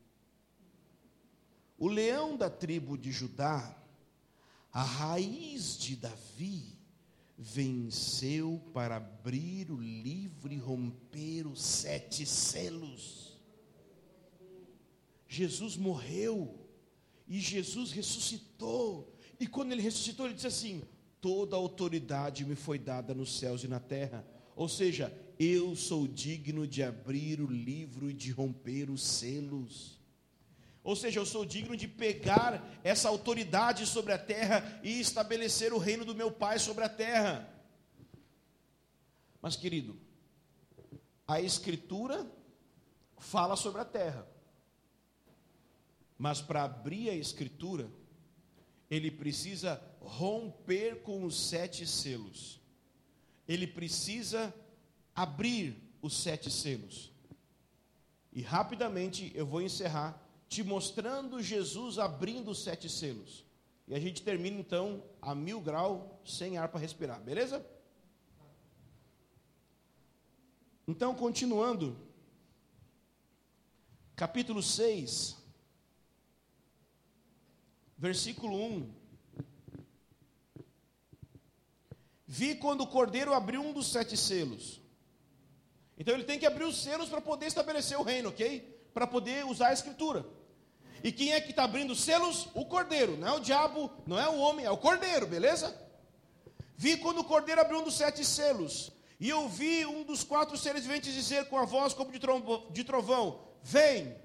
O 1.78 1.88
leão 1.88 2.36
da 2.36 2.50
tribo 2.50 2.98
de 2.98 3.12
Judá, 3.12 3.78
a 4.74 4.82
raiz 4.82 5.78
de 5.78 5.96
Davi, 5.96 6.79
venceu 7.42 8.62
para 8.74 8.98
abrir 8.98 9.72
o 9.72 9.80
livro 9.80 10.52
e 10.52 10.58
romper 10.58 11.48
os 11.48 11.62
sete 11.64 12.26
selos. 12.26 13.40
Jesus 15.26 15.78
morreu 15.78 16.60
e 17.26 17.40
Jesus 17.40 17.92
ressuscitou. 17.94 19.16
E 19.40 19.48
quando 19.48 19.72
ele 19.72 19.82
ressuscitou, 19.82 20.26
ele 20.26 20.36
disse 20.36 20.48
assim: 20.48 20.84
Toda 21.22 21.56
autoridade 21.56 22.44
me 22.44 22.56
foi 22.56 22.78
dada 22.78 23.14
nos 23.14 23.40
céus 23.40 23.64
e 23.64 23.70
na 23.70 23.80
terra. 23.80 24.26
Ou 24.54 24.68
seja, 24.68 25.16
eu 25.40 25.78
sou 25.78 26.06
digno 26.06 26.68
de 26.68 26.84
abrir 26.84 27.40
o 27.40 27.48
livro 27.48 28.10
e 28.10 28.14
de 28.14 28.32
romper 28.32 28.90
os 28.90 29.02
selos. 29.02 29.99
Ou 30.84 30.96
seja, 30.96 31.20
eu 31.20 31.26
sou 31.26 31.46
digno 31.46 31.76
de 31.76 31.88
pegar 31.88 32.64
essa 32.84 33.10
autoridade 33.10 33.86
sobre 33.86 34.14
a 34.14 34.18
terra 34.18 34.80
e 34.84 35.00
estabelecer 35.00 35.74
o 35.74 35.78
reino 35.78 36.06
do 36.06 36.16
meu 36.16 36.32
Pai 36.32 36.58
sobre 36.58 36.84
a 36.84 36.90
terra. 36.90 37.54
Mas, 39.42 39.56
querido, 39.56 40.00
a 41.28 41.40
Escritura 41.42 42.30
fala 43.18 43.56
sobre 43.56 43.82
a 43.82 43.86
terra. 43.86 44.28
Mas 46.18 46.42
para 46.42 46.64
abrir 46.64 47.10
a 47.10 47.16
Escritura, 47.16 47.90
ele 48.90 49.12
precisa 49.12 49.82
romper 50.02 51.02
com 51.04 51.24
os 51.24 51.50
sete 51.50 51.86
selos. 51.86 52.60
Ele 53.48 53.68
precisa 53.68 54.54
abrir 55.14 55.78
os 56.02 56.18
sete 56.18 56.50
selos. 56.50 57.12
E 58.32 58.42
rapidamente 58.42 59.32
eu 59.36 59.46
vou 59.46 59.62
encerrar 59.62 60.29
te 60.50 60.64
mostrando 60.64 61.42
Jesus 61.42 62.00
abrindo 62.00 62.50
os 62.52 62.64
sete 62.64 62.90
selos. 62.90 63.46
E 63.88 63.94
a 63.94 64.00
gente 64.00 64.24
termina 64.24 64.60
então 64.60 65.04
a 65.22 65.34
mil 65.36 65.62
grau, 65.62 66.20
sem 66.26 66.58
ar 66.58 66.68
para 66.70 66.80
respirar, 66.80 67.22
beleza? 67.22 67.66
Então, 70.88 71.14
continuando, 71.14 71.96
capítulo 74.16 74.62
6, 74.62 75.38
versículo 77.96 78.58
1. 78.58 78.94
Vi 82.26 82.56
quando 82.56 82.82
o 82.82 82.88
cordeiro 82.88 83.34
abriu 83.34 83.62
um 83.62 83.74
dos 83.74 83.92
sete 83.92 84.16
selos. 84.18 84.80
Então 85.98 86.14
ele 86.14 86.24
tem 86.24 86.40
que 86.40 86.46
abrir 86.46 86.64
os 86.64 86.82
selos 86.82 87.10
para 87.10 87.20
poder 87.20 87.48
estabelecer 87.48 88.00
o 88.00 88.04
reino, 88.04 88.30
ok? 88.30 88.62
Para 88.94 89.06
poder 89.06 89.46
usar 89.46 89.70
a 89.70 89.74
escritura. 89.74 90.39
E 91.04 91.12
quem 91.12 91.34
é 91.34 91.42
que 91.42 91.52
está 91.52 91.64
abrindo 91.64 91.92
os 91.92 92.02
selos? 92.02 92.48
O 92.54 92.66
cordeiro, 92.66 93.18
não 93.18 93.28
é 93.28 93.32
o 93.34 93.40
diabo, 93.40 93.92
não 94.06 94.20
é 94.20 94.28
o 94.28 94.38
homem, 94.38 94.66
é 94.66 94.72
o 94.72 94.78
cordeiro, 94.78 95.26
beleza? 95.28 95.76
Vi 96.76 96.98
quando 96.98 97.20
o 97.20 97.24
cordeiro 97.24 97.62
abriu 97.62 97.80
um 97.80 97.84
dos 97.84 97.98
sete 97.98 98.24
selos. 98.26 98.92
E 99.20 99.28
eu 99.28 99.50
vi 99.50 99.86
um 99.86 100.04
dos 100.04 100.24
quatro 100.24 100.58
seres 100.58 100.84
viventes 100.84 101.14
dizer 101.14 101.46
com 101.46 101.58
a 101.58 101.66
voz 101.66 101.94
como 101.94 102.12
de 102.12 102.84
trovão: 102.84 103.40
Vem! 103.62 104.16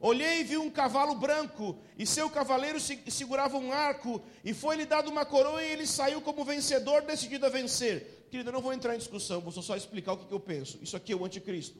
Olhei 0.00 0.40
e 0.40 0.44
vi 0.44 0.56
um 0.56 0.70
cavalo 0.70 1.14
branco, 1.14 1.78
e 1.98 2.06
seu 2.06 2.30
cavaleiro 2.30 2.80
segurava 2.80 3.58
um 3.58 3.70
arco, 3.70 4.22
e 4.42 4.54
foi-lhe 4.54 4.86
dado 4.86 5.10
uma 5.10 5.26
coroa, 5.26 5.62
e 5.62 5.72
ele 5.72 5.86
saiu 5.86 6.22
como 6.22 6.42
vencedor, 6.42 7.02
decidido 7.02 7.44
a 7.44 7.50
vencer. 7.50 8.26
Querido, 8.30 8.48
eu 8.48 8.54
não 8.54 8.62
vou 8.62 8.72
entrar 8.72 8.94
em 8.94 8.98
discussão, 8.98 9.42
vou 9.42 9.52
só 9.52 9.76
explicar 9.76 10.14
o 10.14 10.16
que 10.16 10.32
eu 10.32 10.40
penso. 10.40 10.78
Isso 10.80 10.96
aqui 10.96 11.12
é 11.12 11.16
o 11.16 11.22
anticristo, 11.22 11.78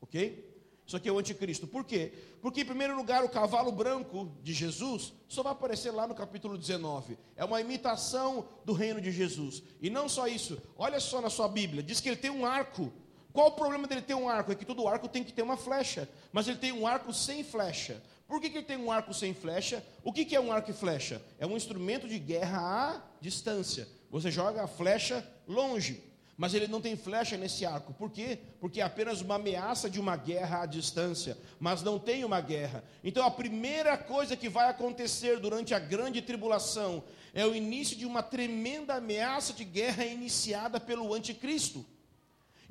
ok? 0.00 0.49
Isso 0.90 0.96
aqui 0.96 1.08
é 1.08 1.12
o 1.12 1.20
anticristo. 1.20 1.68
Por 1.68 1.84
quê? 1.84 2.12
Porque, 2.42 2.62
em 2.62 2.64
primeiro 2.64 2.96
lugar, 2.96 3.22
o 3.22 3.28
cavalo 3.28 3.70
branco 3.70 4.28
de 4.42 4.52
Jesus 4.52 5.12
só 5.28 5.40
vai 5.40 5.52
aparecer 5.52 5.92
lá 5.92 6.04
no 6.04 6.16
capítulo 6.16 6.58
19. 6.58 7.16
É 7.36 7.44
uma 7.44 7.60
imitação 7.60 8.48
do 8.64 8.72
reino 8.72 9.00
de 9.00 9.12
Jesus. 9.12 9.62
E 9.80 9.88
não 9.88 10.08
só 10.08 10.26
isso, 10.26 10.60
olha 10.76 10.98
só 10.98 11.20
na 11.20 11.30
sua 11.30 11.46
Bíblia, 11.46 11.80
diz 11.80 12.00
que 12.00 12.08
ele 12.08 12.16
tem 12.16 12.28
um 12.28 12.44
arco 12.44 12.92
qual 13.32 13.46
o 13.46 13.52
problema 13.52 13.86
dele 13.86 14.02
ter 14.02 14.14
um 14.14 14.28
arco? 14.28 14.50
É 14.50 14.56
que 14.56 14.64
todo 14.64 14.88
arco 14.88 15.06
tem 15.06 15.22
que 15.22 15.32
ter 15.32 15.42
uma 15.42 15.56
flecha, 15.56 16.08
mas 16.32 16.48
ele 16.48 16.58
tem 16.58 16.72
um 16.72 16.84
arco 16.84 17.14
sem 17.14 17.44
flecha. 17.44 18.02
Por 18.26 18.40
que, 18.40 18.50
que 18.50 18.58
ele 18.58 18.66
tem 18.66 18.76
um 18.76 18.90
arco 18.90 19.14
sem 19.14 19.32
flecha? 19.32 19.86
O 20.02 20.12
que, 20.12 20.24
que 20.24 20.34
é 20.34 20.40
um 20.40 20.50
arco 20.50 20.72
e 20.72 20.74
flecha? 20.74 21.22
É 21.38 21.46
um 21.46 21.56
instrumento 21.56 22.08
de 22.08 22.18
guerra 22.18 22.58
à 22.58 23.02
distância. 23.20 23.86
Você 24.10 24.28
joga 24.28 24.64
a 24.64 24.66
flecha 24.66 25.24
longe, 25.46 26.02
mas 26.40 26.54
ele 26.54 26.66
não 26.66 26.80
tem 26.80 26.96
flecha 26.96 27.36
nesse 27.36 27.66
arco. 27.66 27.92
Por 27.92 28.10
quê? 28.10 28.38
Porque 28.58 28.80
é 28.80 28.82
apenas 28.82 29.20
uma 29.20 29.34
ameaça 29.34 29.90
de 29.90 30.00
uma 30.00 30.16
guerra 30.16 30.62
à 30.62 30.66
distância, 30.66 31.36
mas 31.60 31.82
não 31.82 31.98
tem 31.98 32.24
uma 32.24 32.40
guerra. 32.40 32.82
Então 33.04 33.26
a 33.26 33.30
primeira 33.30 33.98
coisa 33.98 34.34
que 34.34 34.48
vai 34.48 34.70
acontecer 34.70 35.38
durante 35.38 35.74
a 35.74 35.78
grande 35.78 36.22
tribulação 36.22 37.04
é 37.34 37.44
o 37.44 37.54
início 37.54 37.94
de 37.94 38.06
uma 38.06 38.22
tremenda 38.22 38.94
ameaça 38.94 39.52
de 39.52 39.64
guerra 39.64 40.06
iniciada 40.06 40.80
pelo 40.80 41.12
anticristo. 41.12 41.84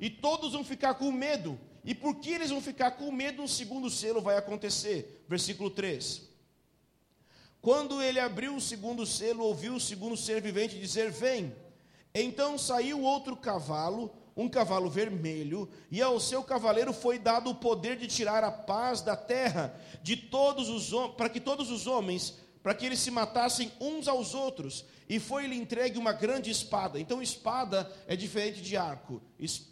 E 0.00 0.10
todos 0.10 0.52
vão 0.52 0.64
ficar 0.64 0.94
com 0.94 1.12
medo. 1.12 1.56
E 1.84 1.94
por 1.94 2.16
que 2.16 2.30
eles 2.30 2.50
vão 2.50 2.60
ficar 2.60 2.90
com 2.90 3.12
medo, 3.12 3.40
um 3.40 3.46
segundo 3.46 3.88
selo 3.88 4.20
vai 4.20 4.36
acontecer. 4.36 5.24
Versículo 5.28 5.70
3. 5.70 6.28
Quando 7.62 8.02
ele 8.02 8.18
abriu 8.18 8.56
o 8.56 8.60
segundo 8.60 9.06
selo, 9.06 9.44
ouviu 9.44 9.76
o 9.76 9.80
segundo 9.80 10.16
ser 10.16 10.42
vivente 10.42 10.76
dizer: 10.76 11.12
Vem. 11.12 11.54
Então 12.14 12.58
saiu 12.58 13.02
outro 13.02 13.36
cavalo, 13.36 14.12
um 14.36 14.48
cavalo 14.48 14.90
vermelho, 14.90 15.68
e 15.90 16.00
ao 16.02 16.18
seu 16.18 16.42
cavaleiro 16.42 16.92
foi 16.92 17.18
dado 17.18 17.50
o 17.50 17.54
poder 17.54 17.96
de 17.96 18.06
tirar 18.06 18.42
a 18.42 18.50
paz 18.50 19.00
da 19.00 19.16
terra, 19.16 19.74
de 20.02 20.16
todos 20.16 20.68
os 20.68 20.90
para 21.16 21.28
que 21.28 21.40
todos 21.40 21.70
os 21.70 21.86
homens, 21.86 22.36
para 22.62 22.74
que 22.74 22.84
eles 22.84 22.98
se 22.98 23.10
matassem 23.10 23.72
uns 23.80 24.08
aos 24.08 24.34
outros 24.34 24.84
e 25.10 25.18
foi-lhe 25.18 25.56
entregue 25.56 25.98
uma 25.98 26.12
grande 26.12 26.52
espada. 26.52 27.00
Então, 27.00 27.20
espada 27.20 27.90
é 28.06 28.14
diferente 28.14 28.62
de 28.62 28.76
arco. 28.76 29.20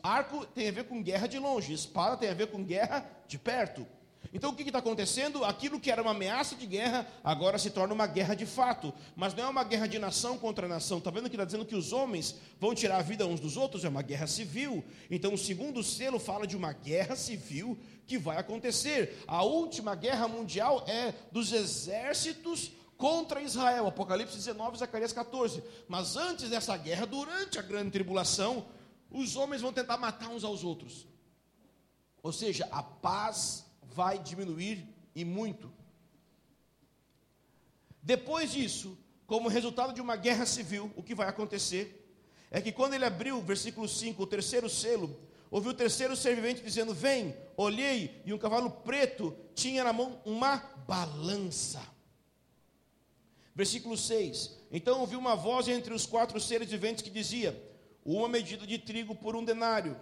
Arco 0.02 0.44
tem 0.46 0.68
a 0.68 0.72
ver 0.72 0.84
com 0.84 1.00
guerra 1.00 1.28
de 1.28 1.38
longe, 1.38 1.72
espada 1.72 2.16
tem 2.16 2.28
a 2.28 2.34
ver 2.34 2.48
com 2.48 2.64
guerra 2.64 3.08
de 3.28 3.38
perto. 3.38 3.86
Então, 4.32 4.50
o 4.50 4.54
que 4.54 4.62
está 4.62 4.78
acontecendo? 4.78 5.44
Aquilo 5.44 5.80
que 5.80 5.90
era 5.90 6.02
uma 6.02 6.10
ameaça 6.10 6.54
de 6.54 6.66
guerra, 6.66 7.06
agora 7.24 7.58
se 7.58 7.70
torna 7.70 7.94
uma 7.94 8.06
guerra 8.06 8.34
de 8.34 8.44
fato. 8.44 8.92
Mas 9.16 9.34
não 9.34 9.44
é 9.44 9.48
uma 9.48 9.64
guerra 9.64 9.86
de 9.86 9.98
nação 9.98 10.38
contra 10.38 10.68
nação. 10.68 10.98
Está 10.98 11.10
vendo 11.10 11.30
que 11.30 11.36
está 11.36 11.44
dizendo 11.44 11.64
que 11.64 11.74
os 11.74 11.92
homens 11.92 12.34
vão 12.60 12.74
tirar 12.74 12.98
a 12.98 13.02
vida 13.02 13.26
uns 13.26 13.40
dos 13.40 13.56
outros? 13.56 13.84
É 13.84 13.88
uma 13.88 14.02
guerra 14.02 14.26
civil. 14.26 14.84
Então, 15.10 15.32
o 15.34 15.38
segundo 15.38 15.82
selo 15.82 16.18
fala 16.18 16.46
de 16.46 16.56
uma 16.56 16.72
guerra 16.72 17.16
civil 17.16 17.78
que 18.06 18.18
vai 18.18 18.36
acontecer. 18.38 19.22
A 19.26 19.42
última 19.42 19.94
guerra 19.94 20.28
mundial 20.28 20.84
é 20.86 21.14
dos 21.30 21.52
exércitos 21.52 22.72
contra 22.96 23.40
Israel, 23.40 23.86
Apocalipse 23.86 24.36
19, 24.36 24.78
Zacarias 24.78 25.12
14. 25.12 25.62
Mas 25.88 26.16
antes 26.16 26.50
dessa 26.50 26.76
guerra, 26.76 27.06
durante 27.06 27.58
a 27.58 27.62
grande 27.62 27.92
tribulação, 27.92 28.66
os 29.10 29.36
homens 29.36 29.62
vão 29.62 29.72
tentar 29.72 29.96
matar 29.96 30.28
uns 30.28 30.44
aos 30.44 30.64
outros. 30.64 31.06
Ou 32.22 32.32
seja, 32.32 32.68
a 32.70 32.82
paz 32.82 33.64
vai 33.98 34.16
diminuir 34.18 34.86
e 35.12 35.24
muito. 35.24 35.72
Depois 38.00 38.52
disso, 38.52 38.96
como 39.26 39.48
resultado 39.48 39.92
de 39.92 40.00
uma 40.00 40.14
guerra 40.14 40.46
civil, 40.46 40.92
o 40.94 41.02
que 41.02 41.16
vai 41.16 41.28
acontecer 41.28 41.84
é 42.48 42.60
que 42.60 42.70
quando 42.70 42.94
ele 42.94 43.04
abriu, 43.04 43.42
versículo 43.42 43.88
5, 43.88 44.22
o 44.22 44.26
terceiro 44.26 44.68
selo, 44.70 45.08
ouviu 45.50 45.72
o 45.72 45.80
terceiro 45.82 46.14
ser 46.14 46.36
vivente 46.36 46.62
dizendo: 46.62 46.94
Vem, 46.94 47.34
olhei, 47.56 48.22
e 48.24 48.32
um 48.32 48.38
cavalo 48.38 48.70
preto 48.70 49.36
tinha 49.54 49.82
na 49.82 49.92
mão 49.92 50.22
uma 50.24 50.56
balança 50.86 51.82
Versículo 53.58 53.96
6: 53.96 54.56
Então 54.70 55.00
ouvi 55.00 55.16
uma 55.16 55.34
voz 55.34 55.66
entre 55.66 55.92
os 55.92 56.06
quatro 56.06 56.40
seres 56.40 56.70
viventes 56.70 57.02
que 57.02 57.10
dizia: 57.10 57.60
Uma 58.04 58.28
medida 58.28 58.64
de 58.64 58.78
trigo 58.78 59.16
por 59.16 59.34
um 59.34 59.44
denário, 59.44 59.98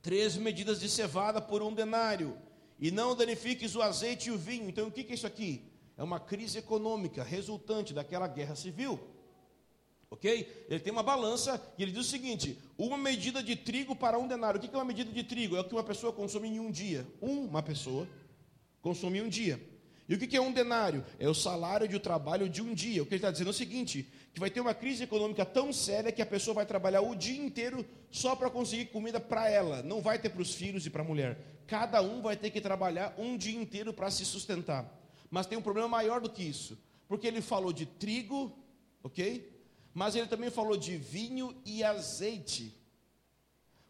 três 0.00 0.34
medidas 0.38 0.80
de 0.80 0.88
cevada 0.88 1.42
por 1.42 1.62
um 1.62 1.74
denário, 1.74 2.34
e 2.78 2.90
não 2.90 3.14
danifiques 3.14 3.74
o 3.74 3.82
azeite 3.82 4.28
e 4.28 4.32
o 4.32 4.38
vinho. 4.38 4.68
Então 4.68 4.88
o 4.88 4.90
que 4.90 5.00
é 5.00 5.14
isso 5.14 5.26
aqui? 5.26 5.62
É 5.96 6.02
uma 6.02 6.18
crise 6.18 6.58
econômica 6.58 7.22
resultante 7.22 7.94
daquela 7.94 8.26
guerra 8.26 8.56
civil. 8.56 8.98
Ok? 10.10 10.66
Ele 10.68 10.80
tem 10.80 10.92
uma 10.92 11.02
balança 11.02 11.60
e 11.76 11.82
ele 11.82 11.92
diz 11.92 12.06
o 12.06 12.10
seguinte: 12.10 12.58
uma 12.78 12.96
medida 12.96 13.42
de 13.42 13.56
trigo 13.56 13.96
para 13.96 14.18
um 14.18 14.28
denário. 14.28 14.58
O 14.58 14.62
que 14.62 14.74
é 14.74 14.78
uma 14.78 14.84
medida 14.84 15.10
de 15.10 15.24
trigo? 15.24 15.56
É 15.56 15.60
o 15.60 15.64
que 15.64 15.74
uma 15.74 15.82
pessoa 15.82 16.12
consome 16.12 16.48
em 16.48 16.60
um 16.60 16.70
dia. 16.70 17.06
Uma 17.20 17.62
pessoa 17.62 18.08
consome 18.80 19.18
em 19.18 19.22
um 19.22 19.28
dia. 19.28 19.60
E 20.08 20.14
o 20.14 20.18
que 20.18 20.36
é 20.36 20.40
um 20.40 20.52
denário? 20.52 21.04
É 21.18 21.28
o 21.28 21.34
salário 21.34 21.88
de 21.88 21.96
um 21.96 22.00
trabalho 22.00 22.48
de 22.48 22.60
um 22.60 22.74
dia. 22.74 23.02
O 23.02 23.06
que 23.06 23.14
ele 23.14 23.18
está 23.18 23.30
dizendo 23.30 23.48
é 23.48 23.50
o 23.50 23.54
seguinte: 23.54 24.06
que 24.34 24.40
vai 24.40 24.50
ter 24.50 24.60
uma 24.60 24.74
crise 24.74 25.04
econômica 25.04 25.46
tão 25.46 25.72
séria 25.72 26.12
que 26.12 26.20
a 26.20 26.26
pessoa 26.26 26.54
vai 26.54 26.66
trabalhar 26.66 27.00
o 27.00 27.14
dia 27.14 27.40
inteiro 27.40 27.86
só 28.10 28.36
para 28.36 28.50
conseguir 28.50 28.86
comida 28.86 29.18
para 29.18 29.48
ela. 29.48 29.82
Não 29.82 30.02
vai 30.02 30.18
ter 30.18 30.28
para 30.28 30.42
os 30.42 30.54
filhos 30.54 30.84
e 30.84 30.90
para 30.90 31.02
a 31.02 31.06
mulher. 31.06 31.38
Cada 31.66 32.02
um 32.02 32.20
vai 32.20 32.36
ter 32.36 32.50
que 32.50 32.60
trabalhar 32.60 33.14
um 33.16 33.36
dia 33.36 33.58
inteiro 33.58 33.94
para 33.94 34.10
se 34.10 34.24
sustentar. 34.26 34.92
Mas 35.30 35.46
tem 35.46 35.56
um 35.56 35.62
problema 35.62 35.88
maior 35.88 36.20
do 36.20 36.28
que 36.28 36.42
isso. 36.42 36.78
Porque 37.08 37.26
ele 37.26 37.40
falou 37.40 37.72
de 37.72 37.86
trigo, 37.86 38.52
ok? 39.02 39.50
Mas 39.94 40.14
ele 40.14 40.26
também 40.26 40.50
falou 40.50 40.76
de 40.76 40.96
vinho 40.96 41.56
e 41.64 41.82
azeite. 41.82 42.74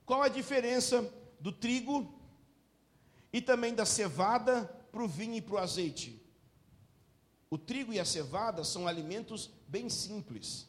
Qual 0.07 0.23
a 0.23 0.29
diferença 0.29 1.12
do 1.41 1.51
trigo 1.51 2.15
e 3.33 3.41
também 3.41 3.75
da 3.75 3.85
cevada 3.85 4.71
para 4.95 5.03
o 5.03 5.09
vinho 5.09 5.34
e 5.34 5.40
para 5.40 5.57
o 5.57 5.59
azeite. 5.59 6.22
O 7.51 7.59
trigo 7.59 7.92
e 7.92 7.99
a 7.99 8.05
cevada 8.05 8.62
são 8.62 8.86
alimentos 8.86 9.51
bem 9.66 9.90
simples. 9.90 10.68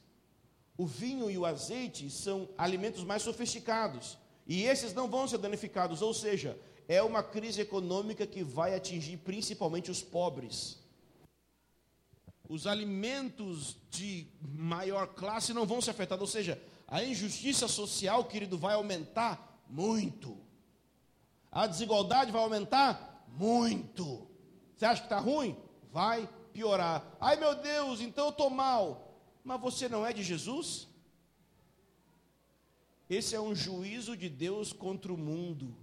O 0.76 0.86
vinho 0.86 1.30
e 1.30 1.38
o 1.38 1.46
azeite 1.46 2.10
são 2.10 2.50
alimentos 2.58 3.04
mais 3.04 3.22
sofisticados. 3.22 4.18
E 4.48 4.64
esses 4.64 4.94
não 4.94 5.08
vão 5.08 5.28
ser 5.28 5.38
danificados, 5.38 6.02
ou 6.02 6.14
seja, 6.14 6.60
é 6.88 7.02
uma 7.04 7.22
crise 7.22 7.62
econômica 7.62 8.26
que 8.26 8.44
vai 8.44 8.74
atingir 8.74 9.18
principalmente 9.18 9.92
os 9.92 10.02
pobres. 10.02 10.80
Os 12.50 12.66
alimentos 12.68 13.78
de 13.92 14.28
maior 14.42 15.08
classe 15.08 15.54
não 15.54 15.66
vão 15.66 15.82
ser 15.82 15.92
afetados, 15.92 16.22
ou 16.22 16.28
seja, 16.28 16.62
a 16.88 17.04
injustiça 17.04 17.68
social, 17.68 18.26
querido, 18.26 18.58
vai 18.58 18.74
aumentar 18.74 19.64
muito. 19.68 20.38
A 21.52 21.66
desigualdade 21.68 22.32
vai 22.32 22.42
aumentar 22.42 23.15
muito. 23.38 24.28
Você 24.76 24.86
acha 24.86 25.02
que 25.02 25.08
está 25.08 25.20
ruim? 25.20 25.58
Vai 25.92 26.28
piorar. 26.52 27.16
Ai 27.20 27.36
meu 27.36 27.56
Deus, 27.56 28.02
então 28.02 28.26
eu 28.26 28.32
estou 28.32 28.50
mal. 28.50 29.22
Mas 29.44 29.62
você 29.62 29.88
não 29.88 30.06
é 30.06 30.12
de 30.12 30.24
Jesus? 30.24 30.88
Esse 33.10 33.36
é 33.36 33.40
um 33.40 33.54
juízo 33.54 34.18
de 34.18 34.28
Deus 34.28 34.74
contra 34.74 35.14
o 35.14 35.18
mundo, 35.18 35.76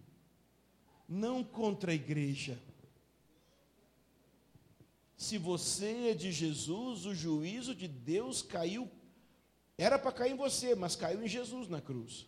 não 1.08 1.44
contra 1.44 1.92
a 1.92 1.94
igreja. 1.94 2.60
Se 5.16 5.38
você 5.38 6.10
é 6.10 6.14
de 6.14 6.32
Jesus, 6.32 7.06
o 7.06 7.14
juízo 7.14 7.76
de 7.76 7.86
Deus 7.86 8.42
caiu, 8.42 8.90
era 9.78 9.96
para 9.96 10.10
cair 10.10 10.32
em 10.32 10.36
você, 10.36 10.74
mas 10.74 10.96
caiu 10.96 11.22
em 11.22 11.28
Jesus 11.28 11.68
na 11.68 11.80
cruz. 11.80 12.26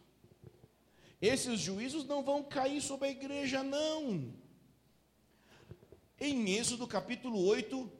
Esses 1.21 1.59
juízos 1.59 2.05
não 2.05 2.23
vão 2.23 2.45
cair 2.45 2.81
sobre 2.81 3.09
a 3.09 3.11
igreja, 3.11 3.65
não. 3.65 4.33
Em 6.27 6.55
Êxodo 6.57 6.87
capítulo 6.87 7.45
8, 7.45 7.93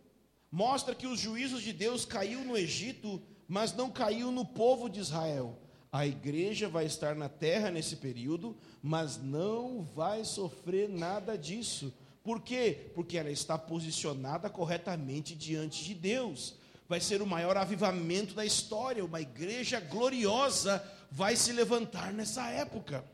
mostra 0.51 0.95
que 0.95 1.07
os 1.07 1.21
juízos 1.21 1.61
de 1.61 1.75
Deus 1.75 2.07
caiu 2.07 2.43
no 2.43 2.57
Egito, 2.57 3.21
mas 3.47 3.75
não 3.75 3.91
caiu 3.91 4.33
no 4.33 4.47
povo 4.47 4.89
de 4.89 4.99
Israel. 4.99 5.59
A 5.93 6.07
igreja 6.07 6.67
vai 6.67 6.87
estar 6.87 7.15
na 7.15 7.29
terra 7.29 7.71
nesse 7.71 7.97
período, 7.97 8.57
mas 8.83 9.23
não 9.23 9.83
vai 9.95 10.25
sofrer 10.25 10.89
nada 10.89 11.37
disso. 11.37 11.93
Por 12.23 12.41
quê? 12.41 12.91
Porque 12.95 13.19
ela 13.19 13.31
está 13.31 13.59
posicionada 13.59 14.49
corretamente 14.49 15.35
diante 15.35 15.85
de 15.85 15.93
Deus. 15.93 16.55
Vai 16.89 17.01
ser 17.01 17.21
o 17.21 17.27
maior 17.27 17.59
avivamento 17.59 18.33
da 18.33 18.47
história, 18.47 19.05
uma 19.05 19.21
igreja 19.21 19.81
gloriosa 19.81 20.83
vai 21.11 21.37
se 21.37 21.53
levantar 21.53 22.11
nessa 22.11 22.49
época. 22.49 23.05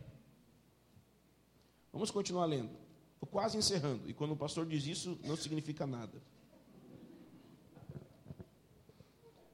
Vamos 1.93 2.13
continuar 2.13 2.47
lendo. 2.47 2.80
Estou 3.21 3.29
quase 3.31 3.59
encerrando, 3.59 4.09
e 4.09 4.15
quando 4.15 4.33
o 4.33 4.37
pastor 4.37 4.65
diz 4.65 4.87
isso, 4.87 5.19
não 5.23 5.37
significa 5.37 5.87
nada. 5.87 6.23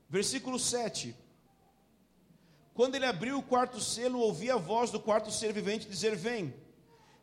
Versículo 0.09 0.57
7. 0.57 1.17
Quando 2.73 2.95
ele 2.95 3.07
abriu 3.07 3.39
o 3.39 3.43
quarto 3.43 3.81
selo, 3.81 4.21
ouvi 4.21 4.53
a 4.53 4.57
voz 4.57 4.93
do 4.93 5.01
quarto 5.01 5.33
ser 5.33 5.53
vivente 5.53 5.89
dizer: 5.89 6.15
Vem. 6.15 6.55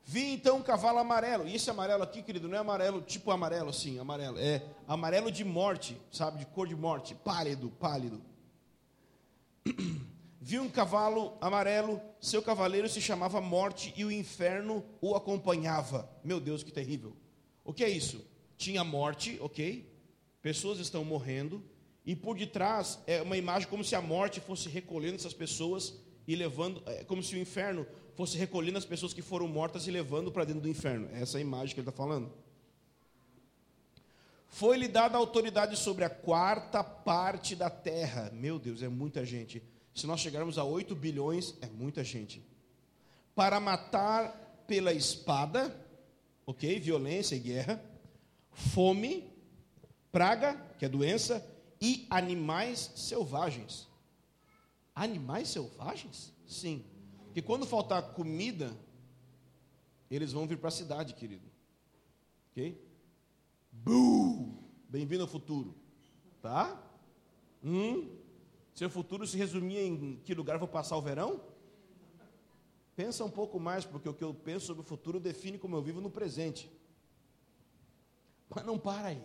Vi 0.04 0.34
então 0.34 0.58
um 0.58 0.62
cavalo 0.62 1.00
amarelo. 1.00 1.48
E 1.48 1.56
esse 1.56 1.70
amarelo 1.70 2.04
aqui, 2.04 2.22
querido, 2.22 2.50
não 2.50 2.58
é 2.58 2.60
amarelo 2.60 3.02
tipo 3.02 3.32
amarelo 3.32 3.70
assim, 3.70 3.98
amarelo. 3.98 4.38
É 4.38 4.62
amarelo 4.86 5.32
de 5.32 5.46
morte, 5.46 5.98
sabe? 6.12 6.39
De 6.39 6.46
cor 6.46 6.68
de 6.68 6.76
morte. 6.76 7.16
Pálido, 7.16 7.70
pálido. 7.80 8.22
Vi 10.46 10.60
um 10.60 10.68
cavalo 10.68 11.38
amarelo, 11.39 12.02
seu 12.20 12.41
cavaleiro 12.41 12.89
se 12.89 13.00
chamava 13.00 13.39
Morte 13.39 13.94
e 13.96 14.04
o 14.04 14.12
inferno 14.12 14.84
o 15.00 15.16
acompanhava. 15.16 16.10
Meu 16.22 16.38
Deus, 16.38 16.62
que 16.62 16.70
terrível. 16.70 17.16
O 17.64 17.72
que 17.72 17.82
é 17.82 17.88
isso? 17.88 18.22
Tinha 18.58 18.84
morte, 18.84 19.38
ok? 19.39 19.89
Pessoas 20.41 20.80
estão 20.80 21.06
morrendo, 21.06 21.64
e 22.06 22.14
por 22.14 22.38
detrás 22.38 23.00
é 23.08 23.22
uma 23.22 23.38
imagem 23.38 23.70
como 23.70 23.86
se 23.86 23.96
a 23.96 24.02
morte 24.02 24.41
fosse 24.41 24.68
recolhendo 24.68 25.16
essas 25.16 25.34
pessoas 25.34 25.94
e 26.28 26.36
levando, 26.36 26.84
é 26.88 27.06
como 27.06 27.24
se 27.24 27.36
o 27.36 27.39
inferno 27.39 27.88
fosse 28.14 28.38
recolhendo 28.38 28.78
as 28.78 28.84
pessoas 28.84 29.14
que 29.14 29.22
foram 29.22 29.48
mortas 29.48 29.88
e 29.88 29.91
levando 29.91 30.30
para 30.30 30.44
dentro 30.44 30.64
do 30.64 30.68
inferno. 30.68 31.08
É 31.14 31.22
essa 31.22 31.38
a 31.38 31.41
imagem 31.41 31.74
que 31.74 31.80
ele 31.80 31.88
está 31.88 31.98
falando. 31.98 32.30
Foi-lhe 34.50 34.89
dada 34.89 35.18
autoridade 35.18 35.78
sobre 35.78 36.04
a 36.04 36.10
quarta 36.10 36.84
parte 36.84 37.56
da 37.56 37.70
terra. 37.70 38.30
Meu 38.34 38.60
Deus, 38.60 38.84
é 38.84 38.89
muita 38.89 39.26
gente. 39.26 39.64
Se 39.94 40.08
nós 40.08 40.20
chegarmos 40.20 40.58
a 40.58 40.64
8 40.64 40.96
bilhões, 40.96 41.56
é 41.62 41.68
muita 41.68 42.04
gente. 42.04 42.44
Para 43.36 43.60
matar 43.60 44.64
pela 44.68 44.94
espada, 44.94 45.76
ok? 46.46 46.80
Violência 46.80 47.36
e 47.36 47.39
guerra, 47.39 47.84
fome, 48.52 49.30
praga, 50.12 50.56
que 50.80 50.86
é 50.86 50.89
doença, 50.89 51.46
e 51.80 52.08
animais 52.10 52.91
selvagens. 52.96 53.88
Animais 54.96 55.50
selvagens? 55.50 56.34
Sim. 56.48 56.84
Porque 57.26 57.41
quando 57.41 57.66
faltar 57.66 58.14
comida, 58.14 58.76
eles 60.10 60.32
vão 60.32 60.48
vir 60.48 60.58
para 60.58 60.70
a 60.70 60.72
cidade, 60.72 61.14
querido. 61.14 61.52
Ok? 62.52 62.80
Bem-vindo 64.88 65.24
ao 65.24 65.28
futuro. 65.28 65.76
Tá? 66.41 66.80
Hum? 67.64 68.22
Seu 68.74 68.89
futuro 68.89 69.28
se 69.28 69.38
resumia 69.38 69.84
em 69.84 70.17
que 70.24 70.34
lugar 70.34 70.57
vou 70.57 70.67
passar 70.67 70.97
o 70.97 71.01
verão? 71.01 71.41
Pensa 72.95 73.24
um 73.24 73.30
pouco 73.30 73.59
mais, 73.59 73.86
porque 73.86 74.09
o 74.09 74.13
que 74.13 74.24
eu 74.24 74.34
penso 74.34 74.67
sobre 74.67 74.82
o 74.82 74.86
futuro 74.86 75.19
define 75.19 75.57
como 75.57 75.76
eu 75.76 75.82
vivo 75.82 76.01
no 76.01 76.09
presente. 76.09 76.71
Mas 78.49 78.65
não 78.65 78.78
para 78.78 79.09
aí. 79.09 79.24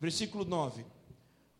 Versículo 0.00 0.44
9. 0.44 0.84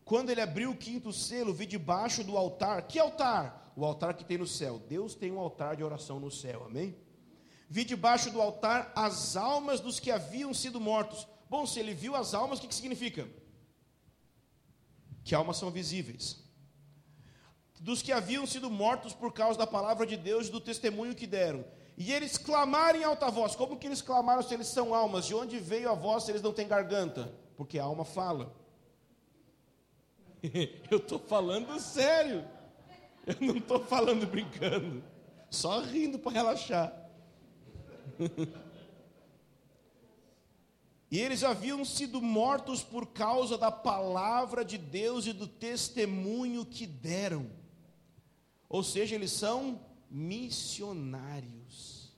Quando 0.03 0.29
ele 0.29 0.41
abriu 0.41 0.71
o 0.71 0.75
quinto 0.75 1.13
selo, 1.13 1.53
vi 1.53 1.65
debaixo 1.65 2.23
do 2.23 2.37
altar. 2.37 2.87
Que 2.87 2.99
altar? 2.99 3.71
O 3.75 3.85
altar 3.85 4.13
que 4.13 4.25
tem 4.25 4.37
no 4.37 4.47
céu. 4.47 4.79
Deus 4.79 5.15
tem 5.15 5.31
um 5.31 5.39
altar 5.39 5.75
de 5.75 5.83
oração 5.83 6.19
no 6.19 6.31
céu, 6.31 6.65
amém? 6.65 6.95
Vi 7.69 7.85
debaixo 7.85 8.29
do 8.31 8.41
altar 8.41 8.91
as 8.95 9.37
almas 9.37 9.79
dos 9.79 9.99
que 9.99 10.11
haviam 10.11 10.53
sido 10.53 10.81
mortos. 10.81 11.25
Bom, 11.49 11.65
se 11.65 11.79
ele 11.79 11.93
viu 11.93 12.15
as 12.15 12.33
almas, 12.33 12.59
o 12.59 12.61
que, 12.61 12.67
que 12.67 12.75
significa? 12.75 13.29
Que 15.23 15.35
almas 15.35 15.57
são 15.57 15.69
visíveis. 15.71 16.39
Dos 17.79 18.01
que 18.01 18.11
haviam 18.11 18.45
sido 18.45 18.69
mortos 18.69 19.13
por 19.13 19.33
causa 19.33 19.57
da 19.57 19.65
palavra 19.65 20.05
de 20.05 20.15
Deus 20.15 20.47
e 20.47 20.51
do 20.51 20.61
testemunho 20.61 21.15
que 21.15 21.25
deram. 21.25 21.65
E 21.97 22.11
eles 22.11 22.37
clamaram 22.37 22.99
em 22.99 23.03
alta 23.03 23.29
voz. 23.29 23.55
Como 23.55 23.77
que 23.77 23.87
eles 23.87 24.01
clamaram 24.01 24.41
se 24.41 24.53
eles 24.53 24.67
são 24.67 24.93
almas? 24.93 25.25
De 25.25 25.33
onde 25.33 25.59
veio 25.59 25.89
a 25.89 25.93
voz 25.93 26.23
se 26.23 26.31
eles 26.31 26.41
não 26.41 26.53
têm 26.53 26.67
garganta? 26.67 27.33
porque 27.61 27.77
a 27.77 27.83
alma 27.83 28.03
fala. 28.03 28.51
Eu 30.89 30.97
estou 30.97 31.19
falando 31.19 31.79
sério. 31.79 32.43
Eu 33.27 33.35
não 33.39 33.57
estou 33.57 33.79
falando 33.85 34.25
brincando. 34.25 35.03
Só 35.47 35.79
rindo 35.79 36.17
para 36.17 36.31
relaxar. 36.31 36.91
E 41.11 41.19
eles 41.19 41.43
haviam 41.43 41.83
sido 41.83 42.21
mortos 42.21 42.81
por 42.81 43.07
causa 43.07 43.57
da 43.57 43.69
palavra 43.69 44.63
de 44.63 44.77
Deus 44.77 45.25
e 45.25 45.33
do 45.33 45.45
testemunho 45.45 46.65
que 46.65 46.87
deram. 46.87 47.51
Ou 48.69 48.81
seja, 48.81 49.15
eles 49.15 49.31
são 49.31 49.81
missionários. 50.09 52.15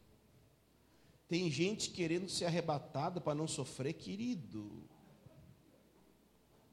Tem 1.28 1.50
gente 1.50 1.90
querendo 1.90 2.30
ser 2.30 2.46
arrebatada 2.46 3.20
para 3.20 3.34
não 3.34 3.48
sofrer, 3.48 3.94
querido. 3.94 4.88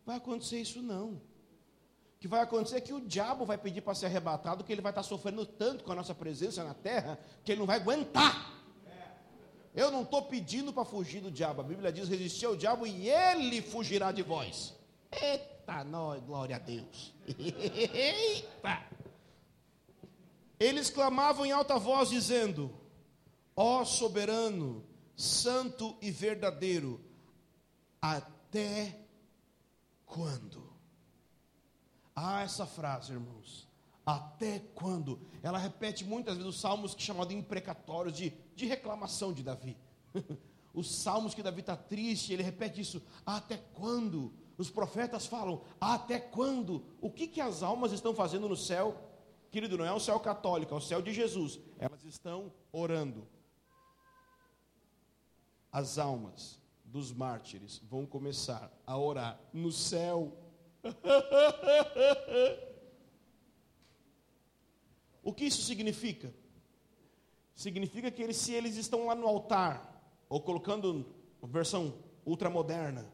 Vai 0.05 0.19
acontecer 0.19 0.61
isso 0.61 0.83
não. 0.83 1.13
O 1.13 2.21
que 2.21 2.29
vai 2.29 2.43
acontecer 2.43 2.77
é 2.77 2.81
que 2.83 2.93
o 2.93 3.01
diabo 3.01 3.47
vai 3.47 3.57
pedir 3.57 3.81
para 3.81 3.95
ser 3.95 4.05
arrebatado, 4.05 4.63
que 4.63 4.71
ele 4.71 4.83
vai 4.83 4.91
estar 4.91 5.03
sofrendo 5.03 5.47
tanto 5.47 5.85
com 5.85 5.93
a 5.93 5.95
nossa 5.95 6.15
presença 6.15 6.63
na 6.63 6.75
terra, 6.75 7.19
que 7.43 7.53
ele 7.53 7.61
não 7.61 7.67
vai 7.67 7.77
aguentar. 7.77 8.60
Eu 9.75 9.91
não 9.91 10.03
estou 10.03 10.23
pedindo 10.23 10.73
para 10.73 10.85
fugir 10.85 11.21
do 11.21 11.31
diabo. 11.31 11.61
A 11.61 11.65
Bíblia 11.65 11.93
diz: 11.93 12.09
resistir 12.09 12.47
ao 12.47 12.57
diabo 12.57 12.87
e 12.87 13.09
ele 13.09 13.63
fugirá 13.63 14.11
de 14.11 14.23
vós. 14.23 14.75
Eita, 15.13 15.85
nós, 15.85 16.23
glória 16.23 16.57
a 16.57 16.59
Deus. 16.59 17.13
Eita. 17.39 18.85
Eles 20.59 20.91
clamavam 20.91 21.47
em 21.47 21.53
alta 21.53 21.79
voz, 21.79 22.11
dizendo: 22.11 22.75
Ó 23.55 23.85
soberano, 23.85 24.85
santo 25.17 25.97
e 26.03 26.11
verdadeiro, 26.11 27.01
até 28.03 28.99
quando? 30.05 30.69
Ah, 32.15 32.43
essa 32.43 32.67
frase, 32.67 33.13
irmãos. 33.13 33.70
Até 34.11 34.59
quando? 34.75 35.21
Ela 35.41 35.57
repete 35.57 36.05
muitas 36.05 36.37
vezes 36.37 36.49
os 36.49 36.61
salmos 36.61 36.95
que 36.95 37.03
chamam 37.03 37.25
de 37.25 37.37
imprecatórios, 37.37 38.17
de, 38.17 38.33
de 38.57 38.67
reclamação 38.67 39.33
de 39.33 39.41
Davi. 39.41 39.77
os 40.75 40.93
salmos 40.93 41.33
que 41.33 41.45
Davi 41.45 41.61
está 41.61 41.77
triste, 41.77 42.33
ele 42.33 42.43
repete 42.43 42.81
isso. 42.81 43.01
Até 43.25 43.57
quando? 43.73 44.33
Os 44.59 44.69
profetas 44.69 45.27
falam, 45.27 45.63
até 45.81 46.19
quando? 46.19 46.85
O 47.01 47.09
que, 47.09 47.29
que 47.29 47.41
as 47.41 47.63
almas 47.63 47.93
estão 47.93 48.13
fazendo 48.13 48.49
no 48.49 48.57
céu? 48.57 49.01
Querido, 49.49 49.79
não 49.79 49.85
é 49.85 49.93
o 49.93 50.01
céu 50.01 50.19
católico, 50.19 50.75
é 50.75 50.77
o 50.77 50.81
céu 50.81 51.01
de 51.01 51.13
Jesus. 51.13 51.61
Elas 51.79 52.03
estão 52.03 52.53
orando. 52.73 53.29
As 55.71 55.99
almas 55.99 56.61
dos 56.85 57.13
mártires 57.13 57.81
vão 57.89 58.05
começar 58.05 58.73
a 58.85 58.99
orar 58.99 59.41
no 59.53 59.71
céu. 59.71 60.37
O 65.31 65.33
que 65.33 65.45
isso 65.45 65.63
significa? 65.63 66.35
Significa 67.55 68.11
que 68.11 68.21
eles, 68.21 68.37
se 68.37 68.53
eles 68.53 68.75
estão 68.75 69.07
lá 69.07 69.15
no 69.15 69.29
altar, 69.29 70.03
ou 70.29 70.41
colocando 70.41 71.07
versão 71.41 71.95
ultramoderna, 72.27 73.07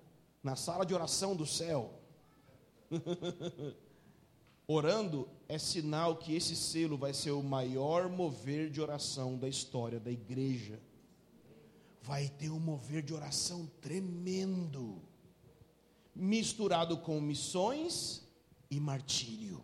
na 0.42 0.56
sala 0.56 0.86
de 0.86 0.94
oração 0.94 1.36
do 1.36 1.44
céu, 1.44 1.92
orando, 4.66 5.28
é 5.46 5.58
sinal 5.58 6.16
que 6.16 6.34
esse 6.34 6.56
selo 6.56 6.96
vai 6.96 7.12
ser 7.12 7.32
o 7.32 7.42
maior 7.42 8.08
mover 8.08 8.70
de 8.70 8.80
oração 8.80 9.36
da 9.36 9.46
história 9.46 10.00
da 10.00 10.10
igreja. 10.10 10.80
Vai 12.00 12.30
ter 12.30 12.48
um 12.48 12.58
mover 12.58 13.02
de 13.02 13.12
oração 13.12 13.70
tremendo, 13.82 15.02
misturado 16.14 16.96
com 16.96 17.20
missões 17.20 18.26
e 18.70 18.80
martírio. 18.80 19.62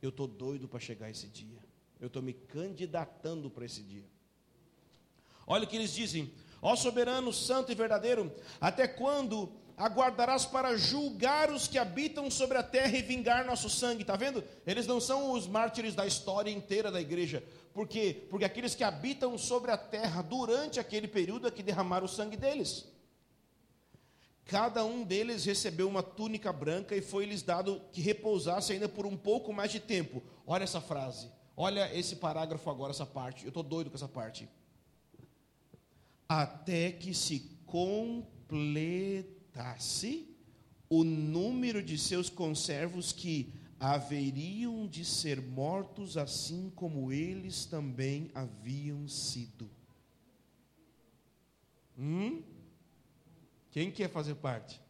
Eu 0.00 0.10
estou 0.10 0.26
doido 0.26 0.68
para 0.68 0.80
chegar 0.80 1.10
esse 1.10 1.26
dia. 1.28 1.58
Eu 2.00 2.08
estou 2.08 2.22
me 2.22 2.32
candidatando 2.32 3.50
para 3.50 3.64
esse 3.64 3.82
dia. 3.82 4.04
Olha 5.46 5.64
o 5.64 5.66
que 5.66 5.76
eles 5.76 5.92
dizem: 5.92 6.32
Ó 6.60 6.74
soberano, 6.76 7.32
santo 7.32 7.72
e 7.72 7.74
verdadeiro, 7.74 8.32
até 8.60 8.86
quando 8.86 9.52
aguardarás 9.76 10.46
para 10.46 10.76
julgar 10.76 11.50
os 11.50 11.68
que 11.68 11.78
habitam 11.78 12.30
sobre 12.30 12.56
a 12.56 12.62
terra 12.62 12.96
e 12.96 13.02
vingar 13.02 13.46
nosso 13.46 13.68
sangue? 13.68 14.02
Está 14.02 14.16
vendo? 14.16 14.42
Eles 14.66 14.86
não 14.86 15.00
são 15.00 15.32
os 15.32 15.46
mártires 15.46 15.94
da 15.94 16.06
história 16.06 16.50
inteira 16.50 16.90
da 16.90 17.00
igreja. 17.00 17.42
Por 17.72 17.86
quê? 17.86 18.26
Porque 18.30 18.44
aqueles 18.44 18.74
que 18.74 18.82
habitam 18.82 19.36
sobre 19.36 19.70
a 19.70 19.76
terra 19.76 20.22
durante 20.22 20.80
aquele 20.80 21.06
período 21.06 21.46
é 21.46 21.50
que 21.50 21.62
derramaram 21.62 22.06
o 22.06 22.08
sangue 22.08 22.36
deles. 22.36 22.86
Cada 24.46 24.84
um 24.84 25.02
deles 25.02 25.44
recebeu 25.44 25.88
uma 25.88 26.04
túnica 26.04 26.52
branca 26.52 26.94
e 26.94 27.02
foi-lhes 27.02 27.42
dado 27.42 27.82
que 27.90 28.00
repousasse 28.00 28.72
ainda 28.72 28.88
por 28.88 29.04
um 29.04 29.16
pouco 29.16 29.52
mais 29.52 29.72
de 29.72 29.80
tempo. 29.80 30.22
Olha 30.46 30.62
essa 30.62 30.80
frase, 30.80 31.28
olha 31.56 31.92
esse 31.92 32.14
parágrafo 32.14 32.70
agora, 32.70 32.92
essa 32.92 33.04
parte. 33.04 33.42
Eu 33.42 33.48
estou 33.48 33.64
doido 33.64 33.90
com 33.90 33.96
essa 33.96 34.06
parte. 34.06 34.48
Até 36.28 36.92
que 36.92 37.12
se 37.12 37.50
completasse 37.66 38.72
o 40.88 41.02
número 41.02 41.82
de 41.82 41.98
seus 41.98 42.30
conservos 42.30 43.10
que 43.10 43.52
haveriam 43.80 44.86
de 44.86 45.04
ser 45.04 45.42
mortos, 45.42 46.16
assim 46.16 46.70
como 46.76 47.10
eles 47.10 47.66
também 47.66 48.30
haviam 48.32 49.08
sido. 49.08 49.68
Hum? 51.98 52.44
Quem 53.76 53.90
quer 53.90 54.08
fazer 54.08 54.36
parte? 54.36 54.80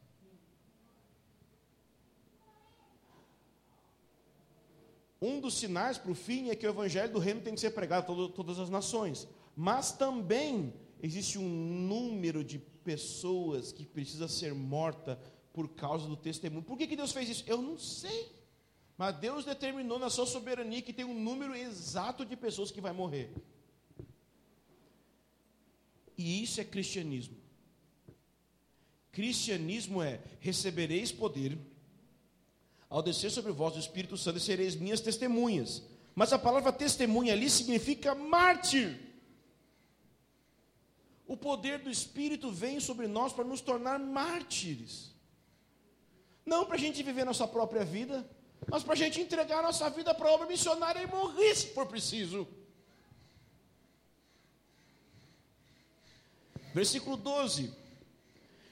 Um 5.20 5.40
dos 5.40 5.54
sinais 5.54 5.98
para 5.98 6.12
o 6.12 6.14
fim 6.14 6.50
é 6.50 6.54
que 6.54 6.64
o 6.64 6.70
evangelho 6.70 7.12
do 7.12 7.18
reino 7.18 7.40
tem 7.40 7.52
que 7.52 7.60
ser 7.60 7.72
pregado 7.72 8.04
a 8.04 8.06
todo, 8.06 8.28
todas 8.28 8.60
as 8.60 8.70
nações. 8.70 9.26
Mas 9.56 9.90
também 9.90 10.72
existe 11.02 11.36
um 11.36 11.48
número 11.48 12.44
de 12.44 12.60
pessoas 12.60 13.72
que 13.72 13.84
precisa 13.84 14.28
ser 14.28 14.54
morta 14.54 15.20
por 15.52 15.66
causa 15.70 16.06
do 16.06 16.16
testemunho. 16.16 16.62
Por 16.62 16.78
que, 16.78 16.86
que 16.86 16.94
Deus 16.94 17.10
fez 17.10 17.28
isso? 17.28 17.44
Eu 17.44 17.60
não 17.60 17.76
sei. 17.76 18.30
Mas 18.96 19.16
Deus 19.16 19.44
determinou 19.44 19.98
na 19.98 20.10
sua 20.10 20.26
soberania 20.26 20.80
que 20.80 20.92
tem 20.92 21.04
um 21.04 21.20
número 21.20 21.56
exato 21.56 22.24
de 22.24 22.36
pessoas 22.36 22.70
que 22.70 22.80
vai 22.80 22.92
morrer. 22.92 23.34
E 26.16 26.40
isso 26.40 26.60
é 26.60 26.64
cristianismo. 26.64 27.45
Cristianismo 29.16 30.02
é: 30.02 30.20
recebereis 30.40 31.10
poder, 31.10 31.56
ao 32.86 33.00
descer 33.00 33.30
sobre 33.30 33.50
vós 33.50 33.74
o 33.74 33.78
Espírito 33.78 34.14
Santo, 34.14 34.36
e 34.36 34.42
sereis 34.42 34.76
minhas 34.76 35.00
testemunhas. 35.00 35.82
Mas 36.14 36.34
a 36.34 36.38
palavra 36.38 36.70
testemunha 36.70 37.32
ali 37.32 37.48
significa 37.48 38.14
mártir. 38.14 39.00
O 41.26 41.34
poder 41.34 41.78
do 41.78 41.90
Espírito 41.90 42.50
vem 42.52 42.78
sobre 42.78 43.08
nós 43.08 43.32
para 43.32 43.44
nos 43.44 43.62
tornar 43.62 43.98
mártires. 43.98 45.14
Não 46.44 46.66
para 46.66 46.74
a 46.74 46.78
gente 46.78 47.02
viver 47.02 47.24
nossa 47.24 47.48
própria 47.48 47.86
vida, 47.86 48.28
mas 48.68 48.82
para 48.82 48.92
a 48.92 48.96
gente 48.96 49.18
entregar 49.18 49.62
nossa 49.62 49.88
vida 49.88 50.14
para 50.14 50.28
a 50.28 50.32
obra 50.32 50.46
missionária 50.46 51.00
e 51.00 51.06
morrer 51.06 51.54
se 51.54 51.68
for 51.68 51.86
preciso. 51.86 52.46
Versículo 56.74 57.16
12. 57.16 57.85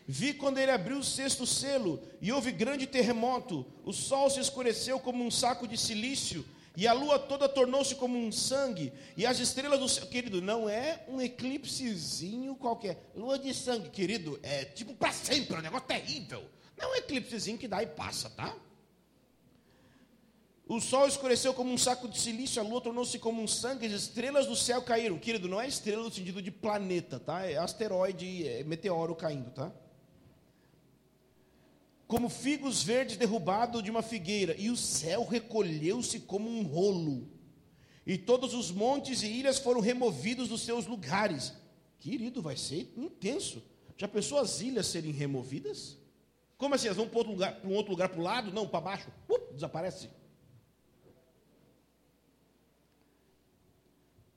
Vi 0.06 0.34
quando 0.34 0.58
ele 0.58 0.70
abriu 0.70 0.98
o 0.98 1.04
sexto 1.04 1.46
selo 1.46 2.02
e 2.20 2.30
houve 2.30 2.52
grande 2.52 2.86
terremoto. 2.86 3.66
O 3.84 3.92
sol 3.92 4.28
se 4.28 4.38
escureceu 4.38 5.00
como 5.00 5.24
um 5.24 5.30
saco 5.30 5.66
de 5.66 5.78
silício 5.78 6.44
e 6.76 6.86
a 6.86 6.92
lua 6.92 7.18
toda 7.18 7.48
tornou-se 7.48 7.94
como 7.94 8.18
um 8.18 8.32
sangue 8.32 8.92
e 9.16 9.24
as 9.24 9.38
estrelas 9.38 9.78
do 9.78 9.88
céu, 9.88 10.06
querido, 10.06 10.42
não 10.42 10.68
é 10.68 11.04
um 11.08 11.20
eclipsezinho 11.20 12.54
qualquer. 12.56 13.10
Lua 13.14 13.38
de 13.38 13.54
sangue, 13.54 13.88
querido, 13.88 14.38
é 14.42 14.64
tipo 14.64 14.92
para 14.94 15.12
sempre, 15.12 15.54
é 15.54 15.58
um 15.58 15.62
negócio 15.62 15.86
terrível. 15.86 16.44
Não 16.76 16.88
é 16.88 16.92
um 16.92 16.96
eclipsezinho 16.96 17.56
que 17.56 17.68
dá 17.68 17.82
e 17.82 17.86
passa, 17.86 18.28
tá? 18.28 18.54
O 20.66 20.80
sol 20.80 21.06
escureceu 21.06 21.54
como 21.54 21.70
um 21.72 21.78
saco 21.78 22.08
de 22.08 22.18
silício, 22.18 22.60
a 22.60 22.64
lua 22.64 22.80
tornou-se 22.80 23.18
como 23.18 23.40
um 23.40 23.46
sangue, 23.46 23.86
as 23.86 23.92
estrelas 23.92 24.46
do 24.46 24.56
céu 24.56 24.82
caíram. 24.82 25.18
Querido, 25.18 25.48
não 25.48 25.60
é 25.60 25.68
estrela 25.68 26.02
no 26.02 26.12
sentido 26.12 26.42
de 26.42 26.50
planeta, 26.50 27.20
tá? 27.20 27.46
É 27.46 27.56
asteroide, 27.56 28.48
é 28.48 28.64
meteoro 28.64 29.14
caindo, 29.14 29.50
tá? 29.50 29.70
Como 32.06 32.28
figos 32.28 32.82
verdes 32.82 33.16
derrubados 33.16 33.82
de 33.82 33.90
uma 33.90 34.02
figueira, 34.02 34.54
e 34.58 34.70
o 34.70 34.76
céu 34.76 35.24
recolheu-se 35.24 36.20
como 36.20 36.48
um 36.48 36.62
rolo, 36.62 37.28
e 38.06 38.18
todos 38.18 38.52
os 38.52 38.70
montes 38.70 39.22
e 39.22 39.26
ilhas 39.26 39.58
foram 39.58 39.80
removidos 39.80 40.48
dos 40.48 40.62
seus 40.62 40.86
lugares. 40.86 41.54
Querido, 41.98 42.42
vai 42.42 42.56
ser 42.56 42.92
intenso. 42.96 43.62
Já 43.96 44.06
pensou 44.06 44.38
as 44.38 44.60
ilhas 44.60 44.86
serem 44.86 45.10
removidas? 45.10 45.96
Como 46.58 46.74
assim? 46.74 46.86
Elas 46.86 46.98
vão 46.98 47.08
para 47.08 47.18
outro 47.18 47.32
lugar, 47.32 47.54
para 47.60 47.70
um 47.70 47.74
outro 47.74 47.92
lugar 47.92 48.08
para 48.10 48.20
o 48.20 48.22
lado? 48.22 48.52
Não, 48.52 48.68
para 48.68 48.80
baixo. 48.80 49.08
Uh, 49.28 49.54
desaparece. 49.54 50.10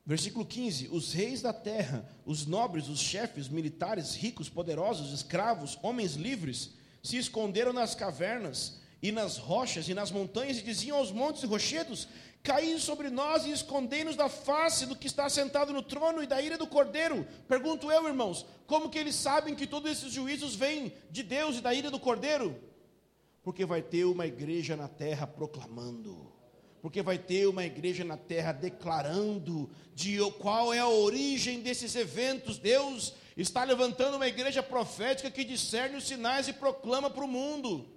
Versículo 0.05 0.45
15: 0.45 0.88
Os 0.88 1.11
reis 1.11 1.41
da 1.41 1.51
terra, 1.51 2.09
os 2.26 2.45
nobres, 2.45 2.88
os 2.88 2.99
chefes, 2.99 3.49
militares, 3.49 4.15
ricos, 4.15 4.47
poderosos, 4.47 5.11
escravos, 5.11 5.78
homens 5.84 6.13
livres, 6.15 6.76
se 7.08 7.18
esconderam 7.18 7.72
nas 7.72 7.95
cavernas 7.95 8.80
e 9.01 9.12
nas 9.12 9.38
rochas 9.38 9.88
e 9.88 9.93
nas 9.93 10.12
montanhas 10.12 10.58
e 10.58 10.62
diziam 10.62 10.97
aos 10.97 11.12
montes 11.12 11.43
e 11.43 11.45
rochedos: 11.45 12.08
Caí 12.43 12.78
sobre 12.80 13.10
nós 13.10 13.45
e 13.45 13.51
escondei-nos 13.51 14.16
da 14.16 14.28
face 14.28 14.86
do 14.86 14.95
que 14.95 15.08
está 15.08 15.30
sentado 15.30 15.72
no 15.72 15.82
trono 15.82 16.22
e 16.22 16.28
da 16.28 16.41
ira 16.41 16.58
do 16.58 16.68
cordeiro. 16.68 17.26
Pergunto 17.47 17.89
eu, 17.91 18.08
irmãos, 18.08 18.45
como 18.66 18.89
que 18.89 18.99
eles 18.99 19.16
sabem 19.16 19.55
que 19.55 19.66
todos 19.66 19.89
esses 19.91 20.12
juízos 20.12 20.55
vêm 20.55 20.93
de 21.10 21.24
Deus 21.24 21.58
e 21.58 21.62
da 21.62 21.74
ira 21.74 21.89
do 21.89 21.99
cordeiro? 21.99 22.60
Porque 23.41 23.66
vai 23.66 23.82
ter 23.82 24.03
uma 24.03 24.28
igreja 24.28 24.76
na 24.76 24.88
terra 24.88 25.26
proclamando 25.26 26.36
porque 26.82 27.01
vai 27.01 27.18
ter 27.18 27.47
uma 27.47 27.66
igreja 27.66 28.03
na 28.05 28.16
terra 28.16 28.51
declarando 28.51 29.70
de 29.93 30.20
qual 30.39 30.74
é 30.74 30.80
a 30.80 30.88
origem 30.88 31.60
desses 31.60 31.95
eventos. 31.95 32.58
Deus 32.58 33.14
está 33.38 33.64
levantando 33.64 34.16
uma 34.16 34.28
igreja 34.28 34.64
profética 34.64 35.30
que 35.30 35.44
discerne 35.44 35.98
os 35.98 36.08
sinais 36.08 36.48
e 36.48 36.54
proclama 36.54 37.10
para 37.10 37.24
o 37.24 37.28
mundo. 37.28 37.88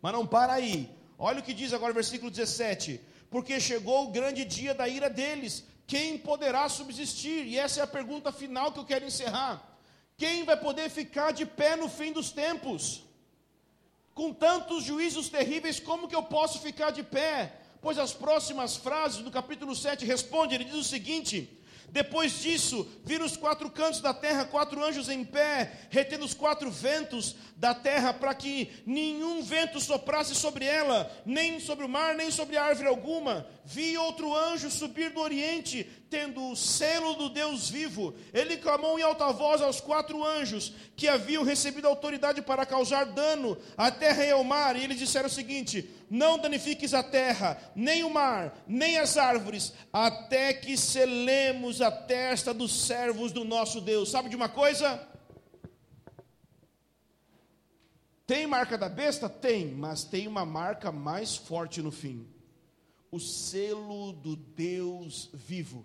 Mas 0.00 0.12
não 0.12 0.26
para 0.26 0.52
aí. 0.52 0.88
Olha 1.18 1.40
o 1.40 1.42
que 1.42 1.52
diz 1.52 1.72
agora 1.72 1.90
o 1.90 1.94
versículo 1.94 2.30
17: 2.30 3.00
Porque 3.28 3.60
chegou 3.60 4.04
o 4.04 4.10
grande 4.12 4.44
dia 4.44 4.72
da 4.72 4.88
ira 4.88 5.10
deles, 5.10 5.64
quem 5.86 6.16
poderá 6.16 6.68
subsistir? 6.68 7.46
E 7.46 7.58
essa 7.58 7.80
é 7.80 7.82
a 7.82 7.86
pergunta 7.98 8.30
final 8.30 8.70
que 8.72 8.78
eu 8.78 8.84
quero 8.84 9.04
encerrar. 9.04 9.60
Quem 10.16 10.44
vai 10.44 10.56
poder 10.56 10.88
ficar 10.88 11.32
de 11.32 11.44
pé 11.44 11.74
no 11.74 11.88
fim 11.88 12.12
dos 12.12 12.30
tempos? 12.30 13.02
Com 14.14 14.32
tantos 14.32 14.84
juízos 14.84 15.28
terríveis, 15.28 15.80
como 15.80 16.06
que 16.06 16.14
eu 16.14 16.22
posso 16.22 16.60
ficar 16.60 16.90
de 16.90 17.02
pé? 17.02 17.54
Pois 17.80 17.98
as 17.98 18.12
próximas 18.12 18.76
frases 18.76 19.22
do 19.22 19.30
capítulo 19.30 19.74
7 19.74 20.04
respondem, 20.04 20.56
ele 20.56 20.64
diz 20.64 20.76
o 20.76 20.84
seguinte: 20.84 21.59
depois 21.92 22.40
disso, 22.40 22.86
viram 23.04 23.26
os 23.26 23.36
quatro 23.36 23.70
cantos 23.70 24.00
da 24.00 24.14
terra 24.14 24.44
quatro 24.44 24.82
anjos 24.84 25.08
em 25.08 25.24
pé, 25.24 25.86
retendo 25.90 26.24
os 26.24 26.34
quatro 26.34 26.70
ventos 26.70 27.36
da 27.56 27.74
terra, 27.74 28.12
para 28.12 28.34
que 28.34 28.70
nenhum 28.86 29.42
vento 29.42 29.80
soprasse 29.80 30.34
sobre 30.34 30.64
ela, 30.64 31.10
nem 31.26 31.60
sobre 31.60 31.84
o 31.84 31.88
mar, 31.88 32.14
nem 32.14 32.30
sobre 32.30 32.56
árvore 32.56 32.88
alguma. 32.88 33.46
Vi 33.64 33.96
outro 33.98 34.34
anjo 34.34 34.70
subir 34.70 35.10
do 35.10 35.20
oriente, 35.20 35.88
tendo 36.10 36.50
o 36.50 36.56
selo 36.56 37.14
do 37.14 37.30
Deus 37.30 37.70
vivo. 37.70 38.12
Ele 38.34 38.56
clamou 38.56 38.98
em 38.98 39.02
alta 39.02 39.32
voz 39.32 39.62
aos 39.62 39.80
quatro 39.80 40.24
anjos 40.24 40.72
que 40.96 41.06
haviam 41.06 41.44
recebido 41.44 41.86
autoridade 41.86 42.42
para 42.42 42.66
causar 42.66 43.06
dano 43.06 43.56
à 43.76 43.90
terra 43.90 44.26
e 44.26 44.32
ao 44.32 44.42
mar, 44.42 44.76
e 44.76 44.82
eles 44.82 44.98
disseram 44.98 45.28
o 45.28 45.32
seguinte: 45.32 45.88
Não 46.10 46.36
danifiques 46.36 46.92
a 46.92 47.02
terra, 47.02 47.56
nem 47.76 48.02
o 48.02 48.10
mar, 48.10 48.62
nem 48.66 48.98
as 48.98 49.16
árvores, 49.16 49.72
até 49.92 50.52
que 50.52 50.76
selemos 50.76 51.80
a 51.80 51.92
testa 51.92 52.52
dos 52.52 52.86
servos 52.86 53.30
do 53.30 53.44
nosso 53.44 53.80
Deus. 53.80 54.10
Sabe 54.10 54.28
de 54.28 54.36
uma 54.36 54.48
coisa? 54.48 55.08
Tem 58.26 58.46
marca 58.46 58.76
da 58.76 58.88
besta? 58.88 59.28
Tem, 59.28 59.66
mas 59.66 60.04
tem 60.04 60.26
uma 60.28 60.44
marca 60.44 60.92
mais 60.92 61.36
forte 61.36 61.80
no 61.80 61.90
fim. 61.92 62.26
o 63.12 63.18
selo 63.18 64.12
do 64.12 64.36
Deus 64.36 65.30
vivo. 65.34 65.84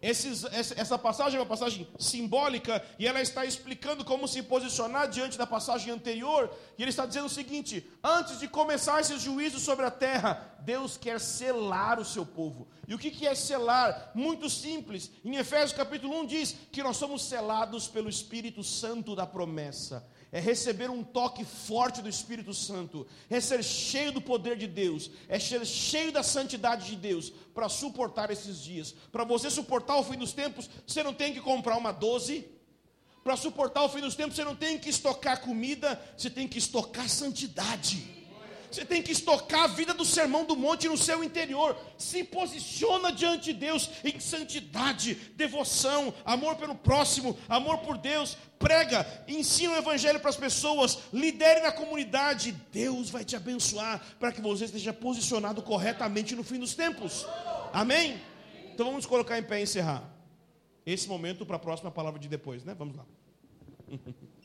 Esses, 0.00 0.44
essa 0.44 0.98
passagem 0.98 1.38
é 1.38 1.40
uma 1.40 1.48
passagem 1.48 1.86
simbólica 1.98 2.84
e 2.98 3.06
ela 3.06 3.20
está 3.20 3.44
explicando 3.44 4.04
como 4.04 4.28
se 4.28 4.42
posicionar 4.42 5.08
diante 5.08 5.38
da 5.38 5.46
passagem 5.46 5.92
anterior. 5.92 6.50
E 6.78 6.82
ele 6.82 6.90
está 6.90 7.06
dizendo 7.06 7.26
o 7.26 7.30
seguinte: 7.30 7.88
antes 8.02 8.38
de 8.38 8.48
começar 8.48 9.00
esse 9.00 9.18
juízo 9.18 9.58
sobre 9.58 9.84
a 9.84 9.90
terra, 9.90 10.56
Deus 10.60 10.96
quer 10.96 11.20
selar 11.20 11.98
o 11.98 12.04
seu 12.04 12.24
povo. 12.24 12.68
E 12.86 12.94
o 12.94 12.98
que 12.98 13.26
é 13.26 13.34
selar? 13.34 14.10
Muito 14.14 14.48
simples. 14.50 15.10
Em 15.24 15.36
Efésios 15.36 15.72
capítulo 15.72 16.20
1 16.20 16.26
diz 16.26 16.56
que 16.70 16.82
nós 16.82 16.96
somos 16.96 17.24
selados 17.24 17.88
pelo 17.88 18.08
Espírito 18.08 18.62
Santo 18.62 19.14
da 19.14 19.26
promessa 19.26 20.06
é 20.32 20.40
receber 20.40 20.90
um 20.90 21.04
toque 21.04 21.44
forte 21.44 22.00
do 22.00 22.08
Espírito 22.08 22.54
Santo, 22.54 23.06
é 23.28 23.38
ser 23.38 23.62
cheio 23.62 24.12
do 24.12 24.20
poder 24.20 24.56
de 24.56 24.66
Deus, 24.66 25.10
é 25.28 25.38
ser 25.38 25.64
cheio 25.66 26.10
da 26.10 26.22
santidade 26.22 26.86
de 26.86 26.96
Deus 26.96 27.30
para 27.54 27.68
suportar 27.68 28.30
esses 28.30 28.62
dias. 28.62 28.94
Para 29.12 29.24
você 29.24 29.50
suportar 29.50 29.96
o 29.96 30.02
fim 30.02 30.16
dos 30.16 30.32
tempos, 30.32 30.70
você 30.86 31.02
não 31.02 31.12
tem 31.12 31.34
que 31.34 31.40
comprar 31.40 31.76
uma 31.76 31.92
12. 31.92 32.46
Para 33.22 33.36
suportar 33.36 33.84
o 33.84 33.88
fim 33.90 34.00
dos 34.00 34.16
tempos, 34.16 34.34
você 34.34 34.42
não 34.42 34.56
tem 34.56 34.78
que 34.78 34.88
estocar 34.88 35.42
comida, 35.42 36.00
você 36.16 36.30
tem 36.30 36.48
que 36.48 36.58
estocar 36.58 37.08
santidade. 37.10 38.21
Você 38.72 38.86
tem 38.86 39.02
que 39.02 39.12
estocar 39.12 39.64
a 39.64 39.66
vida 39.66 39.92
do 39.92 40.02
sermão 40.04 40.46
do 40.46 40.56
monte 40.56 40.88
no 40.88 40.96
seu 40.96 41.22
interior. 41.22 41.76
Se 41.98 42.24
posiciona 42.24 43.12
diante 43.12 43.44
de 43.44 43.52
Deus 43.52 43.90
em 44.02 44.18
santidade, 44.18 45.14
devoção, 45.36 46.14
amor 46.24 46.56
pelo 46.56 46.74
próximo, 46.74 47.38
amor 47.50 47.78
por 47.78 47.98
Deus. 47.98 48.38
Prega, 48.58 49.06
ensina 49.28 49.74
o 49.74 49.76
evangelho 49.76 50.20
para 50.20 50.30
as 50.30 50.36
pessoas, 50.36 51.00
lidere 51.12 51.60
na 51.60 51.70
comunidade. 51.70 52.52
Deus 52.72 53.10
vai 53.10 53.26
te 53.26 53.36
abençoar 53.36 54.02
para 54.18 54.32
que 54.32 54.40
você 54.40 54.64
esteja 54.64 54.92
posicionado 54.92 55.60
corretamente 55.60 56.34
no 56.34 56.42
fim 56.42 56.58
dos 56.58 56.74
tempos. 56.74 57.26
Amém? 57.74 58.22
Então 58.72 58.86
vamos 58.86 59.04
colocar 59.04 59.38
em 59.38 59.42
pé 59.42 59.60
e 59.60 59.64
encerrar. 59.64 60.02
Esse 60.86 61.06
momento 61.08 61.44
para 61.44 61.56
a 61.56 61.60
próxima 61.60 61.90
palavra 61.90 62.18
de 62.18 62.26
depois, 62.26 62.64
né? 62.64 62.74
Vamos 62.74 62.96
lá. 62.96 63.04